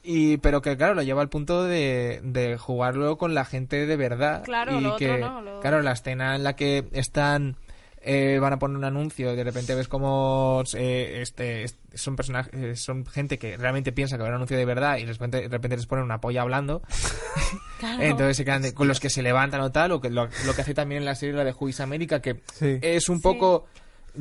Y 0.02 0.36
pero 0.38 0.60
que 0.62 0.76
claro, 0.76 0.94
lo 0.94 1.02
lleva 1.02 1.22
al 1.22 1.28
punto 1.28 1.64
de, 1.64 2.20
de 2.22 2.56
jugarlo 2.58 3.16
con 3.18 3.34
la 3.34 3.44
gente 3.44 3.86
de 3.86 3.96
verdad. 3.96 4.42
Claro, 4.44 4.76
y 4.78 4.80
lo 4.82 4.94
otro 4.94 4.98
que, 4.98 5.18
no, 5.18 5.40
lo- 5.42 5.60
Claro, 5.60 5.82
la 5.82 5.92
escena 5.92 6.36
en 6.36 6.42
la 6.44 6.54
que 6.56 6.86
están 6.92 7.56
eh, 8.02 8.38
van 8.40 8.52
a 8.54 8.58
poner 8.58 8.76
un 8.78 8.84
anuncio 8.84 9.32
y 9.32 9.36
de 9.36 9.44
repente 9.44 9.74
ves 9.74 9.86
como 9.88 10.62
eh, 10.74 11.18
este, 11.20 11.64
est- 11.64 11.78
son 11.94 12.16
personajes 12.16 12.52
eh, 12.54 12.74
son 12.76 13.04
gente 13.04 13.38
que 13.38 13.56
realmente 13.58 13.92
piensa 13.92 14.16
que 14.16 14.22
va 14.22 14.28
a 14.28 14.30
un 14.30 14.36
anuncio 14.36 14.56
de 14.56 14.64
verdad 14.64 14.96
y 14.96 15.04
de 15.04 15.12
repente, 15.12 15.42
de 15.42 15.48
repente 15.48 15.76
les 15.76 15.86
ponen 15.86 16.04
una 16.06 16.18
polla 16.20 16.40
hablando 16.42 16.80
Claro. 17.78 18.02
entonces 18.02 18.36
se 18.36 18.44
quedan 18.44 18.62
de- 18.62 18.74
con 18.74 18.88
los 18.88 19.00
que 19.00 19.10
se 19.10 19.22
levantan 19.22 19.60
o 19.60 19.70
tal, 19.72 19.92
o 19.92 20.00
que 20.00 20.10
lo, 20.10 20.28
lo 20.46 20.54
que 20.54 20.62
hace 20.62 20.74
también 20.74 21.00
en 21.02 21.06
la 21.06 21.14
serie 21.14 21.34
la 21.34 21.44
de 21.44 21.52
Juiz 21.52 21.80
América, 21.80 22.20
que 22.20 22.40
Sí. 22.54 22.78
es 22.82 23.08
un 23.08 23.16
Sí. 23.18 23.22
poco 23.22 23.66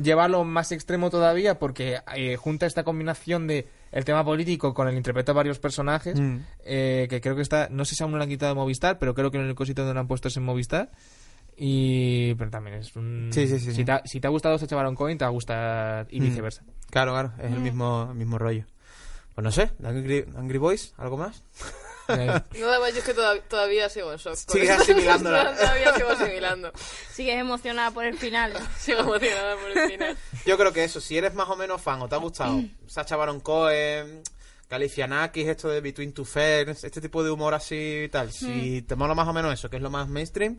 llevarlo 0.00 0.44
más 0.44 0.70
extremo 0.72 1.10
todavía 1.10 1.58
porque 1.58 1.98
eh, 2.14 2.36
junta 2.36 2.64
esta 2.66 2.84
combinación 2.84 3.46
de 3.48 3.66
el 3.92 4.04
tema 4.04 4.24
político 4.24 4.72
con 4.72 4.86
el 4.88 4.96
interpreto 4.96 5.32
de 5.32 5.36
varios 5.36 5.58
personajes 5.58 6.18
Mm. 6.20 6.36
eh, 6.64 7.06
que 7.10 7.20
creo 7.20 7.34
que 7.34 7.42
está 7.42 7.68
no 7.70 7.84
sé 7.84 7.96
si 7.96 8.02
aún 8.04 8.12
no 8.12 8.18
lo 8.18 8.22
han 8.24 8.30
quitado 8.30 8.54
de 8.54 8.60
Movistar 8.60 8.98
pero 9.00 9.14
creo 9.14 9.30
que 9.32 9.38
en 9.38 9.46
el 9.46 9.54
cosito 9.56 9.82
donde 9.82 9.94
lo 9.94 10.00
han 10.00 10.06
puesto 10.06 10.28
es 10.28 10.36
en 10.36 10.44
Movistar 10.44 10.90
y 11.62 12.34
pero 12.36 12.50
también 12.50 12.76
es 12.76 12.96
un 12.96 13.28
Sí, 13.32 13.46
sí, 13.46 13.58
sí, 13.58 13.66
si, 13.66 13.74
sí. 13.74 13.84
Te, 13.84 13.92
ha, 13.92 14.02
si 14.06 14.18
te 14.18 14.26
ha 14.26 14.30
gustado 14.30 14.56
Sacha 14.58 14.76
Baron 14.76 14.94
Cohen 14.94 15.18
te 15.18 15.24
va 15.24 15.28
a 15.28 15.32
gustar 15.32 16.06
y 16.10 16.18
Mm. 16.20 16.24
viceversa 16.24 16.62
Claro, 16.90 17.12
claro, 17.12 17.32
es 17.38 17.50
Mm. 17.50 17.54
el 17.54 17.60
mismo, 17.60 18.06
el 18.10 18.16
mismo 18.16 18.38
rollo. 18.38 18.64
Pues 19.34 19.44
no 19.44 19.52
sé, 19.52 19.70
Angry, 19.84 20.24
Angry 20.36 20.58
Boys, 20.58 20.94
¿algo 20.96 21.16
más? 21.18 21.42
Eh, 22.08 22.26
Nada 22.58 22.80
más, 22.80 22.92
yo 22.92 22.98
es 22.98 23.04
que 23.04 23.14
todav- 23.14 23.40
todavía 23.46 23.88
sigo 23.88 24.10
en 24.10 24.18
shock. 24.18 24.34
Sigues 24.48 24.70
asimilándola. 24.70 25.54
todavía 25.56 25.94
sigo 25.94 26.08
asimilando. 26.08 26.72
Sigues 27.12 27.36
emocionada 27.38 27.92
por 27.92 28.04
el 28.04 28.18
final. 28.18 28.52
Sigo 28.76 28.98
emocionada 29.00 29.54
por 29.54 29.70
el 29.70 29.90
final. 29.92 30.16
Yo 30.44 30.58
creo 30.58 30.72
que 30.72 30.82
eso, 30.82 31.00
si 31.00 31.16
eres 31.18 31.34
más 31.34 31.48
o 31.50 31.54
menos 31.54 31.80
fan 31.80 32.00
o 32.02 32.08
te 32.08 32.16
ha 32.16 32.18
gustado 32.18 32.64
Sacha 32.88 33.14
Baron 33.14 33.38
Cohen, 33.38 34.22
Galifianakis, 34.68 35.46
esto 35.46 35.68
de 35.68 35.80
Between 35.80 36.12
Two 36.12 36.24
Ferns, 36.24 36.82
este 36.82 37.00
tipo 37.00 37.22
de 37.22 37.30
humor 37.30 37.54
así 37.54 38.02
y 38.06 38.08
tal, 38.08 38.32
si 38.32 38.82
te 38.82 38.96
mola 38.96 39.14
más 39.14 39.28
o 39.28 39.32
menos 39.32 39.52
eso, 39.54 39.70
que 39.70 39.76
es 39.76 39.82
lo 39.82 39.90
más 39.90 40.08
mainstream, 40.08 40.58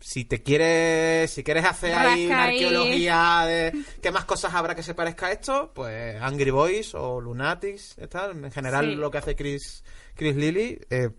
si 0.00 0.24
te 0.26 0.42
quieres, 0.42 1.30
si 1.30 1.42
quieres 1.42 1.64
hacer 1.64 1.94
ahí 1.94 2.26
una 2.26 2.44
arqueología 2.44 3.44
de 3.46 3.72
qué 4.02 4.10
más 4.10 4.24
cosas 4.26 4.52
habrá 4.54 4.74
que 4.74 4.82
se 4.82 4.94
parezca 4.94 5.26
a 5.28 5.32
esto, 5.32 5.72
pues 5.74 6.20
Angry 6.20 6.50
Boys 6.50 6.94
o 6.94 7.20
Lunatics, 7.20 7.96
tal, 8.10 8.44
en 8.44 8.50
general 8.52 8.86
Sí. 8.90 8.94
lo 8.96 9.10
que 9.10 9.18
hace 9.18 9.34
Chris, 9.34 9.82
Chris 10.14 10.36
Lilly, 10.36 10.78
eh, 10.90 11.10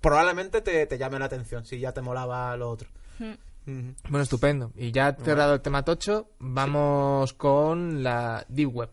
probablemente 0.00 0.60
te, 0.60 0.86
te 0.86 0.96
llame 0.98 1.18
la 1.18 1.24
atención, 1.26 1.64
si 1.64 1.78
ya 1.80 1.92
te 1.92 2.00
molaba 2.02 2.56
lo 2.56 2.70
otro. 2.70 2.88
Ujú. 3.20 3.94
bueno 4.08 4.22
estupendo 4.22 4.72
y 4.74 4.90
ya 4.90 5.12
cerrado 5.22 5.52
el 5.52 5.60
tema 5.60 5.84
tocho 5.84 6.30
vamos 6.38 7.34
con 7.34 8.02
la 8.02 8.44
deep 8.48 8.74
web 8.74 8.90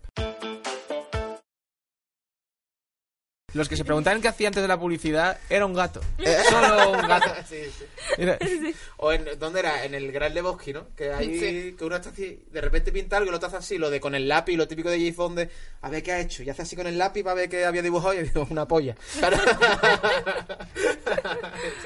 los 3.53 3.69
que 3.69 3.77
se 3.77 3.85
preguntaban 3.85 4.21
qué 4.21 4.27
hacía 4.27 4.49
antes 4.49 4.61
de 4.61 4.67
la 4.67 4.77
publicidad 4.77 5.37
era 5.49 5.65
un 5.65 5.73
gato 5.73 6.01
solo 6.49 6.91
un 6.91 7.07
gato 7.07 7.31
Sí, 7.49 7.55
sí. 7.77 7.85
Era- 8.17 8.37
O 8.97 9.13
en, 9.13 9.25
¿dónde 9.39 9.59
era? 9.61 9.85
En 9.85 9.93
el 9.95 10.11
Gran 10.11 10.33
Lebowski, 10.33 10.73
¿no? 10.73 10.87
Que 10.97 11.13
ahí, 11.13 11.39
Sí. 11.39 11.75
que 11.77 11.85
uno 11.85 11.95
está 11.95 12.09
así, 12.09 12.43
de 12.51 12.59
repente 12.61 12.91
pinta 12.91 13.15
algo 13.17 13.29
y 13.29 13.31
lo 13.39 13.45
hace 13.45 13.55
así, 13.55 13.77
lo 13.77 13.89
de 13.91 14.01
con 14.01 14.15
el 14.15 14.27
lápiz, 14.27 14.57
lo 14.57 14.67
típico 14.67 14.89
de 14.89 14.97
James 14.97 15.15
Bond 15.15 15.37
de, 15.37 15.49
a 15.81 15.89
ver 15.89 16.01
qué 16.03 16.11
ha 16.13 16.19
hecho, 16.19 16.41
y 16.43 16.49
hace 16.49 16.63
así 16.63 16.75
con 16.75 16.87
el 16.87 16.97
lápiz 16.97 17.23
para 17.23 17.35
ver 17.35 17.47
qué 17.47 17.63
había 17.63 17.81
dibujado 17.83 18.15
y 18.15 18.23
digo, 18.23 18.45
una 18.49 18.67
polla. 18.67 18.95
Claro. 19.19 19.37
Esto 19.37 19.55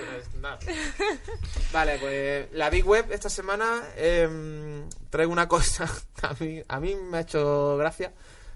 no 0.10 0.18
es 0.18 0.34
nada. 0.42 0.58
Vale, 1.74 1.98
pues 2.00 2.48
la 2.54 2.70
Big 2.70 2.88
Web 2.88 3.12
esta 3.12 3.30
semana 3.30 3.84
eh, 3.98 4.84
traigo 5.10 5.32
una 5.34 5.48
cosa, 5.50 5.86
a 6.24 6.34
mí, 6.40 6.62
a 6.68 6.80
mí 6.80 6.96
me 6.96 7.18
ha 7.18 7.22
hecho 7.22 7.76
gracia, 7.78 8.14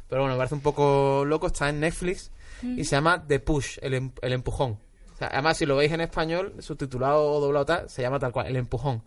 pero 0.09 0.21
bueno, 0.21 0.35
me 0.35 0.37
parece 0.39 0.55
un 0.55 0.61
poco 0.61 1.23
loco, 1.25 1.47
está 1.47 1.69
en 1.69 1.81
Netflix 1.81 2.31
y 2.63 2.83
se 2.83 2.95
llama 2.95 3.23
The 3.27 3.39
Push, 3.39 3.79
el, 3.81 3.93
em- 3.95 4.11
el 4.21 4.33
empujón. 4.33 4.79
O 5.13 5.17
sea, 5.17 5.29
además, 5.31 5.57
si 5.57 5.65
lo 5.65 5.75
veis 5.77 5.91
en 5.91 6.01
español, 6.01 6.55
subtitulado 6.59 7.31
o 7.31 7.39
doblado 7.39 7.65
tal, 7.65 7.89
se 7.89 8.01
llama 8.01 8.19
tal 8.19 8.31
cual, 8.33 8.47
El 8.47 8.57
Empujón. 8.57 9.01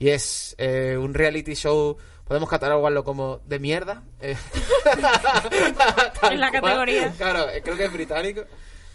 Y 0.00 0.08
es 0.08 0.56
eh, 0.58 0.96
un 0.98 1.14
reality 1.14 1.54
show, 1.54 1.96
podemos 2.24 2.48
catalogarlo 2.48 3.04
como 3.04 3.38
de 3.46 3.60
mierda. 3.60 4.02
eh, 4.20 4.36
En 6.30 6.40
la 6.40 6.50
cual. 6.50 6.62
categoría. 6.62 7.12
Claro, 7.16 7.48
eh, 7.50 7.60
creo 7.62 7.76
que 7.76 7.84
es 7.84 7.92
británico. 7.92 8.42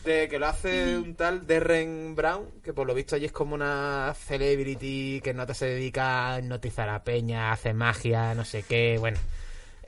De 0.03 0.29
que 0.29 0.39
lo 0.39 0.47
hace 0.47 0.97
un 0.97 1.13
tal 1.15 1.45
Derren 1.45 2.15
Brown, 2.15 2.45
que 2.63 2.71
por 2.73 2.87
lo 2.87 2.93
visto 2.93 3.15
allí 3.17 3.25
es 3.25 3.33
como 3.33 3.53
una 3.53 4.13
celebrity 4.17 5.19
que 5.21 5.33
no 5.33 5.45
te 5.45 5.53
se 5.53 5.65
dedica 5.65 6.33
a 6.33 6.39
hipnotizar 6.39 6.87
a 6.87 7.03
peña, 7.03 7.51
hace 7.51 7.73
magia, 7.73 8.33
no 8.33 8.45
sé 8.45 8.63
qué, 8.63 8.95
bueno. 8.97 9.17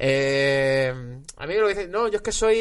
Eh, 0.03 0.93
a 1.37 1.45
mí 1.47 1.53
lo 1.55 1.67
que 1.67 1.75
dicen, 1.75 1.91
no, 1.91 2.07
yo 2.07 2.15
es 2.17 2.21
que 2.23 2.31
soy 2.31 2.57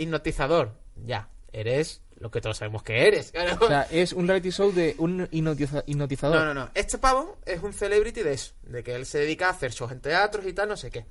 hipnotizador. 0.00 0.72
Ya, 0.96 1.28
eres 1.52 2.02
lo 2.18 2.30
que 2.30 2.40
todos 2.40 2.56
sabemos 2.58 2.82
que 2.82 3.06
eres. 3.06 3.32
claro. 3.32 3.58
o 3.60 3.66
sea, 3.66 3.82
es 3.90 4.12
un 4.12 4.26
reality 4.26 4.50
show 4.50 4.72
de 4.72 4.94
un 4.98 5.26
hipnotiza- 5.30 5.84
hipnotizador 5.86 6.36
No, 6.38 6.44
no, 6.46 6.54
no. 6.54 6.70
Este 6.74 6.98
pavo 6.98 7.38
es 7.46 7.62
un 7.62 7.72
celebrity 7.72 8.22
de 8.22 8.32
eso, 8.34 8.54
de 8.62 8.82
que 8.82 8.94
él 8.94 9.04
se 9.06 9.18
dedica 9.18 9.46
a 9.48 9.50
hacer 9.50 9.72
shows 9.72 9.92
en 9.92 10.00
teatros 10.00 10.46
y 10.46 10.52
tal, 10.52 10.68
no 10.68 10.76
sé 10.76 10.90
qué. 10.90 11.06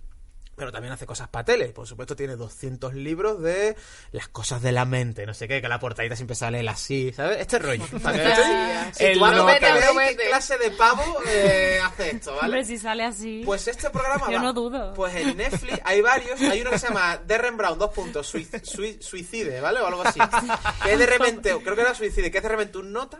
Pero 0.60 0.72
también 0.72 0.94
hace 0.94 1.06
cosas 1.06 1.28
para 1.30 1.46
tele. 1.46 1.70
Por 1.70 1.88
supuesto, 1.88 2.16
tiene 2.16 2.36
200 2.36 2.94
libros 2.94 3.42
de 3.42 3.76
las 4.12 4.28
cosas 4.28 4.62
de 4.62 4.72
la 4.72 4.86
mente, 4.86 5.26
no 5.26 5.34
sé 5.34 5.48
qué, 5.48 5.62
que 5.62 5.68
la 5.70 5.80
portadita 5.80 6.16
siempre 6.16 6.36
sale 6.36 6.60
él 6.60 6.68
así, 6.68 7.12
¿sabes? 7.14 7.40
Este 7.40 7.58
rollo. 7.60 7.84
Ya. 8.04 8.92
si 8.94 9.06
El 9.06 9.20
tú 9.20 9.26
no 9.26 9.46
qué 9.48 10.16
clase 10.28 10.58
de 10.58 10.72
pavo 10.72 11.04
eh, 11.28 11.80
hace 11.84 12.12
esto, 12.16 12.32
¿vale? 12.36 12.46
Hombre, 12.46 12.66
si 12.66 12.78
sale 12.78 13.04
así. 13.04 13.42
Pues 13.46 13.68
este 13.68 13.90
programa 13.90 14.28
Yo 14.30 14.38
va- 14.38 14.44
no 14.44 14.54
dudo. 14.54 14.94
Pues 14.94 15.16
en 15.16 15.38
Netflix 15.38 15.80
hay 15.86 16.02
varios. 16.02 16.40
Hay 16.42 16.62
uno 16.62 16.72
que 16.72 16.80
se 16.80 16.88
llama 16.88 17.18
Derren 17.26 17.56
Brown, 17.58 17.80
dos 17.80 17.92
puntos, 17.92 18.28
sui- 18.28 18.48
sui- 18.64 19.02
suicide, 19.02 19.62
¿vale? 19.62 19.80
O 19.80 19.88
algo 19.88 20.02
así. 20.04 20.20
Que 20.84 20.94
es 20.94 21.00
de 21.00 21.06
repente, 21.06 21.56
creo 21.64 21.76
que 21.76 21.82
era 21.82 21.94
suicide, 21.94 22.30
que 22.32 22.38
es 22.38 22.44
de 22.44 22.50
repente 22.50 22.78
un 22.78 22.92
nota 22.92 23.20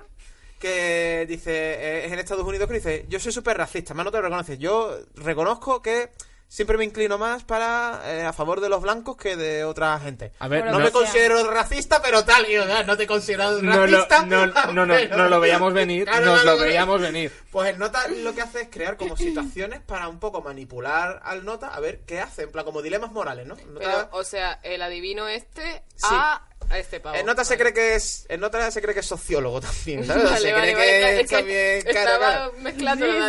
que 0.60 1.26
dice, 1.28 1.52
eh, 1.54 2.06
es 2.06 2.12
en 2.12 2.20
Estados 2.20 2.46
Unidos, 2.46 2.68
que 2.68 2.74
dice, 2.76 3.06
yo 3.08 3.20
soy 3.20 3.32
súper 3.32 3.58
racista, 3.58 3.94
más 3.94 4.04
no 4.04 4.12
te 4.12 4.18
lo 4.18 4.24
reconoces. 4.24 4.60
Yo 4.60 4.98
reconozco 5.16 5.82
que 5.82 6.10
siempre 6.50 6.78
me 6.78 6.84
inclino 6.84 7.18
más 7.18 7.44
para 7.46 8.02
eh, 8.06 8.26
a 8.26 8.34
favor 8.34 8.60
de 8.60 8.68
los 8.68 8.82
blancos 8.82 9.16
que 9.16 9.38
de 9.38 9.64
otra 9.64 9.98
gente. 10.00 10.34
A 10.40 10.48
ver, 10.50 10.66
No 10.66 10.72
lo 10.72 10.80
me 10.80 10.86
sea. 10.86 10.92
considero 10.94 11.50
racista, 11.52 12.02
pero 12.02 12.26
tal, 12.26 12.50
y 12.50 12.54
yo, 12.56 12.64
"Ah, 12.70 12.84
no 12.84 12.98
te 12.98 13.08
considero 13.08 13.62
no, 13.62 13.86
racista. 13.86 14.26
no, 14.26 14.46
no, 14.48 14.74
no, 14.74 14.86
no 14.88 15.30
lo 15.30 15.40
veíamos 15.40 15.74
venir, 15.74 16.06
Claro, 16.06 16.26
nos 16.26 16.40
no 16.40 16.44
lo 16.46 16.52
lo 16.54 16.58
ve- 16.64 16.68
veíamos 16.70 17.00
venir. 17.00 17.32
Pues 17.52 17.70
el 17.70 17.78
nota 17.80 18.06
lo 18.08 18.34
que 18.36 18.42
hace 18.42 18.62
es 18.64 18.68
crear 18.70 18.98
como 18.98 19.16
situaciones 19.16 19.80
para 19.82 20.08
un 20.08 20.20
poco 20.20 20.42
manipular 20.42 21.22
al 21.24 21.46
nota 21.46 21.68
a 21.68 21.80
ver 21.80 22.00
qué 22.06 22.20
hace, 22.20 22.42
en 22.44 22.52
plan 22.52 22.66
como 22.66 22.82
dilemas 22.82 23.12
morales, 23.12 23.46
¿no? 23.48 23.56
El 23.56 23.74
nota, 23.76 23.86
Pero, 23.86 24.10
o 24.12 24.24
sea, 24.24 24.60
el 24.64 24.82
adivino 24.82 25.28
este 25.28 25.84
Sí. 25.96 26.08
a, 26.10 26.42
a 26.70 26.78
este 26.78 27.00
pavo. 27.00 27.16
el 27.18 27.26
nota 27.26 27.44
se 27.44 27.58
cree 27.58 27.74
que 27.74 27.96
es, 27.96 28.26
el 28.30 28.40
nota 28.40 28.70
se 28.72 28.82
cree 28.82 28.94
que 28.94 29.00
es 29.02 29.06
sociólogo 29.06 29.60
también, 29.62 30.06
¿sabes? 30.06 30.24
Vale, 30.32 30.38
se 30.40 30.54
vale, 30.54 30.74
cree 30.74 30.76
vale, 30.76 31.16
que 31.16 31.20
es 31.22 31.30
que 31.30 31.36
también 31.36 31.82
claro, 31.82 32.00
estaba 32.00 32.32
claro. 32.36 32.54
mezclando 32.62 33.06
Sí, 33.06 33.12
con 33.12 33.20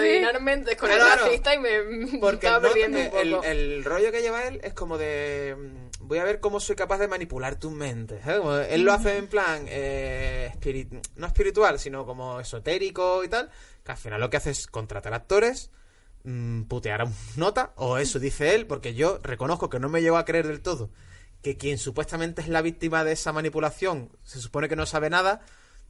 Claro, 0.88 0.94
el 0.94 1.00
claro. 1.08 1.24
racista 1.24 1.54
y 1.54 1.58
me 1.58 2.18
Porque 2.20 2.46
estaba 2.46 2.60
perdiendo 2.68 2.98
un 2.98 3.04
el- 3.18 3.30
poco. 3.32 3.44
el 3.44 3.84
rollo 3.84 4.12
que 4.12 4.22
lleva 4.22 4.44
él 4.46 4.60
es 4.62 4.74
como 4.74 4.98
de 4.98 5.56
mm, 5.58 6.06
voy 6.06 6.18
a 6.18 6.24
ver 6.24 6.40
cómo 6.40 6.60
soy 6.60 6.76
capaz 6.76 6.98
de 6.98 7.08
manipular 7.08 7.56
tu 7.56 7.70
mente. 7.70 8.20
¿sabes? 8.22 8.38
Como 8.40 8.56
él 8.56 8.82
lo 8.82 8.92
hace 8.92 9.16
en 9.16 9.26
plan 9.28 9.64
eh, 9.68 10.52
espiri- 10.54 11.00
no 11.16 11.26
espiritual, 11.26 11.78
sino 11.78 12.04
como 12.06 12.40
esotérico 12.40 13.24
y 13.24 13.28
tal. 13.28 13.50
Que 13.84 13.92
al 13.92 13.98
final 13.98 14.20
lo 14.20 14.28
que 14.28 14.36
hace 14.36 14.50
es 14.50 14.66
contratar 14.66 15.14
actores, 15.14 15.70
mm, 16.24 16.64
putear 16.64 17.00
a 17.00 17.04
un 17.04 17.14
nota, 17.36 17.72
o 17.76 17.96
eso 17.96 18.18
dice 18.18 18.54
él, 18.54 18.66
porque 18.66 18.92
yo 18.94 19.18
reconozco 19.22 19.70
que 19.70 19.78
no 19.78 19.88
me 19.88 20.02
llevo 20.02 20.18
a 20.18 20.24
creer 20.26 20.46
del 20.46 20.60
todo 20.60 20.90
que 21.42 21.56
quien 21.56 21.78
supuestamente 21.78 22.42
es 22.42 22.48
la 22.48 22.62
víctima 22.62 23.02
de 23.04 23.12
esa 23.12 23.32
manipulación 23.32 24.10
se 24.24 24.40
supone 24.40 24.68
que 24.68 24.76
no 24.76 24.86
sabe 24.86 25.10
nada. 25.10 25.40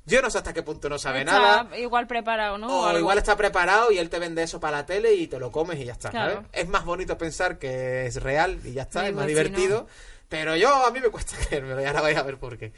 Yo 0.06 0.22
no 0.22 0.30
sé 0.30 0.38
hasta 0.38 0.52
qué 0.54 0.62
punto 0.62 0.88
no 0.88 0.98
sabe 0.98 1.20
Está 1.20 1.32
nada. 1.64 1.78
igual 1.78 2.06
preparado, 2.06 2.56
¿no? 2.56 2.68
O 2.80 2.98
igual 2.98 3.18
está 3.18 3.36
preparado 3.36 3.92
y 3.92 3.98
él 3.98 4.08
te 4.08 4.18
vende 4.18 4.42
eso 4.42 4.58
para 4.58 4.78
la 4.78 4.86
tele 4.86 5.14
y 5.14 5.26
te 5.26 5.38
lo 5.38 5.52
comes 5.52 5.78
y 5.78 5.84
ya 5.84 5.92
está, 5.92 6.10
Claro. 6.10 6.34
¿sabes? 6.36 6.48
Es 6.52 6.68
más 6.68 6.84
bonito 6.86 7.18
pensar 7.18 7.58
que 7.58 8.06
es 8.06 8.22
real 8.22 8.58
y 8.64 8.72
ya 8.72 8.82
está, 8.82 9.06
es 9.08 9.14
más 9.14 9.26
divertido. 9.26 9.86
Pero 10.30 10.54
yo, 10.56 10.86
a 10.86 10.90
mí 10.92 11.00
me 11.00 11.08
cuesta 11.10 11.36
creérmelo 11.48 11.82
y 11.82 11.84
ahora 11.84 12.00
vais 12.02 12.16
a 12.16 12.22
ver 12.22 12.38
por 12.38 12.56
qué. 12.56 12.72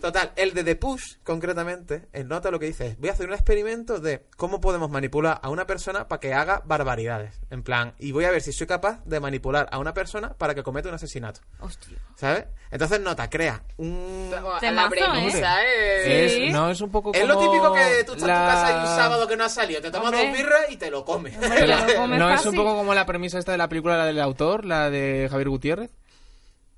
Total, 0.00 0.32
el 0.36 0.54
de 0.54 0.64
The 0.64 0.74
Push, 0.76 1.16
concretamente, 1.22 2.08
en 2.14 2.28
nota 2.28 2.50
lo 2.50 2.58
que 2.58 2.64
dice 2.66 2.86
es, 2.86 2.98
voy 2.98 3.10
a 3.10 3.12
hacer 3.12 3.26
un 3.28 3.34
experimento 3.34 4.00
de 4.00 4.24
cómo 4.38 4.58
podemos 4.60 4.90
manipular 4.90 5.38
a 5.42 5.50
una 5.50 5.66
persona 5.66 6.08
para 6.08 6.18
que 6.18 6.32
haga 6.32 6.62
barbaridades. 6.64 7.40
En 7.50 7.62
plan, 7.62 7.94
y 7.98 8.12
voy 8.12 8.24
a 8.24 8.30
ver 8.30 8.40
si 8.40 8.52
soy 8.52 8.66
capaz 8.66 9.04
de 9.04 9.20
manipular 9.20 9.68
a 9.70 9.78
una 9.78 9.92
persona 9.92 10.32
para 10.32 10.54
que 10.54 10.62
cometa 10.62 10.88
un 10.88 10.94
asesinato. 10.94 11.40
Hostia. 11.60 11.98
¿Sabes? 12.16 12.46
Entonces, 12.70 12.98
nota, 13.00 13.28
crea 13.28 13.62
un... 13.76 14.30
La 14.62 14.88
premisa, 14.88 15.62
¿eh? 15.62 16.24
Es, 16.24 16.32
Sí. 16.32 16.50
no, 16.50 16.70
es 16.70 16.80
un 16.80 16.90
poco 16.90 17.12
Es 17.12 17.26
lo 17.28 17.34
como 17.34 17.50
típico 17.52 17.74
que 17.74 18.04
tú 18.04 18.12
estás 18.14 18.26
la- 18.28 18.34
en 18.34 18.40
tu 18.46 18.50
casa 18.50 18.70
y 18.72 18.80
un 18.80 18.96
sábado 18.96 19.28
que 19.28 19.36
no 19.36 19.44
has 19.44 19.52
salido, 19.54 19.80
te 19.82 19.90
tomas 19.90 20.08
Hombre. 20.10 20.26
dos 20.28 20.36
birras 20.38 20.60
y 20.70 20.76
te 20.78 20.90
lo 20.90 21.04
comes. 21.04 21.36
Hombre, 21.36 21.66
lo 21.66 21.76
comes 21.94 22.18
no 22.18 22.30
es 22.32 22.46
un 22.46 22.54
poco 22.56 22.74
como 22.74 22.94
la 22.94 23.04
premisa 23.04 23.38
esta 23.38 23.52
de 23.52 23.58
la 23.58 23.68
película 23.68 23.98
la 23.98 24.06
del 24.06 24.18
autor, 24.20 24.64
la 24.64 24.88
de 24.88 25.28
Javier 25.30 25.50
Gutiérrez. 25.50 25.90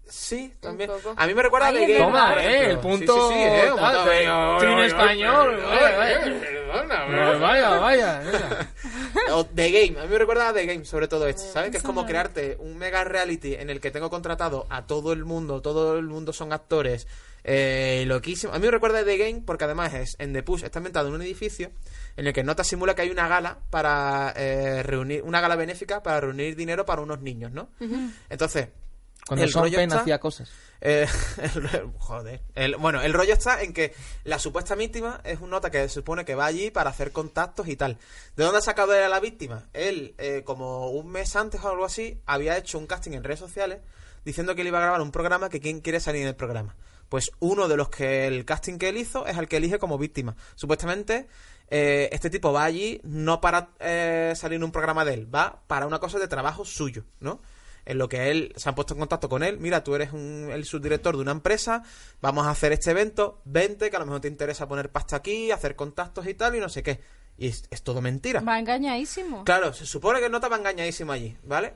Sí, 0.08 0.54
también. 0.60 0.90
A 1.16 1.26
mí 1.26 1.34
me 1.34 1.42
recuerda 1.42 1.68
a 1.68 1.72
Game. 1.72 1.86
verdad. 1.86 2.04
Toma, 2.06 2.42
eh, 2.44 2.70
el 2.70 2.78
punto 2.78 3.28
Sí, 3.28 3.34
sí, 3.34 3.40
sí, 3.40 3.46
eh, 3.46 4.72
en 4.72 4.78
español, 4.80 5.62
vaya, 5.68 5.96
vaya. 5.98 6.20
Perdona, 6.40 7.38
Vaya, 7.38 7.70
vaya. 7.78 8.22
mira. 8.24 8.72
O 9.34 9.44
The 9.46 9.70
Game, 9.70 10.00
a 10.00 10.04
mí 10.04 10.08
me 10.10 10.18
recuerda 10.18 10.48
a 10.48 10.52
The 10.52 10.66
Game, 10.66 10.84
sobre 10.84 11.08
todo 11.08 11.26
este, 11.26 11.42
¿sabes? 11.42 11.70
Que 11.70 11.78
es 11.78 11.82
como 11.82 12.06
crearte 12.06 12.56
un 12.60 12.76
mega 12.78 13.02
reality 13.04 13.54
en 13.54 13.70
el 13.70 13.80
que 13.80 13.90
tengo 13.90 14.10
contratado 14.10 14.66
a 14.70 14.86
todo 14.86 15.12
el 15.12 15.24
mundo, 15.24 15.60
todo 15.62 15.98
el 15.98 16.06
mundo 16.06 16.32
son 16.32 16.52
actores, 16.52 17.06
eh, 17.44 18.04
loquísimo. 18.06 18.52
A 18.52 18.58
mí 18.58 18.64
me 18.66 18.70
recuerda 18.70 19.00
a 19.00 19.04
The 19.04 19.16
Game 19.16 19.42
porque 19.44 19.64
además 19.64 19.94
es 19.94 20.16
en 20.18 20.32
The 20.32 20.42
Push, 20.42 20.64
está 20.64 20.78
inventado 20.78 21.08
en 21.08 21.14
un 21.14 21.22
edificio 21.22 21.70
en 22.16 22.26
el 22.26 22.32
que 22.32 22.44
Nota 22.44 22.62
simula 22.62 22.94
que 22.94 23.02
hay 23.02 23.10
una 23.10 23.26
gala 23.28 23.58
para 23.70 24.32
eh, 24.36 24.82
reunir, 24.82 25.22
una 25.22 25.40
gala 25.40 25.56
benéfica 25.56 26.02
para 26.02 26.20
reunir 26.20 26.54
dinero 26.56 26.84
para 26.86 27.02
unos 27.02 27.20
niños, 27.20 27.50
¿no? 27.52 27.68
Entonces, 28.28 28.68
Cuando 29.26 29.44
el 29.44 29.50
Sean 29.50 29.64
rollo 29.64 29.76
Penn 29.78 29.90
está- 29.90 30.00
hacía 30.02 30.20
cosas. 30.20 30.50
Eh, 30.80 31.06
el- 31.42 31.90
joder. 31.98 32.42
El- 32.54 32.76
bueno, 32.76 33.00
el 33.02 33.12
rollo 33.12 33.32
está 33.32 33.62
en 33.62 33.72
que 33.72 33.94
la 34.24 34.38
supuesta 34.38 34.74
víctima 34.74 35.20
es 35.24 35.40
un 35.40 35.50
nota 35.50 35.70
que 35.70 35.78
se 35.82 35.88
supone 35.88 36.24
que 36.24 36.34
va 36.34 36.46
allí 36.46 36.70
para 36.70 36.90
hacer 36.90 37.12
contactos 37.12 37.66
y 37.68 37.76
tal. 37.76 37.98
¿De 38.36 38.44
dónde 38.44 38.58
ha 38.58 38.62
sacado 38.62 38.94
él 38.94 39.02
a 39.02 39.08
la 39.08 39.18
víctima? 39.20 39.64
Él, 39.72 40.14
eh, 40.18 40.42
como 40.44 40.90
un 40.90 41.08
mes 41.10 41.34
antes 41.34 41.62
o 41.64 41.68
algo 41.68 41.84
así, 41.84 42.20
había 42.26 42.56
hecho 42.56 42.78
un 42.78 42.86
casting 42.86 43.12
en 43.12 43.24
redes 43.24 43.40
sociales 43.40 43.80
diciendo 44.24 44.54
que 44.54 44.60
él 44.62 44.68
iba 44.68 44.78
a 44.78 44.82
grabar 44.82 45.00
un 45.00 45.12
programa 45.12 45.48
que 45.48 45.60
quién 45.60 45.80
quiere 45.80 45.98
salir 46.00 46.22
en 46.22 46.28
el 46.28 46.36
programa. 46.36 46.76
Pues 47.08 47.30
uno 47.38 47.68
de 47.68 47.76
los 47.76 47.88
que 47.88 48.26
el 48.26 48.44
casting 48.44 48.78
que 48.78 48.88
él 48.88 48.96
hizo 48.96 49.26
es 49.26 49.36
el 49.38 49.48
que 49.48 49.56
elige 49.58 49.78
como 49.78 49.96
víctima. 49.98 50.36
Supuestamente, 50.56 51.28
eh, 51.70 52.08
este 52.12 52.30
tipo 52.30 52.52
va 52.52 52.64
allí 52.64 53.00
no 53.04 53.40
para 53.40 53.70
eh, 53.80 54.32
salir 54.36 54.56
en 54.56 54.64
un 54.64 54.72
programa 54.72 55.04
de 55.04 55.14
él, 55.14 55.34
va 55.34 55.62
para 55.68 55.86
una 55.86 56.00
cosa 56.00 56.18
de 56.18 56.26
trabajo 56.28 56.64
suyo, 56.64 57.04
¿no? 57.20 57.40
En 57.86 57.98
lo 57.98 58.08
que 58.08 58.30
él 58.30 58.52
se 58.56 58.68
han 58.68 58.74
puesto 58.74 58.94
en 58.94 59.00
contacto 59.00 59.28
con 59.28 59.42
él. 59.42 59.58
Mira, 59.58 59.82
tú 59.82 59.94
eres 59.94 60.12
un, 60.12 60.50
el 60.52 60.64
subdirector 60.64 61.16
de 61.16 61.22
una 61.22 61.30
empresa, 61.30 61.82
vamos 62.20 62.46
a 62.46 62.50
hacer 62.50 62.72
este 62.72 62.90
evento, 62.90 63.40
vente, 63.44 63.88
que 63.88 63.96
a 63.96 64.00
lo 64.00 64.06
mejor 64.06 64.20
te 64.20 64.28
interesa 64.28 64.68
poner 64.68 64.90
pasta 64.90 65.16
aquí, 65.16 65.50
hacer 65.50 65.76
contactos 65.76 66.26
y 66.26 66.34
tal, 66.34 66.56
y 66.56 66.60
no 66.60 66.68
sé 66.68 66.82
qué. 66.82 67.00
Y 67.38 67.48
es, 67.48 67.64
es 67.70 67.82
todo 67.82 68.02
mentira. 68.02 68.40
Va 68.40 68.58
engañadísimo. 68.58 69.44
Claro, 69.44 69.72
se 69.72 69.86
supone 69.86 70.18
que 70.18 70.26
el 70.26 70.32
nota 70.32 70.48
va 70.48 70.56
engañadísimo 70.56 71.12
allí, 71.12 71.36
¿vale? 71.44 71.74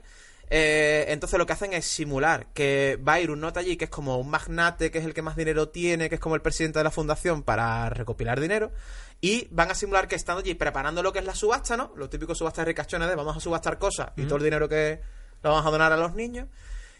Eh, 0.53 1.05
entonces 1.07 1.39
lo 1.39 1.45
que 1.45 1.53
hacen 1.53 1.71
es 1.71 1.85
simular 1.85 2.47
que 2.53 2.99
va 3.07 3.13
a 3.13 3.21
ir 3.21 3.31
un 3.31 3.39
nota 3.39 3.61
allí 3.61 3.77
que 3.77 3.85
es 3.85 3.89
como 3.89 4.17
un 4.17 4.29
magnate, 4.29 4.91
que 4.91 4.97
es 4.97 5.05
el 5.05 5.13
que 5.13 5.21
más 5.21 5.37
dinero 5.37 5.69
tiene, 5.69 6.09
que 6.09 6.15
es 6.15 6.21
como 6.21 6.35
el 6.35 6.41
presidente 6.41 6.77
de 6.77 6.83
la 6.83 6.91
fundación 6.91 7.41
para 7.43 7.89
recopilar 7.89 8.41
dinero. 8.41 8.73
Y 9.21 9.47
van 9.51 9.71
a 9.71 9.75
simular 9.75 10.09
que 10.09 10.15
estando 10.15 10.41
allí 10.41 10.53
preparando 10.55 11.01
lo 11.01 11.13
que 11.13 11.19
es 11.19 11.25
la 11.25 11.35
subasta, 11.35 11.77
¿no? 11.77 11.93
Los 11.95 12.09
típicos 12.09 12.37
subastas 12.37 12.65
ricachones 12.65 13.07
de 13.07 13.15
vamos 13.15 13.37
a 13.37 13.39
subastar 13.39 13.77
cosas 13.77 14.11
y 14.17 14.23
todo 14.23 14.37
el 14.37 14.43
dinero 14.43 14.67
que 14.67 14.99
lo 15.43 15.49
vamos 15.51 15.65
a 15.65 15.71
donar 15.71 15.91
a 15.93 15.97
los 15.97 16.13
niños. 16.15 16.47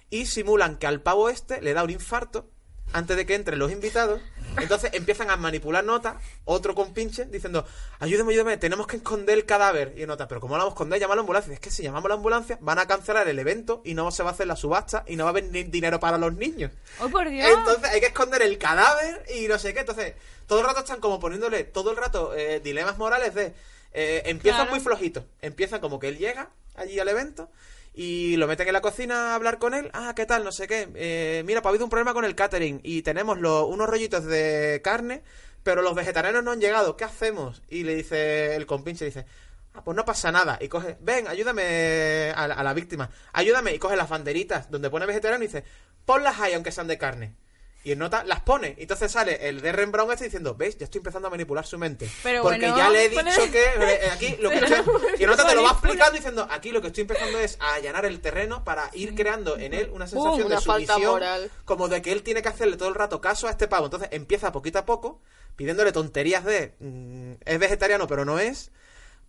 Y 0.10 0.26
simulan 0.26 0.78
que 0.78 0.88
al 0.88 1.02
pavo 1.02 1.30
este 1.30 1.62
le 1.62 1.74
da 1.74 1.84
un 1.84 1.90
infarto 1.90 2.50
antes 2.94 3.16
de 3.16 3.26
que 3.26 3.36
entren 3.36 3.58
los 3.58 3.72
invitados. 3.72 4.20
Entonces 4.60 4.90
empiezan 4.94 5.30
a 5.30 5.38
manipular 5.38 5.82
notas, 5.82 6.16
otro 6.44 6.76
con 6.76 6.94
pinche, 6.94 7.24
diciendo, 7.24 7.66
ayúdame, 8.00 8.34
ayúdame, 8.34 8.58
tenemos 8.58 8.86
que 8.88 8.98
esconder 8.98 9.38
el 9.38 9.46
cadáver. 9.46 9.94
Y 9.98 10.06
nota, 10.06 10.28
pero 10.28 10.42
¿cómo 10.42 10.56
lo 10.56 10.64
vamos 10.64 10.74
a 10.74 10.76
esconder? 10.76 11.00
Llama 11.00 11.14
a 11.14 11.16
la 11.16 11.22
ambulancia. 11.22 11.54
Es 11.54 11.62
que 11.62 11.72
si 11.72 11.84
llamamos 11.84 12.06
a 12.08 12.10
la 12.10 12.16
ambulancia, 12.16 12.58
van 12.60 12.80
a 12.80 12.88
cancelar 12.88 13.30
el 13.30 13.40
evento 13.40 13.82
y 13.86 13.94
no 13.94 14.12
se 14.12 14.24
va 14.24 14.32
a 14.32 14.34
hacer 14.34 14.48
la 14.48 14.58
subasta 14.58 15.06
y 15.08 15.16
no 15.16 15.24
va 15.24 15.30
a 15.30 15.32
haber 15.32 15.46
ni 15.46 15.64
dinero 15.64 16.02
para 16.02 16.18
los 16.18 16.34
niños. 16.34 16.72
¡Oh, 17.00 17.08
por 17.08 17.30
Dios! 17.30 17.48
Entonces 17.50 17.90
hay 17.90 18.02
que 18.02 18.08
esconder 18.08 18.42
el 18.42 18.58
cadáver 18.58 19.24
y 19.34 19.48
no 19.48 19.58
sé 19.58 19.74
qué. 19.74 19.80
Entonces, 19.80 20.16
todo 20.46 20.60
el 20.60 20.66
rato 20.66 20.80
están 20.82 21.00
como 21.00 21.18
poniéndole, 21.22 21.64
todo 21.64 21.92
el 21.92 21.96
rato, 21.98 22.36
eh, 22.36 22.60
dilemas 22.60 22.98
morales 22.98 23.34
de... 23.34 23.54
Eh, 23.94 24.24
empiezan 24.26 24.62
Claro. 24.64 24.72
muy 24.72 24.80
flojitos. 24.82 25.24
Empiezan 25.42 25.80
como 25.80 25.98
que 25.98 26.10
él 26.10 26.18
llega 26.18 26.50
allí 26.76 27.00
al 27.00 27.08
evento 27.08 27.50
y 27.94 28.38
lo 28.38 28.48
meten 28.48 28.68
en 28.68 28.74
la 28.74 28.82
cocina 28.82 29.32
a 29.32 29.36
hablar 29.36 29.60
con 29.60 29.74
él. 29.74 29.90
Ah, 29.94 30.14
¿qué 30.16 30.26
tal? 30.26 30.44
No 30.44 30.52
sé 30.52 30.68
qué. 30.68 30.90
Eh, 30.96 31.44
mira, 31.46 31.62
pues 31.62 31.68
ha 31.68 31.72
habido 31.72 31.86
un 31.86 31.90
problema 31.90 32.14
con 32.14 32.26
el 32.26 32.36
catering 32.36 32.80
y 32.84 33.02
tenemos 33.02 33.40
los, 33.40 33.66
unos 33.68 33.90
rollitos 33.90 34.26
de 34.26 34.82
carne, 34.84 35.24
pero 35.64 35.82
los 35.82 35.96
vegetarianos 35.96 36.44
no 36.44 36.52
han 36.52 36.62
llegado. 36.62 36.96
¿Qué 36.98 37.04
hacemos? 37.04 37.62
Y 37.70 37.84
le 37.84 37.96
dice 37.96 38.56
el 38.56 38.66
compinche, 38.66 39.06
dice... 39.06 39.26
Ah, 39.74 39.86
pues 39.86 39.96
no 39.96 40.04
pasa 40.04 40.34
nada. 40.34 40.58
Y 40.60 40.68
coge, 40.68 40.98
ven, 41.00 41.30
ayúdame 41.30 42.34
a 42.36 42.46
la, 42.46 42.56
a 42.56 42.64
la 42.64 42.74
víctima. 42.74 43.10
Ayúdame. 43.32 43.74
Y 43.74 43.80
coge 43.80 43.96
las 43.96 44.10
banderitas 44.10 44.70
donde 44.70 44.90
pone 44.90 45.06
vegetariano 45.06 45.42
y 45.44 45.48
dice, 45.48 45.64
ponlas 46.06 46.40
ahí 46.42 46.54
aunque 46.54 46.74
sean 46.74 46.88
de 46.88 46.98
carne. 46.98 47.36
Y 47.84 47.92
el 47.94 47.98
nota 47.98 48.24
las 48.24 48.42
pone. 48.42 48.76
Y 48.78 48.84
entonces 48.84 49.12
sale 49.12 49.48
el 49.50 49.60
de 49.62 49.72
Brown 49.72 50.12
este 50.12 50.26
diciendo, 50.26 50.54
¿veis? 50.56 50.78
Ya 50.78 50.84
estoy 50.86 51.00
empezando 51.00 51.28
a 51.28 51.32
manipular 51.32 51.66
su 51.66 51.78
mente. 51.80 52.08
Pero 52.22 52.44
Porque 52.44 52.60
bueno, 52.60 52.78
ya 52.78 52.90
le 52.90 53.06
he 53.06 53.10
pone- 53.10 53.32
dicho 53.32 53.52
que 53.52 53.64
eh, 53.64 54.10
aquí 54.12 54.36
lo 54.40 54.50
que 54.52 54.58
estoy- 54.58 54.84
Y 55.20 55.24
el 55.24 55.30
nota 55.30 55.48
te 55.48 55.56
lo 55.56 55.64
va 55.64 55.72
explicando 55.72 56.12
diciendo, 56.16 56.48
aquí 56.52 56.72
lo 56.72 56.80
que 56.82 56.88
estoy 56.88 57.02
empezando 57.02 57.40
es 57.40 57.58
a 57.60 57.74
allanar 57.74 58.06
el 58.06 58.20
terreno 58.22 58.64
para 58.64 58.90
ir 58.94 59.16
creando 59.16 59.58
en 59.58 59.74
él 59.74 59.90
una 59.94 60.06
sensación 60.06 60.46
una 60.46 60.56
de 60.58 60.62
sumisión, 60.62 61.02
moral. 61.12 61.50
como 61.66 61.88
de 61.88 62.02
que 62.04 62.12
él 62.12 62.22
tiene 62.22 62.42
que 62.44 62.50
hacerle 62.50 62.78
todo 62.78 62.90
el 62.90 62.96
rato 62.96 63.20
caso 63.20 63.48
a 63.48 63.52
este 63.52 63.68
pavo. 63.68 63.86
Entonces 63.86 64.10
empieza 64.12 64.52
poquito 64.52 64.78
a 64.78 64.86
poco 64.86 65.20
pidiéndole 65.56 65.92
tonterías 65.92 66.46
de 66.46 66.76
mm, 66.80 67.34
es 67.46 67.60
vegetariano 67.60 68.08
pero 68.08 68.26
no 68.26 68.38
es 68.40 68.72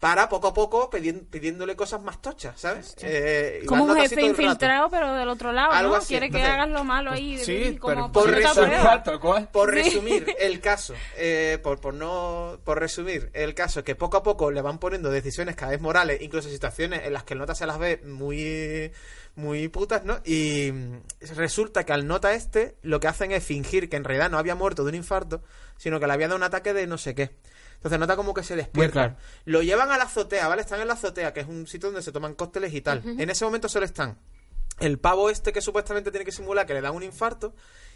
para 0.03 0.29
poco 0.29 0.49
a 0.49 0.53
poco 0.53 0.91
pidiéndole 0.91 1.77
cosas 1.77 2.03
más 2.03 2.21
tochas, 2.21 2.61
¿sabes? 2.61 2.97
Eh, 3.03 3.63
Como 3.69 3.85
un 3.85 3.95
jefe 3.95 4.21
infiltrado, 4.23 4.91
pero 4.91 5.15
del 5.15 5.29
otro 5.29 5.53
lado, 5.53 5.71
Algo 5.71 5.93
¿no? 5.93 5.99
así, 5.99 6.09
Quiere 6.09 6.29
que 6.29 6.43
hagas 6.43 6.69
lo 6.71 6.83
malo 6.83 7.13
ahí. 7.13 7.37
de- 7.37 7.45
Sí, 7.45 7.77
como 7.79 8.11
pero 8.11 8.13
por 8.13 8.29
resumir- 9.71 10.25
Sí. 10.27 10.35
el 10.41 10.61
caso, 10.61 10.95
eh, 11.17 11.61
por, 11.63 11.81
por 11.81 11.95
no 11.95 12.59
por 12.65 12.81
resumir 12.81 13.31
el 13.33 13.55
caso, 13.55 13.85
que 13.85 13.95
poco 13.95 14.17
a 14.17 14.25
poco 14.25 14.51
le 14.51 14.61
van 14.61 14.79
poniendo 14.79 15.09
decisiones 15.09 15.55
cada 15.55 15.71
vez 15.71 15.81
morales, 15.81 16.21
incluso 16.21 16.49
situaciones 16.49 17.03
en 17.05 17.13
las 17.13 17.23
que 17.23 17.35
el 17.35 17.39
nota 17.39 17.55
se 17.55 17.65
las 17.67 17.79
ve 17.79 18.01
muy 18.05 18.91
muy 19.37 19.69
putas, 19.69 20.03
¿no? 20.05 20.19
Y 20.25 20.73
resulta 21.37 21.85
que 21.85 21.93
al 21.93 22.09
nota 22.09 22.35
este 22.35 22.75
lo 22.83 22.99
que 22.99 23.07
hacen 23.07 23.31
es 23.31 23.45
fingir 23.45 23.89
que 23.89 23.97
en 23.99 24.03
realidad 24.05 24.31
no 24.31 24.39
había 24.39 24.57
muerto 24.57 24.83
de 24.83 24.89
un 24.89 24.95
infarto, 24.97 25.45
sino 25.77 26.01
que 26.01 26.09
le 26.09 26.13
había 26.13 26.27
dado 26.27 26.39
un 26.39 26.43
ataque 26.43 26.73
de 26.73 26.89
no 26.89 26.99
sé 26.99 27.15
qué. 27.15 27.31
Entonces 27.83 27.99
nota 27.99 28.15
como 28.17 28.33
que 28.33 28.45
se 28.45 28.55
despierta. 28.55 28.93
claro. 28.93 29.17
Lo 29.45 29.63
llevan 29.63 29.91
a 29.91 29.99
la 29.99 30.05
azotea, 30.05 30.47
¿vale? 30.47 30.63
Están 30.63 30.81
en 30.81 30.87
la 30.87 30.95
azotea, 30.95 31.33
que 31.33 31.41
es 31.41 31.49
un 31.49 31.67
sitio 31.67 31.89
donde 31.89 32.03
se 32.03 32.13
toman 32.13 32.35
cócteles 32.35 32.73
y 32.75 32.81
tal. 32.81 33.03
En 33.21 33.29
ese 33.29 33.45
momento 33.45 33.69
solo 33.69 33.85
están 33.85 34.19
el 34.79 34.99
pavo 34.99 35.31
este 35.31 35.53
que 35.53 35.61
supuestamente 35.61 36.11
tiene 36.11 36.25
que 36.25 36.33
simular 36.33 36.65
que 36.67 36.75
le 36.75 36.81
da 36.81 36.91
un 36.93 37.03
infarto, 37.03 37.55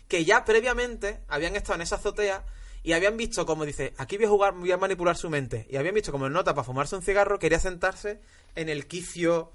que 0.08 0.24
ya 0.24 0.44
previamente 0.44 1.20
habían 1.28 1.54
estado 1.56 1.76
en 1.76 1.82
esa 1.82 1.96
azotea 1.96 2.44
y 2.82 2.92
habían 2.92 3.16
visto 3.16 3.46
como 3.46 3.64
dice, 3.64 3.94
aquí 3.96 4.16
voy 4.16 4.26
a 4.26 4.28
jugar, 4.28 4.54
voy 4.54 4.70
a 4.72 4.76
manipular 4.76 5.16
su 5.16 5.30
mente. 5.30 5.66
Y 5.70 5.76
habían 5.76 5.94
visto 5.94 6.12
como 6.12 6.26
el 6.26 6.32
nota 6.32 6.54
para 6.54 6.64
fumarse 6.64 6.94
un 6.96 7.02
cigarro 7.02 7.38
quería 7.38 7.58
sentarse 7.60 8.20
en 8.54 8.68
el 8.68 8.86
quicio. 8.86 9.52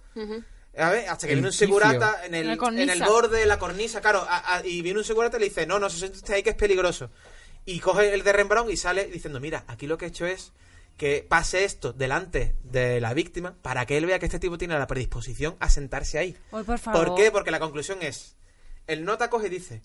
A 0.77 0.89
ver, 0.89 1.09
hasta 1.09 1.27
que 1.27 1.33
El 1.33 1.39
viene 1.39 1.47
un 1.49 1.53
segurata 1.53 2.25
en 2.25 2.33
el, 2.35 2.47
en 2.83 2.99
borde 3.09 3.39
de 3.39 3.45
la 3.45 3.59
cornisa, 3.59 3.99
claro, 3.99 4.25
a- 4.27 4.55
a- 4.57 4.65
y 4.65 4.81
viene 4.81 4.99
un 4.99 5.05
segurata 5.05 5.35
y 5.35 5.41
le 5.41 5.49
dice, 5.49 5.65
no, 5.67 5.79
no 5.79 5.89
se 5.89 5.97
siente 5.99 6.17
usted 6.17 6.33
ahí 6.33 6.43
que 6.43 6.51
es 6.51 6.55
peligroso. 6.55 7.09
Y 7.65 7.79
coge 7.79 8.13
el 8.13 8.23
de 8.23 8.33
Rembrandt 8.33 8.71
y 8.71 8.77
sale 8.77 9.05
diciendo, 9.05 9.39
mira, 9.39 9.63
aquí 9.67 9.87
lo 9.87 9.97
que 9.97 10.05
he 10.05 10.09
hecho 10.09 10.25
es 10.25 10.51
que 10.97 11.25
pase 11.27 11.63
esto 11.63 11.93
delante 11.93 12.55
de 12.63 13.01
la 13.01 13.13
víctima 13.13 13.55
para 13.61 13.85
que 13.85 13.97
él 13.97 14.05
vea 14.05 14.19
que 14.19 14.25
este 14.25 14.39
tipo 14.39 14.57
tiene 14.57 14.77
la 14.77 14.87
predisposición 14.87 15.55
a 15.59 15.69
sentarse 15.69 16.17
ahí. 16.17 16.37
Por 16.49 16.77
favor. 16.77 17.07
¿Por 17.07 17.15
qué? 17.15 17.31
Porque 17.31 17.51
la 17.51 17.59
conclusión 17.59 17.99
es, 18.01 18.35
el 18.87 19.05
nota 19.05 19.29
coge 19.29 19.47
y 19.47 19.49
dice, 19.49 19.81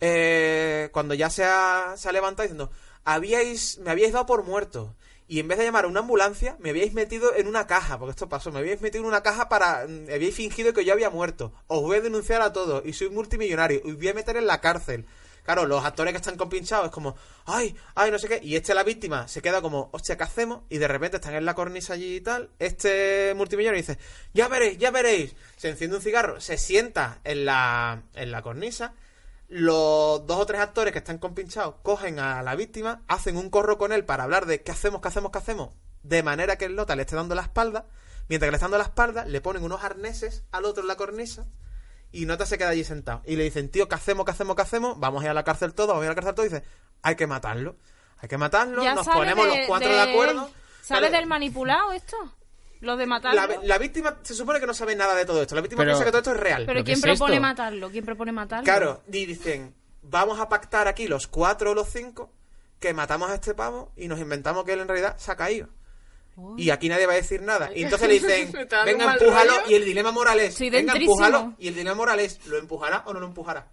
eh, 0.00 0.88
cuando 0.92 1.14
ya 1.14 1.30
se 1.30 1.44
ha, 1.44 1.94
se 1.96 2.08
ha 2.08 2.12
levantado 2.12 2.44
diciendo, 2.44 2.70
habíais, 3.04 3.78
me 3.78 3.90
habíais 3.90 4.12
dado 4.12 4.26
por 4.26 4.44
muerto. 4.44 4.94
Y 5.28 5.38
en 5.38 5.46
vez 5.46 5.58
de 5.58 5.64
llamar 5.64 5.84
a 5.84 5.88
una 5.88 6.00
ambulancia, 6.00 6.56
me 6.58 6.70
habíais 6.70 6.92
metido 6.92 7.34
en 7.36 7.46
una 7.46 7.68
caja, 7.68 7.98
porque 7.98 8.10
esto 8.10 8.28
pasó, 8.28 8.50
me 8.50 8.58
habíais 8.58 8.80
metido 8.80 9.04
en 9.04 9.08
una 9.08 9.22
caja 9.22 9.48
para... 9.48 9.86
mm, 9.86 10.08
habíais 10.12 10.34
fingido 10.34 10.72
que 10.72 10.84
yo 10.84 10.92
había 10.92 11.08
muerto. 11.08 11.52
Os 11.68 11.82
voy 11.82 11.98
a 11.98 12.00
denunciar 12.00 12.42
a 12.42 12.52
todos 12.52 12.84
y 12.84 12.92
soy 12.92 13.10
multimillonario. 13.10 13.80
Y 13.84 13.92
os 13.92 13.96
voy 13.96 14.08
a 14.08 14.14
meter 14.14 14.36
en 14.36 14.46
la 14.46 14.60
cárcel. 14.60 15.06
Claro, 15.44 15.66
los 15.66 15.84
actores 15.84 16.12
que 16.12 16.18
están 16.18 16.36
compinchados 16.36 16.86
es 16.86 16.92
como, 16.92 17.16
ay, 17.46 17.74
ay, 17.94 18.10
no 18.10 18.18
sé 18.18 18.28
qué. 18.28 18.40
Y 18.42 18.56
este, 18.56 18.74
la 18.74 18.84
víctima, 18.84 19.28
se 19.28 19.42
queda 19.42 19.62
como, 19.62 19.90
hostia, 19.92 20.16
¿qué 20.16 20.24
hacemos? 20.24 20.62
Y 20.68 20.78
de 20.78 20.88
repente 20.88 21.16
están 21.16 21.34
en 21.34 21.44
la 21.44 21.54
cornisa 21.54 21.94
allí 21.94 22.16
y 22.16 22.20
tal. 22.20 22.50
Este 22.58 23.32
multimillonario 23.36 23.80
dice, 23.80 23.98
ya 24.34 24.48
veréis, 24.48 24.78
ya 24.78 24.90
veréis. 24.90 25.34
Se 25.56 25.68
enciende 25.68 25.96
un 25.96 26.02
cigarro, 26.02 26.40
se 26.40 26.58
sienta 26.58 27.20
en 27.24 27.44
la, 27.44 28.02
en 28.14 28.30
la 28.30 28.42
cornisa. 28.42 28.94
Los 29.48 30.26
dos 30.26 30.38
o 30.38 30.46
tres 30.46 30.60
actores 30.60 30.92
que 30.92 30.98
están 30.98 31.18
compinchados 31.18 31.74
cogen 31.82 32.20
a 32.20 32.40
la 32.42 32.54
víctima, 32.54 33.02
hacen 33.08 33.36
un 33.36 33.50
corro 33.50 33.78
con 33.78 33.92
él 33.92 34.04
para 34.04 34.22
hablar 34.22 34.46
de 34.46 34.62
qué 34.62 34.70
hacemos, 34.70 35.00
qué 35.00 35.08
hacemos, 35.08 35.32
qué 35.32 35.38
hacemos. 35.38 35.70
De 36.04 36.22
manera 36.22 36.56
que 36.56 36.66
el 36.66 36.76
nota 36.76 36.94
le 36.94 37.02
esté 37.02 37.16
dando 37.16 37.34
la 37.34 37.42
espalda. 37.42 37.86
Mientras 38.28 38.46
que 38.46 38.52
le 38.52 38.56
está 38.56 38.66
dando 38.66 38.78
la 38.78 38.84
espalda, 38.84 39.24
le 39.24 39.40
ponen 39.40 39.64
unos 39.64 39.82
arneses 39.82 40.44
al 40.52 40.64
otro 40.64 40.82
en 40.82 40.86
la 40.88 40.96
cornisa. 40.96 41.46
Y 42.12 42.26
Nota 42.26 42.44
se 42.46 42.58
queda 42.58 42.70
allí 42.70 42.82
sentado. 42.84 43.22
Y 43.24 43.36
le 43.36 43.44
dicen, 43.44 43.70
tío, 43.70 43.88
¿qué 43.88 43.94
hacemos, 43.94 44.24
qué 44.24 44.32
hacemos, 44.32 44.56
qué 44.56 44.62
hacemos? 44.62 44.98
Vamos 44.98 45.22
a 45.22 45.26
ir 45.26 45.30
a 45.30 45.34
la 45.34 45.44
cárcel 45.44 45.74
todos, 45.74 45.88
vamos 45.88 46.02
a 46.02 46.04
ir 46.06 46.08
a 46.08 46.12
la 46.12 46.14
cárcel 46.16 46.34
todos. 46.34 46.48
Y 46.50 46.52
dice, 46.54 46.64
hay 47.02 47.14
que 47.14 47.26
matarlo. 47.26 47.76
Hay 48.18 48.28
que 48.28 48.36
matarlo, 48.36 48.82
Ya 48.82 48.94
nos 48.94 49.06
ponemos 49.08 49.46
de- 49.46 49.56
los 49.58 49.66
cuatro 49.66 49.88
de, 49.88 50.00
acuerdo. 50.00 50.50
¿Sale 50.82 51.06
Vale, 51.06 51.16
del 51.16 51.26
manipulado 51.26 51.92
esto? 51.92 52.16
¿Lo 52.80 52.96
de 52.96 53.06
matarlo? 53.06 53.40
la, 53.40 53.60
la 53.62 53.78
víctima 53.78 54.16
se 54.22 54.34
supone 54.34 54.58
que 54.60 54.66
no 54.66 54.74
sabe 54.74 54.96
nada 54.96 55.14
de 55.14 55.24
todo 55.24 55.40
esto. 55.42 55.54
La 55.54 55.60
víctima 55.60 55.80
Pero- 55.80 55.92
piensa 55.92 56.04
que 56.04 56.10
todo 56.10 56.18
esto 56.20 56.32
es 56.32 56.40
real. 56.40 56.62
¿Pero 56.66 56.78
¿Pero 56.78 56.84
quién 56.84 56.96
es 56.98 57.02
propone 57.02 57.34
esto? 57.34 57.42
matarlo? 57.42 57.90
¿Quién 57.90 58.04
propone 58.04 58.32
matarlo? 58.32 58.64
Claro, 58.64 59.02
y 59.10 59.24
dicen, 59.26 59.74
vamos 60.02 60.38
a 60.40 60.48
pactar 60.48 60.88
aquí 60.88 61.06
los 61.08 61.26
cuatro 61.28 61.70
o 61.70 61.74
los 61.74 61.88
cinco 61.88 62.32
que 62.78 62.92
matamos 62.94 63.30
a 63.30 63.34
este 63.34 63.54
pavo 63.54 63.92
y 63.96 64.08
nos 64.08 64.18
inventamos 64.18 64.64
que 64.64 64.72
él 64.72 64.80
en 64.80 64.88
realidad 64.88 65.16
se 65.18 65.30
ha 65.30 65.36
caído. 65.36 65.68
Y 66.56 66.70
aquí 66.70 66.88
nadie 66.88 67.06
va 67.06 67.12
a 67.12 67.16
decir 67.16 67.42
nada. 67.42 67.70
Y 67.74 67.84
entonces 67.84 68.08
le 68.08 68.14
dicen, 68.14 68.52
venga, 68.84 69.14
empújalo. 69.14 69.52
Y 69.68 69.74
el 69.74 69.84
dilema 69.84 70.12
moral 70.12 70.40
es, 70.40 70.58
venga, 70.58 70.94
empújalo. 70.94 71.54
Y 71.58 71.68
el 71.68 71.74
dilema 71.74 71.94
moral 71.94 72.20
es, 72.20 72.44
¿lo 72.46 72.58
empujará 72.58 73.02
o 73.06 73.12
no 73.14 73.20
lo 73.20 73.26
empujará? 73.26 73.66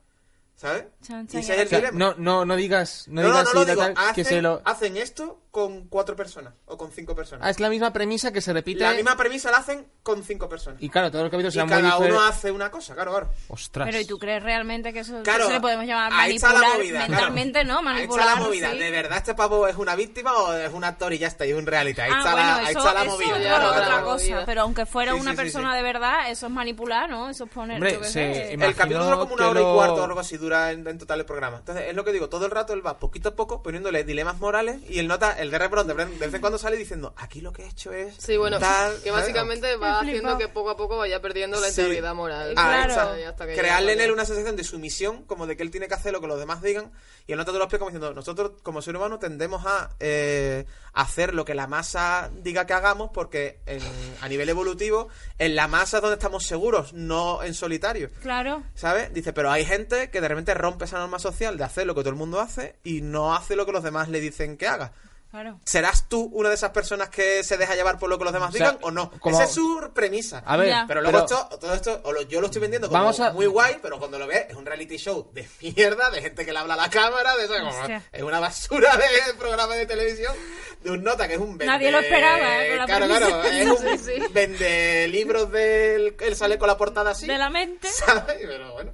¿Sabes? 0.57 0.83
Chan, 1.07 1.25
Y 1.31 1.37
ese 1.37 1.53
es 1.53 1.59
el 1.61 1.69
dilema. 1.69 1.97
no, 1.97 2.15
no, 2.17 2.43
no 2.43 2.55
digas, 2.57 3.05
no, 3.07 3.21
No, 3.21 3.29
no, 3.29 3.33
digas 3.35 3.53
no 3.53 3.59
lo 3.61 3.65
digo. 3.65 3.81
tal, 3.81 3.93
Hacen, 3.95 4.13
que 4.15 4.23
se 4.25 4.41
lo... 4.41 4.61
hacen 4.65 4.97
esto 4.97 5.41
con 5.51 5.87
cuatro 5.87 6.15
personas 6.15 6.53
o 6.65 6.77
con 6.77 6.91
cinco 6.91 7.15
personas. 7.15 7.47
Ah, 7.47 7.49
es 7.49 7.59
la 7.59 7.69
misma 7.69 7.91
premisa 7.91 8.31
que 8.31 8.41
se 8.41 8.53
repite. 8.53 8.81
La 8.81 8.93
misma 8.93 9.15
premisa 9.17 9.49
la 9.49 9.57
hacen 9.57 9.87
con 10.03 10.21
cinco 10.23 10.47
personas. 10.49 10.81
Y 10.83 10.89
claro, 10.89 11.09
todos 11.09 11.23
los 11.23 11.31
capítulos 11.31 11.53
Y 11.53 11.55
serán 11.55 11.69
cada 11.69 11.81
muy 11.81 11.89
uno 11.89 12.05
diferentes. 12.05 12.37
hace 12.37 12.51
una 12.51 12.69
cosa, 12.69 12.93
claro, 12.93 13.11
claro. 13.11 13.29
Ostras. 13.47 13.87
Pero 13.87 13.99
¿y 13.99 14.05
tú 14.05 14.19
crees 14.19 14.43
realmente 14.43 14.93
que 14.93 14.99
eso, 14.99 15.23
Claro, 15.23 15.45
eso 15.45 15.53
le 15.53 15.61
podemos 15.61 15.85
llamar 15.87 16.11
ahí 16.13 16.35
está 16.35 16.49
la 16.53 16.59
manipular 16.59 16.77
movida, 16.77 16.99
mentalmente, 17.07 17.61
claro. 17.63 17.67
no? 17.81 17.89
Ahí 17.89 17.95
Manipular. 17.95 18.27
está 18.27 18.35
la 18.39 18.45
movida. 18.45 18.71
sí. 18.71 18.77
¿De 18.77 18.91
verdad 18.91 19.17
este 19.17 19.33
pavo 19.33 19.67
es 19.67 19.75
una 19.77 19.95
víctima 19.95 20.33
o 20.37 20.53
es 20.53 20.71
un 20.73 20.83
actor 20.83 21.13
y 21.13 21.17
ya 21.17 21.27
está? 21.27 21.45
Y 21.47 21.51
es 21.51 21.57
un 21.57 21.65
reality. 21.65 22.01
Ahí 22.01 22.11
Ah, 22.13 22.17
está, 22.19 22.31
bueno, 22.33 22.47
la, 22.47 22.55
ahí 22.57 22.65
eso, 22.69 22.79
está 22.79 22.93
la 22.93 23.01
eso 23.03 23.11
movida. 23.11 23.37
es 23.37 23.45
claro, 23.47 23.69
otra 23.71 23.85
claro. 23.85 24.05
cosa. 24.05 24.25
Movida. 24.25 24.45
Pero 24.45 24.61
aunque 24.61 24.85
fuera 24.85 25.13
Sí, 25.13 25.19
una 25.19 25.31
sí, 25.31 25.37
persona 25.37 25.71
sí. 25.71 25.77
de 25.77 25.83
verdad, 25.83 26.29
eso 26.29 26.45
es 26.45 26.51
manipular, 26.51 27.09
¿no? 27.09 27.29
Eso 27.31 27.45
es 27.45 27.49
poner, 27.49 27.77
Hombre, 27.77 27.93
yo 27.93 28.01
qué 28.01 28.05
se- 28.05 28.11
sé. 28.11 28.53
imagino 28.53 28.65
El 28.65 28.75
capítulo 28.75 29.05
dura 29.05 29.17
como 29.17 29.33
una 29.33 29.43
que 29.43 29.49
hora 29.49 29.59
y 29.59 29.63
lo- 29.63 29.73
cuarto 29.73 29.95
o 29.95 30.03
algo 30.03 30.19
así 30.19 30.37
dura 30.37 30.46
en, 30.53 30.87
en 30.87 30.97
total 30.97 31.19
el 31.19 31.25
programa. 31.25 31.57
Entonces, 31.57 31.85
es 31.87 31.95
lo 31.95 32.03
que 32.03 32.11
digo, 32.11 32.29
todo 32.29 32.45
el 32.45 32.51
rato 32.51 32.73
él 32.73 32.85
va 32.85 32.99
poquito 32.99 33.29
a 33.29 33.35
poco 33.35 33.61
poniéndole 33.61 34.03
dilemas 34.03 34.37
morales 34.39 34.79
y 34.89 34.99
él 34.99 35.07
nota, 35.07 35.33
el 35.39 35.51
de 35.51 35.57
repente 35.57 35.93
de 35.93 35.93
vez 35.93 36.33
en 36.33 36.41
cuando 36.41 36.57
sale 36.57 36.77
diciendo, 36.77 37.13
aquí 37.17 37.41
lo 37.41 37.51
que 37.51 37.63
he 37.63 37.67
hecho 37.67 37.91
es 37.91 38.15
Sí, 38.17 38.37
bueno, 38.37 38.59
tal, 38.59 38.93
que 39.01 39.09
¿sabes? 39.09 39.13
básicamente 39.13 39.75
va 39.77 39.99
haciendo 39.99 40.37
que 40.37 40.47
poco 40.47 40.69
a 40.71 40.77
poco 40.77 40.97
vaya 40.97 41.21
perdiendo 41.21 41.59
la 41.59 41.69
Sí. 41.69 41.81
integridad 41.81 42.15
moral. 42.15 42.53
Ah, 42.57 42.83
Claro. 42.85 43.11
hasta 43.27 43.47
que 43.47 43.55
Crearle 43.55 43.93
en 43.93 44.01
él 44.01 44.11
una 44.11 44.25
sensación 44.25 44.55
de 44.55 44.63
sumisión, 44.63 45.23
como 45.23 45.47
de 45.47 45.57
que 45.57 45.63
él 45.63 45.71
tiene 45.71 45.87
que 45.87 45.93
hacer 45.93 46.13
lo 46.13 46.21
que 46.21 46.27
los 46.27 46.39
demás 46.39 46.61
digan, 46.61 46.91
y 47.27 47.33
el 47.33 47.37
nota 47.37 47.51
te 47.51 47.57
lo 47.57 47.63
explica 47.65 47.79
como 47.79 47.89
diciendo, 47.91 48.13
nosotros 48.13 48.51
como 48.63 48.81
ser 48.81 48.95
humano 48.95 49.19
tendemos 49.19 49.65
a 49.65 49.89
eh, 49.99 50.65
hacer 50.93 51.33
lo 51.33 51.45
que 51.45 51.53
la 51.55 51.67
masa 51.67 52.29
diga 52.33 52.65
que 52.65 52.73
hagamos, 52.73 53.11
porque 53.13 53.59
en- 53.65 53.81
a 54.21 54.29
nivel 54.29 54.49
evolutivo, 54.49 55.09
en 55.37 55.55
la 55.55 55.67
masa 55.67 55.97
es 55.97 56.01
donde 56.01 56.15
estamos 56.15 56.45
seguros, 56.45 56.93
no 56.93 57.43
en 57.43 57.53
solitario. 57.53 58.09
Claro. 58.21 58.63
¿Sabes? 58.75 59.13
Dice, 59.13 59.33
pero 59.33 59.51
hay 59.51 59.65
gente 59.65 60.09
que 60.09 60.21
de 60.21 60.27
repente 60.27 60.36
rompe 60.45 60.85
esa 60.85 60.99
norma 60.99 61.19
social 61.19 61.57
de 61.57 61.63
hacer 61.63 61.85
lo 61.87 61.95
que 61.95 62.01
todo 62.01 62.09
el 62.09 62.15
mundo 62.15 62.39
hace 62.39 62.75
y 62.83 63.01
no 63.01 63.35
hace 63.35 63.55
lo 63.55 63.65
que 63.65 63.71
los 63.71 63.83
demás 63.83 64.09
le 64.09 64.19
dicen 64.19 64.57
que 64.57 64.67
haga. 64.67 64.91
Claro. 65.29 65.59
¿Serás 65.65 66.07
tú 66.07 66.29
una 66.33 66.47
de 66.47 66.55
esas 66.55 66.71
personas 66.71 67.09
que 67.09 67.43
se 67.43 67.57
deja 67.57 67.75
llevar 67.75 67.99
por 67.99 68.09
lo 68.09 68.17
que 68.17 68.23
los 68.23 68.31
demás 68.31 68.55
O 68.55 68.57
sea, 68.57 68.71
digan 68.71 68.79
o 68.81 68.91
no? 68.91 69.11
como- 69.19 69.35
Esa 69.35 69.43
es 69.43 69.53
su 69.53 69.91
premisa. 69.93 70.41
A 70.45 70.55
ver. 70.55 70.73
Pero 70.87 71.01
luego 71.01 71.25
pero- 71.27 71.41
esto, 71.41 71.57
todo 71.59 71.73
esto, 71.73 71.99
o 72.05 72.13
lo- 72.13 72.21
yo 72.21 72.39
lo 72.39 72.45
estoy 72.47 72.61
vendiendo 72.61 72.87
como 72.87 72.97
Vamos 73.01 73.19
a- 73.19 73.33
muy 73.33 73.45
guay, 73.45 73.77
pero 73.81 73.99
cuando 73.99 74.17
lo 74.17 74.25
ves 74.25 74.45
es 74.49 74.55
un 74.55 74.65
reality 74.65 74.95
show 74.97 75.29
de 75.33 75.45
mierda, 75.61 76.09
de 76.11 76.21
gente 76.21 76.45
que 76.45 76.53
le 76.53 76.59
habla 76.59 76.75
a 76.75 76.77
la 76.77 76.89
cámara, 76.89 77.35
de 77.35 77.43
eso, 77.43 77.53
como- 77.59 77.99
es 78.13 78.23
una 78.23 78.39
basura 78.39 78.95
de 78.95 79.33
programa 79.33 79.75
de 79.75 79.85
televisión, 79.85 80.33
de 80.81 80.91
un 80.91 81.03
nota 81.03 81.27
que 81.27 81.33
es 81.33 81.39
un 81.39 81.57
vende... 81.57 81.65
Nadie 81.65 81.91
lo 81.91 81.99
esperaba, 81.99 82.63
¿eh? 82.65 82.69
con 82.69 82.77
la 82.77 82.85
Claro, 82.85 83.05
premisa. 83.07 83.27
claro, 83.41 83.43
es 83.49 83.67
un 83.67 83.99
Sí, 84.05 84.11
sí. 84.15 84.23
vende 84.31 85.07
libros 85.09 85.51
del... 85.51 86.15
Él 86.21 86.35
sale 86.37 86.57
con 86.57 86.67
la 86.69 86.77
portada 86.77 87.11
así, 87.11 87.27
De 87.27 87.37
la 87.37 87.49
mente. 87.49 87.89
¿sabes? 87.91 88.37
Pero 88.39 88.71
bueno... 88.73 88.93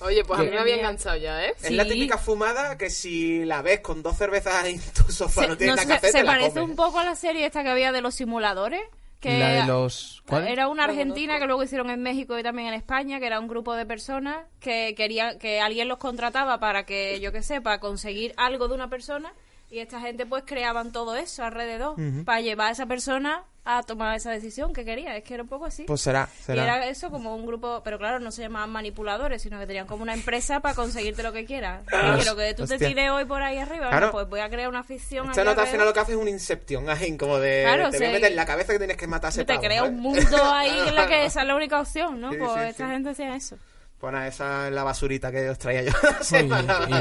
Oye, 0.00 0.24
pues 0.24 0.40
a 0.40 0.42
mí 0.44 0.50
me 0.50 0.58
había 0.58 0.74
bien. 0.74 0.86
enganchado 0.86 1.16
ya, 1.16 1.44
¿eh? 1.44 1.54
Es 1.60 1.68
Sí. 1.68 1.74
la 1.74 1.84
típica 1.84 2.18
fumada 2.18 2.76
que 2.78 2.90
si 2.90 3.44
la 3.44 3.62
ves 3.62 3.80
con 3.80 4.02
dos 4.02 4.16
cervezas 4.16 4.64
en 4.66 4.80
tu 4.92 5.10
sofá 5.12 5.42
Se, 5.42 5.48
no 5.48 5.56
tienes 5.56 5.76
no 5.76 5.82
nada 5.82 5.82
sé, 5.82 5.88
que 5.88 5.94
hacer, 6.06 6.10
se 6.12 6.18
te 6.18 6.24
la 6.24 6.32
parece 6.32 6.50
comes. 6.60 6.70
un 6.70 6.76
poco 6.76 6.98
a 7.00 7.04
la 7.04 7.14
serie 7.16 7.44
esta 7.46 7.62
que 7.62 7.68
había 7.70 7.92
de 7.92 8.00
los 8.00 8.14
simuladores. 8.14 8.80
Que 9.20 9.36
La 9.36 9.48
de 9.48 9.64
los... 9.66 10.22
¿Cuál? 10.28 10.46
Era 10.46 10.68
una 10.68 10.84
argentina 10.84 11.40
que 11.40 11.46
luego 11.46 11.64
hicieron 11.64 11.90
en 11.90 12.00
México 12.00 12.38
y 12.38 12.44
también 12.44 12.68
en 12.68 12.74
España, 12.74 13.18
que 13.18 13.26
era 13.26 13.40
un 13.40 13.48
grupo 13.48 13.74
de 13.74 13.84
personas 13.84 14.36
que 14.60 14.94
querían 14.96 15.40
que 15.40 15.60
alguien 15.60 15.88
los 15.88 15.98
contrataba 15.98 16.60
para 16.60 16.84
que, 16.86 17.18
yo 17.18 17.32
qué 17.32 17.42
sé, 17.42 17.60
para 17.60 17.80
conseguir 17.80 18.32
algo 18.36 18.68
de 18.68 18.74
una 18.74 18.88
persona 18.88 19.32
y 19.72 19.80
esta 19.80 20.00
gente 20.00 20.24
pues 20.24 20.44
creaban 20.46 20.92
todo 20.92 21.16
eso 21.16 21.42
alrededor 21.42 21.96
para 22.24 22.40
llevar 22.40 22.68
a 22.68 22.70
esa 22.70 22.86
persona 22.86 23.42
a 23.70 23.82
tomar 23.82 24.16
esa 24.16 24.30
decisión 24.30 24.72
que 24.72 24.82
quería. 24.84 25.14
Es 25.14 25.24
que 25.24 25.34
era 25.34 25.42
un 25.42 25.48
poco 25.48 25.66
así. 25.66 25.82
Pues 25.84 26.00
será, 26.00 26.28
y 26.40 26.42
será. 26.42 26.62
era 26.64 26.86
eso 26.88 27.10
como 27.10 27.34
un 27.36 27.44
grupo, 27.46 27.82
pero 27.84 27.98
claro, 27.98 28.18
no 28.18 28.30
se 28.30 28.40
llamaban 28.40 28.70
manipuladores, 28.70 29.42
sino 29.42 29.58
que 29.58 29.66
tenían 29.66 29.86
como 29.86 30.02
una 30.02 30.14
empresa 30.14 30.60
para 30.60 30.74
conseguirte 30.74 31.22
lo 31.22 31.32
que 31.32 31.44
quieras. 31.44 31.82
Y 31.92 32.20
quiero 32.20 32.34
que 32.36 32.54
tú 32.54 32.66
te 32.66 32.74
Hostia. 32.74 32.88
tires 32.88 33.10
hoy 33.10 33.26
por 33.26 33.42
ahí 33.42 33.58
arriba, 33.58 33.90
Claro. 33.90 34.06
no, 34.06 34.12
pues 34.12 34.28
voy 34.28 34.40
a 34.40 34.48
crear 34.48 34.68
una 34.70 34.82
ficción. 34.84 35.28
Esta 35.28 35.44
nota 35.44 35.62
al 35.62 35.68
final 35.68 35.86
lo 35.86 35.92
que 35.92 36.00
hace 36.00 36.12
es 36.12 36.18
un 36.18 36.28
Inception, 36.28 36.86
como 37.18 37.38
de... 37.38 37.62
Claro, 37.64 37.90
te 37.90 37.98
voy 37.98 38.06
a 38.06 38.10
meter 38.12 38.30
en 38.30 38.36
la 38.36 38.46
cabeza 38.46 38.72
que 38.72 38.78
tienes 38.78 38.96
que 38.96 39.06
matar 39.06 39.28
a 39.28 39.30
ese 39.30 39.44
te 39.44 39.52
pavo, 39.54 39.60
crea 39.66 39.78
¿sabes? 39.80 39.92
un 39.92 40.00
mundo 40.00 40.44
ahí 40.44 40.78
en 40.88 40.94
la 40.94 41.06
que 41.06 41.24
esa 41.26 41.42
es 41.42 41.46
la 41.46 41.54
única 41.56 41.80
opción, 41.80 42.20
¿no? 42.20 42.32
Sí, 42.32 42.38
pues 42.38 42.50
sí, 42.54 42.60
esta 42.70 42.86
sí. 42.86 42.90
gente 42.90 43.10
hacía 43.10 43.36
eso. 43.36 43.56
Pon 44.00 44.14
a 44.14 44.26
esa 44.28 44.68
en 44.68 44.74
la 44.74 44.84
basurita 44.84 45.30
que 45.30 45.50
os 45.50 45.58
traía 45.58 45.82
yo 45.82 45.90
y 45.90 46.48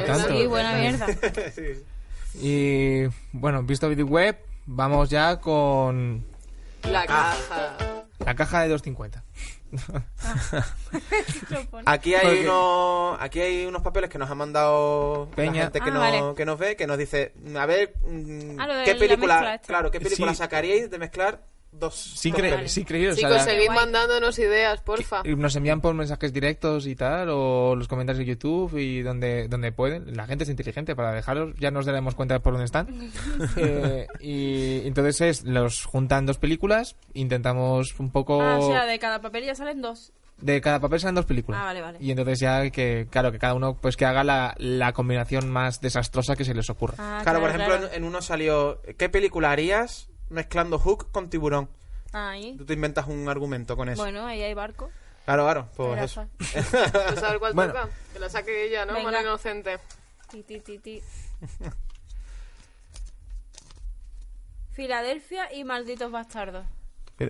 tanto. 0.06 0.28
Sí, 0.30 0.46
buena 0.48 0.74
mierda. 0.74 1.06
Sí. 1.56 1.84
Y 2.42 3.06
bueno, 3.32 3.64
visto 3.64 3.88
vídeo 3.88 4.06
web, 4.08 4.38
vamos 4.66 5.10
ya 5.10 5.40
con 5.40 6.26
La 6.84 7.06
caja. 7.06 7.78
la 8.20 8.36
caja 8.36 8.62
de 8.62 8.70
250. 8.70 9.24
Aquí 11.86 12.16
hay 12.16 12.40
unos 12.46 13.18
aquí 13.20 13.42
hay 13.42 13.66
unos 13.66 13.82
papeles 13.82 14.10
que 14.10 14.18
nos 14.18 14.30
ha 14.30 14.36
mandado 14.36 15.30
Peña. 15.36 15.54
la 15.54 15.62
gente 15.64 15.82
que, 15.82 15.90
Ah, 15.90 15.94
nos, 15.94 16.02
vale. 16.02 16.22
que 16.36 16.46
nos 16.46 16.58
ve, 16.60 16.76
que 16.76 16.88
nos 16.88 16.98
dice, 16.98 17.34
a 17.58 17.66
ver, 17.66 17.94
mm, 18.06 18.60
Ah, 18.60 18.68
lo 18.68 18.76
de 18.76 18.84
¿qué 18.86 18.94
la 18.94 19.00
película, 19.00 19.34
mezcla 19.36 19.56
esta. 19.56 19.68
claro, 19.68 19.92
qué 19.92 20.00
película 20.00 20.32
Sí. 20.32 20.38
sacaríais 20.38 20.90
de 20.90 20.98
mezclar 21.00 21.42
dos, 21.80 21.94
Sí, 21.96 22.32
cre- 22.32 22.56
pelis? 22.56 22.72
sí 22.72 22.84
creí, 22.86 23.08
o 23.08 23.14
sea, 23.16 23.30
Chicos, 23.30 23.44
seguid 23.44 23.66
guay. 23.68 23.76
mandándonos 23.78 24.38
ideas, 24.40 24.82
porfa. 24.82 25.22
y 25.26 25.36
nos 25.36 25.56
envían 25.56 25.82
por 25.82 25.94
mensajes 25.94 26.34
directos 26.34 26.88
y 26.88 26.96
tal, 26.96 27.30
o 27.30 27.76
los 27.76 27.88
comentarios 27.88 28.20
de 28.20 28.26
YouTube 28.34 28.78
y 28.78 29.02
donde, 29.02 29.48
donde 29.48 29.72
pueden. 29.72 30.16
La 30.16 30.26
gente 30.28 30.44
es 30.44 30.50
inteligente 30.50 30.96
para 30.96 31.12
dejarlos, 31.12 31.56
ya 31.60 31.72
nos 31.72 31.86
daremos 31.86 32.16
cuenta 32.16 32.40
por 32.40 32.54
dónde 32.54 32.66
están. 32.66 32.88
Eh, 33.58 34.08
y 34.20 34.88
entonces 34.88 35.22
es, 35.22 35.44
los 35.44 35.86
juntan 35.86 36.26
dos 36.26 36.38
películas, 36.38 36.96
intentamos 37.14 38.00
un 38.00 38.12
poco... 38.12 38.42
Ah, 38.42 38.58
o 38.60 38.68
sea, 38.68 38.86
de 38.86 39.00
cada 39.00 39.22
papel 39.22 39.46
ya 39.46 39.56
salen 39.56 39.82
dos. 39.82 40.14
De 40.40 40.62
cada 40.62 40.80
papel 40.80 41.00
salen 41.00 41.16
dos 41.16 41.26
películas. 41.26 41.60
Ah, 41.62 41.66
vale, 41.66 41.82
vale. 41.82 41.98
Y 42.00 42.12
entonces 42.12 42.40
ya 42.40 42.70
que, 42.70 43.08
claro, 43.10 43.32
que 43.32 43.40
cada 43.40 43.56
uno 43.56 43.76
pues 43.82 43.98
que 43.98 44.06
haga 44.06 44.24
la, 44.24 44.54
la 44.60 44.94
combinación 44.94 45.50
más 45.50 45.82
desastrosa 45.82 46.36
que 46.36 46.46
se 46.46 46.54
les 46.54 46.70
ocurra. 46.70 46.94
Ah, 47.00 47.22
Claro, 47.24 47.40
por 47.40 47.50
ejemplo, 47.50 47.76
claro. 47.76 47.88
En, 47.88 47.96
en 47.96 48.04
uno 48.04 48.22
salió, 48.22 48.80
¿qué 48.98 49.10
película 49.10 49.52
harías 49.52 50.10
mezclando 50.30 50.80
Hook 50.80 51.12
con 51.12 51.30
Tiburón? 51.30 51.70
Ahí. 52.14 52.56
Tú 52.58 52.66
te 52.66 52.74
inventas 52.74 53.08
un 53.08 53.28
argumento 53.30 53.76
con 53.76 53.90
eso. 53.90 54.02
Bueno, 54.02 54.26
ahí 54.26 54.42
hay 54.42 54.54
barco. 54.54 54.90
Claro, 55.26 55.44
claro, 55.44 55.68
pues 55.76 56.02
eso. 56.04 56.26
¿Tú 56.40 57.20
sabes 57.20 57.40
cuál 57.40 57.54
Bueno. 57.54 57.74
toca? 57.74 57.90
Que 58.14 58.20
la 58.20 58.30
saque 58.30 58.66
ella, 58.66 58.86
¿no? 58.86 58.94
Venga. 58.94 59.12
Mano 59.12 59.22
inocente. 59.22 59.80
Ti, 60.30 60.44
ti, 60.44 60.60
ti, 60.62 60.78
ti. 60.80 61.02
Filadelfia 64.72 65.52
y 65.54 65.64
malditos 65.64 66.12
bastardos. 66.12 66.66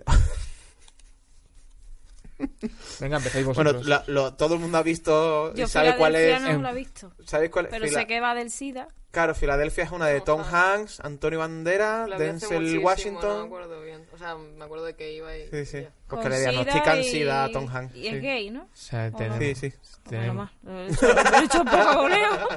Venga, 3.00 3.18
empecéis 3.18 3.46
Bueno, 3.46 3.74
vosotros. 3.74 3.88
la- 3.88 4.04
lo- 4.08 4.34
todo 4.36 4.56
el 4.56 4.60
mundo 4.60 4.78
ha 4.78 4.84
visto 4.84 5.52
y 5.56 5.60
Yo 5.60 5.68
sabe 5.68 5.96
cuál 5.96 6.16
es. 6.16 6.22
Filadelfia 6.26 6.50
no 6.50 6.56
em, 6.58 6.62
la 6.62 6.72
he 6.72 6.76
visto. 6.76 7.12
¿Sabéis 7.26 7.50
cuál 7.52 7.66
es? 7.66 7.72
Pero 7.72 7.88
Fila- 7.88 8.00
sé 8.02 8.08
que 8.08 8.20
va 8.20 8.36
del 8.36 8.52
SIDA. 8.52 8.88
Claro, 9.10 9.34
Filadelfia 9.34 9.86
es 9.86 9.92
una 9.92 10.06
de 10.08 10.22
Tom 10.22 10.44
Tom 10.44 10.54
Hanks, 10.54 11.00
Antonio 11.00 11.42
hace 12.14 12.24
Denzel 12.24 12.60
muchísimo, 12.60 12.82
No 12.82 12.86
Washington. 12.88 13.40
me 13.40 13.46
acuerdo 13.46 13.82
bien. 13.82 14.06
O 14.14 14.18
sea, 14.18 14.36
me 14.36 14.64
acuerdo 14.66 14.86
de 14.86 14.96
que 14.96 15.14
iba 15.14 15.36
y... 15.36 15.48
Sí, 15.50 15.66
sí. 15.66 15.82
ya. 15.82 15.90
Pues 15.90 15.96
con 16.08 16.22
que 16.22 16.30
le 16.30 16.40
diagnostican 16.42 17.04
SIDA 17.04 17.44
a 17.46 17.52
Tom 17.52 17.68
Hanks. 17.74 17.96
Y 17.96 18.08
es 18.08 18.14
sí. 18.14 18.20
gay, 18.20 18.50
¿no? 18.52 18.62
O 18.64 18.68
sea, 18.74 19.10
tenemos- 19.12 19.40
Sí, 19.40 19.56
sí. 19.56 19.74
Tenemos- 20.08 20.50
más. 20.62 21.02
Lo 21.02 21.40
he 21.40 21.44
hecho- 21.46 21.66
poco 21.66 21.94
goleo. 22.02 22.48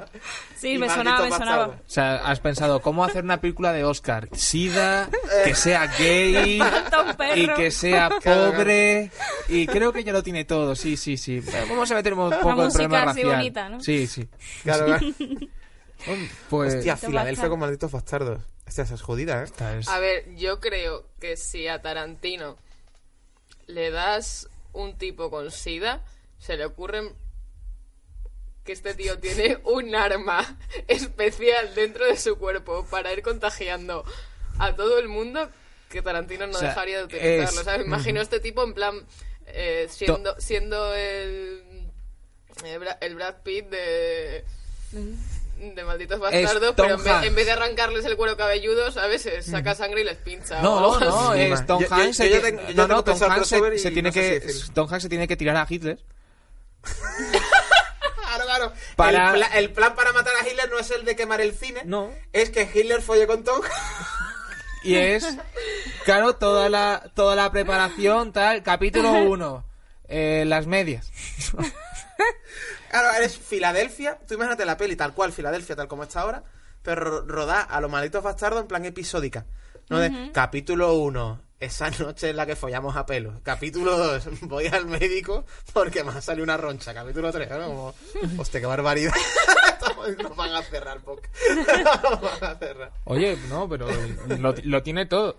Sí, 0.57 0.73
Y 0.73 0.79
me 0.79 0.89
sonaba, 0.89 1.25
me 1.25 1.31
sonaba. 1.31 1.67
O 1.69 1.75
sea, 1.87 2.17
has 2.17 2.41
pensado, 2.41 2.83
¿cómo 2.83 3.05
hacer 3.05 3.25
una 3.25 3.41
película 3.41 3.73
de 3.73 3.85
Oscar? 3.85 4.29
Sida, 4.33 5.09
que 5.45 5.55
sea 5.55 5.87
gay 5.99 6.61
y 7.37 7.49
que 7.55 7.71
sea 7.71 8.11
pobre. 8.23 9.11
Y 9.49 9.67
creo 9.67 9.93
que 9.93 10.05
ya 10.05 10.13
lo 10.13 10.23
tiene 10.23 10.45
todo, 10.45 10.75
sí, 10.77 10.97
sí, 10.97 11.17
sí. 11.17 11.41
Vamos 11.71 11.91
a 11.91 11.95
meter 11.95 12.13
un 12.15 12.29
poco 12.31 12.51
el 12.51 12.57
música 12.57 12.79
problema 12.89 13.05
racial. 13.07 13.37
bonita, 13.37 13.69
¿no? 13.69 13.81
Sí, 13.81 14.07
sí. 14.07 14.29
Claro, 14.65 14.87
claro. 14.87 15.07
Pues... 16.49 16.75
Hostia, 16.77 16.97
Filadelfia 16.97 17.49
con 17.49 17.59
malditos 17.61 17.91
bastardos. 17.93 18.43
Hostia, 18.67 18.85
esa 18.85 18.95
es 18.95 19.03
jodida, 19.03 19.41
¿eh? 19.41 19.45
esta 19.45 19.77
es- 19.77 19.89
A 19.89 19.99
ver, 19.99 20.35
yo 20.37 20.61
creo 20.61 21.07
que 21.21 21.37
si 21.37 21.67
a 21.69 21.83
Tarantino 21.83 22.57
le 23.67 23.91
das 23.91 24.49
un 24.73 24.97
tipo 24.97 25.31
con 25.31 25.51
sida, 25.51 26.05
se 26.39 26.57
le 26.57 26.65
ocurren 26.65 27.13
que 28.65 28.73
este 28.73 28.95
tío 28.95 29.19
tiene 29.19 29.59
un 29.65 29.95
arma 29.95 30.59
especial 30.89 31.75
dentro 31.75 32.05
de 32.07 32.17
su 32.17 32.37
cuerpo 32.39 32.85
para 32.91 33.13
ir 33.13 33.23
contagiando 33.23 34.05
a 34.59 34.75
todo 34.77 34.99
el 34.99 35.09
mundo 35.09 35.49
que 35.89 36.03
Tarantino 36.03 36.47
no 36.47 36.57
O 36.57 36.59
sea, 36.61 36.69
dejaría 36.69 36.99
de 36.99 37.05
utilizarlo. 37.05 37.43
es- 37.45 37.59
O 37.59 37.65
sea, 37.65 37.79
me 37.79 37.85
imagino 37.85 38.21
a 38.21 38.23
este 38.23 38.39
tipo 38.39 38.63
en 38.63 38.75
plan 38.75 39.05
eh, 39.47 39.89
siendo, 39.91 40.41
siendo 40.41 40.95
el, 40.95 41.91
el 42.65 42.81
Bra- 42.81 42.99
el 43.01 43.15
Brad 43.17 43.37
Pitt 43.43 43.67
de 43.71 44.45
de 45.61 45.85
malditos 45.85 46.19
bastardos, 46.19 46.75
pero 46.77 46.95
en 46.97 47.05
vez, 47.05 47.23
en 47.25 47.35
vez 47.35 47.47
de 47.47 47.53
arrancarles 47.53 48.05
el 48.07 48.17
cuero 48.17 48.37
cabelludo, 48.37 48.91
¿sabes? 48.93 49.23
Se 49.23 49.43
saca 49.43 49.75
sangre 49.75 50.01
y 50.01 50.05
les 50.05 50.17
pincha. 50.17 50.61
No, 50.63 50.99
no, 50.99 51.31
así. 51.33 51.41
es 51.43 51.67
Tom 51.67 51.83
Hanks. 51.89 52.19
yo 52.19 52.25
se 52.25 52.53
no, 52.75 52.89
no, 52.89 53.05
tiene 53.05 54.09
no 54.09 54.13
que. 54.13 54.53
Tom 54.75 54.89
Hanks 54.91 55.03
se 55.03 55.09
tiene 55.09 55.29
que 55.29 55.37
tirar 55.37 55.57
a 55.57 55.67
Hitler. 55.69 55.99
Claro, 58.31 58.45
claro. 58.45 58.73
Para- 58.95 59.29
El, 59.31 59.35
pla- 59.35 59.59
el 59.59 59.71
plan 59.73 59.95
para 59.97 60.13
matar 60.13 60.33
a 60.41 60.49
Hitler 60.49 60.71
no 60.71 60.79
es 60.79 60.89
el 60.93 61.05
de 61.05 61.17
quemar 61.17 61.41
el 61.41 61.53
cine. 61.53 61.83
No. 61.85 62.13
Es 62.33 62.51
que 62.51 62.63
Hitler 62.73 63.03
folle 63.03 63.27
con 63.27 63.43
Tom. 63.45 63.61
Y 64.83 64.95
es, 64.95 65.27
claro, 66.07 66.37
toda 66.37 66.71
la, 66.71 67.11
toda 67.15 67.37
la 67.37 67.51
preparación, 67.53 68.33
tal. 68.33 68.63
Capítulo 68.63 69.13
1. 69.25 69.65
las 70.09 70.67
medias. 70.67 71.11
Claro, 72.91 73.17
eres 73.17 73.39
Filadelfia. 73.39 74.19
Tú 74.27 74.35
imagínate 74.35 74.65
la 74.65 74.77
peli 74.77 74.97
tal 74.97 75.15
cual, 75.15 75.33
Filadelfia, 75.33 75.77
tal 75.77 75.89
como 75.89 76.03
está 76.03 76.21
ahora, 76.23 76.43
pero 76.83 77.01
ro- 77.03 77.25
rodada 77.27 77.63
a 77.63 77.81
los 77.81 77.91
malditos 77.91 78.23
bastardos 78.23 78.61
en 78.61 78.67
plan 78.69 78.85
episódica. 78.85 79.47
¿No? 79.89 79.99
De 79.99 80.31
capítulo 80.33 80.95
1, 80.95 81.41
esa 81.59 81.91
noche 81.91 82.31
en 82.31 82.37
la 82.37 82.47
que 82.47 82.55
follamos 82.55 82.95
a 82.97 83.07
pelo. 83.07 83.41
Capítulo 83.43 83.97
2, 83.99 84.25
voy 84.43 84.69
al 84.69 84.87
médico 84.87 85.45
porque 85.73 86.05
me 86.05 86.11
ha 86.13 86.21
salido 86.21 86.45
una 86.45 86.57
roncha. 86.57 86.95
Capítulo 86.95 87.33
3, 87.33 87.51
¿no? 87.51 87.67
Como, 87.67 87.95
hostia, 88.39 88.61
qué 88.61 88.67
barbaridad. 88.67 89.13
Nos 90.23 90.37
van 90.37 90.53
a 90.55 90.63
cerrar, 90.63 91.01
Poc. 91.01 91.27
Nos 91.57 92.21
van 92.41 92.45
a 92.53 92.59
cerrar. 92.59 92.93
Oye, 93.05 93.37
no, 93.49 93.69
pero 93.69 93.89
lo, 94.39 94.55
lo 94.63 94.83
tiene 94.83 95.07
todo. 95.07 95.37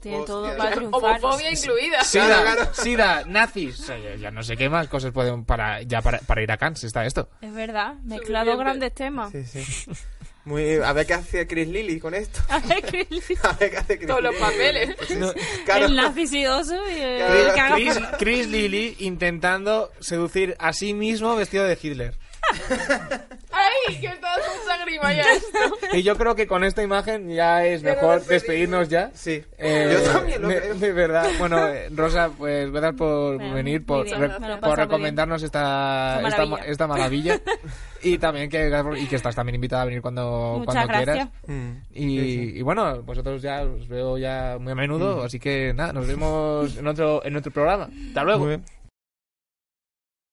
Tiene 0.00 0.18
Hostia. 0.18 0.34
todo 0.34 0.56
para 0.56 0.70
triunfar. 0.74 1.20
Homofobia 1.20 1.50
incluida. 1.52 2.02
Sida, 2.04 2.26
Claro, 2.42 2.70
sida, 2.74 3.22
nazis. 3.26 3.80
O 3.80 3.82
sea, 3.84 3.98
ya, 3.98 4.14
ya 4.16 4.30
no 4.30 4.42
sé 4.42 4.56
qué 4.56 4.68
más 4.68 4.88
cosas 4.88 5.12
pueden 5.12 5.44
para 5.44 5.82
ya 5.82 6.00
para, 6.02 6.18
para 6.20 6.42
ir 6.42 6.50
a 6.50 6.56
Cannes 6.56 6.82
está 6.84 7.04
esto. 7.04 7.28
Es 7.40 7.52
verdad, 7.54 7.94
mezclado 8.04 8.56
grandes 8.56 8.94
temas. 8.94 9.30
Sí, 9.32 9.44
sí. 9.44 9.62
Muy, 10.46 10.76
a 10.76 10.92
ver 10.94 11.06
qué 11.06 11.12
hace 11.14 11.46
Chris 11.46 11.68
Lilly 11.68 12.00
con 12.00 12.14
esto. 12.14 12.40
A 12.48 12.58
ver, 12.60 12.80
Chris- 12.82 13.38
A 13.44 13.52
ver 13.52 13.70
qué 13.70 13.76
hace 13.76 13.96
Chris 13.98 14.08
Todos 14.08 14.22
los 14.22 14.32
Lilly. 14.32 14.42
papeles. 14.44 14.96
Sí. 15.06 15.14
Claro. 15.66 15.84
El 15.86 15.96
nazi 15.96 16.26
sidoso 16.26 16.74
y 16.90 16.98
el 16.98 17.52
Chris, 17.74 18.00
Chris 18.18 18.46
Lilly 18.48 18.96
intentando 19.00 19.92
seducir 20.00 20.56
a 20.58 20.72
sí 20.72 20.94
mismo 20.94 21.36
vestido 21.36 21.64
de 21.64 21.78
Hitler. 21.80 22.14
¡Ay! 23.52 23.96
Que 24.00 24.06
estás 24.06 24.38
mucha 24.38 24.84
grima 24.84 25.12
ya 25.12 25.22
esto. 25.32 25.58
Y 25.96 26.02
yo 26.02 26.16
creo 26.16 26.34
que 26.34 26.46
con 26.46 26.64
esta 26.64 26.82
imagen 26.82 27.28
ya 27.30 27.64
es 27.64 27.82
Pero 27.82 27.94
mejor 27.96 28.24
despedirnos 28.24 28.88
ya. 28.88 29.10
Sí. 29.14 29.42
Eh, 29.58 29.90
Yo 30.04 30.12
también 30.12 30.40
lo 30.42 30.48
de, 30.48 30.60
creo. 30.60 30.74
de 30.74 30.92
verdad. 30.92 31.28
Bueno, 31.38 31.66
eh, 31.68 31.88
Rosa, 31.94 32.30
pues 32.36 32.70
gracias 32.70 32.94
por 32.94 33.36
Bueno, 33.36 33.54
venir, 33.54 33.84
por, 33.84 34.04
bien, 34.04 34.20
re- 34.20 34.56
por 34.60 34.78
recomendarnos 34.78 35.42
esta, 35.42 36.16
Esta 36.16 36.28
esta, 36.28 36.46
maravilla. 36.46 36.70
esta 36.72 36.86
maravilla. 36.86 37.40
y 38.02 38.18
también 38.18 38.48
que, 38.48 38.70
y 38.98 39.06
que 39.06 39.16
estás 39.16 39.34
también 39.34 39.56
invitada 39.56 39.82
a 39.82 39.86
venir 39.86 40.00
cuando, 40.02 40.56
Muchas 40.58 40.74
cuando 40.86 40.92
gracias. 40.92 41.28
quieras. 41.28 41.28
Mm. 41.46 41.70
Y, 41.94 42.58
y 42.58 42.62
bueno, 42.62 43.02
vosotros 43.02 43.42
ya 43.42 43.62
os 43.62 43.88
veo 43.88 44.16
ya 44.18 44.56
muy 44.60 44.72
a 44.72 44.74
menudo, 44.76 45.22
así 45.24 45.38
que 45.38 45.72
nada, 45.74 45.92
nos 45.92 46.06
vemos 46.06 46.76
en 46.76 46.86
otro, 46.86 47.24
en 47.24 47.36
otro 47.36 47.50
programa. 47.52 47.88
Hasta 48.08 48.22
luego. 48.24 48.38
Muy 48.40 48.48
bien. 48.48 48.64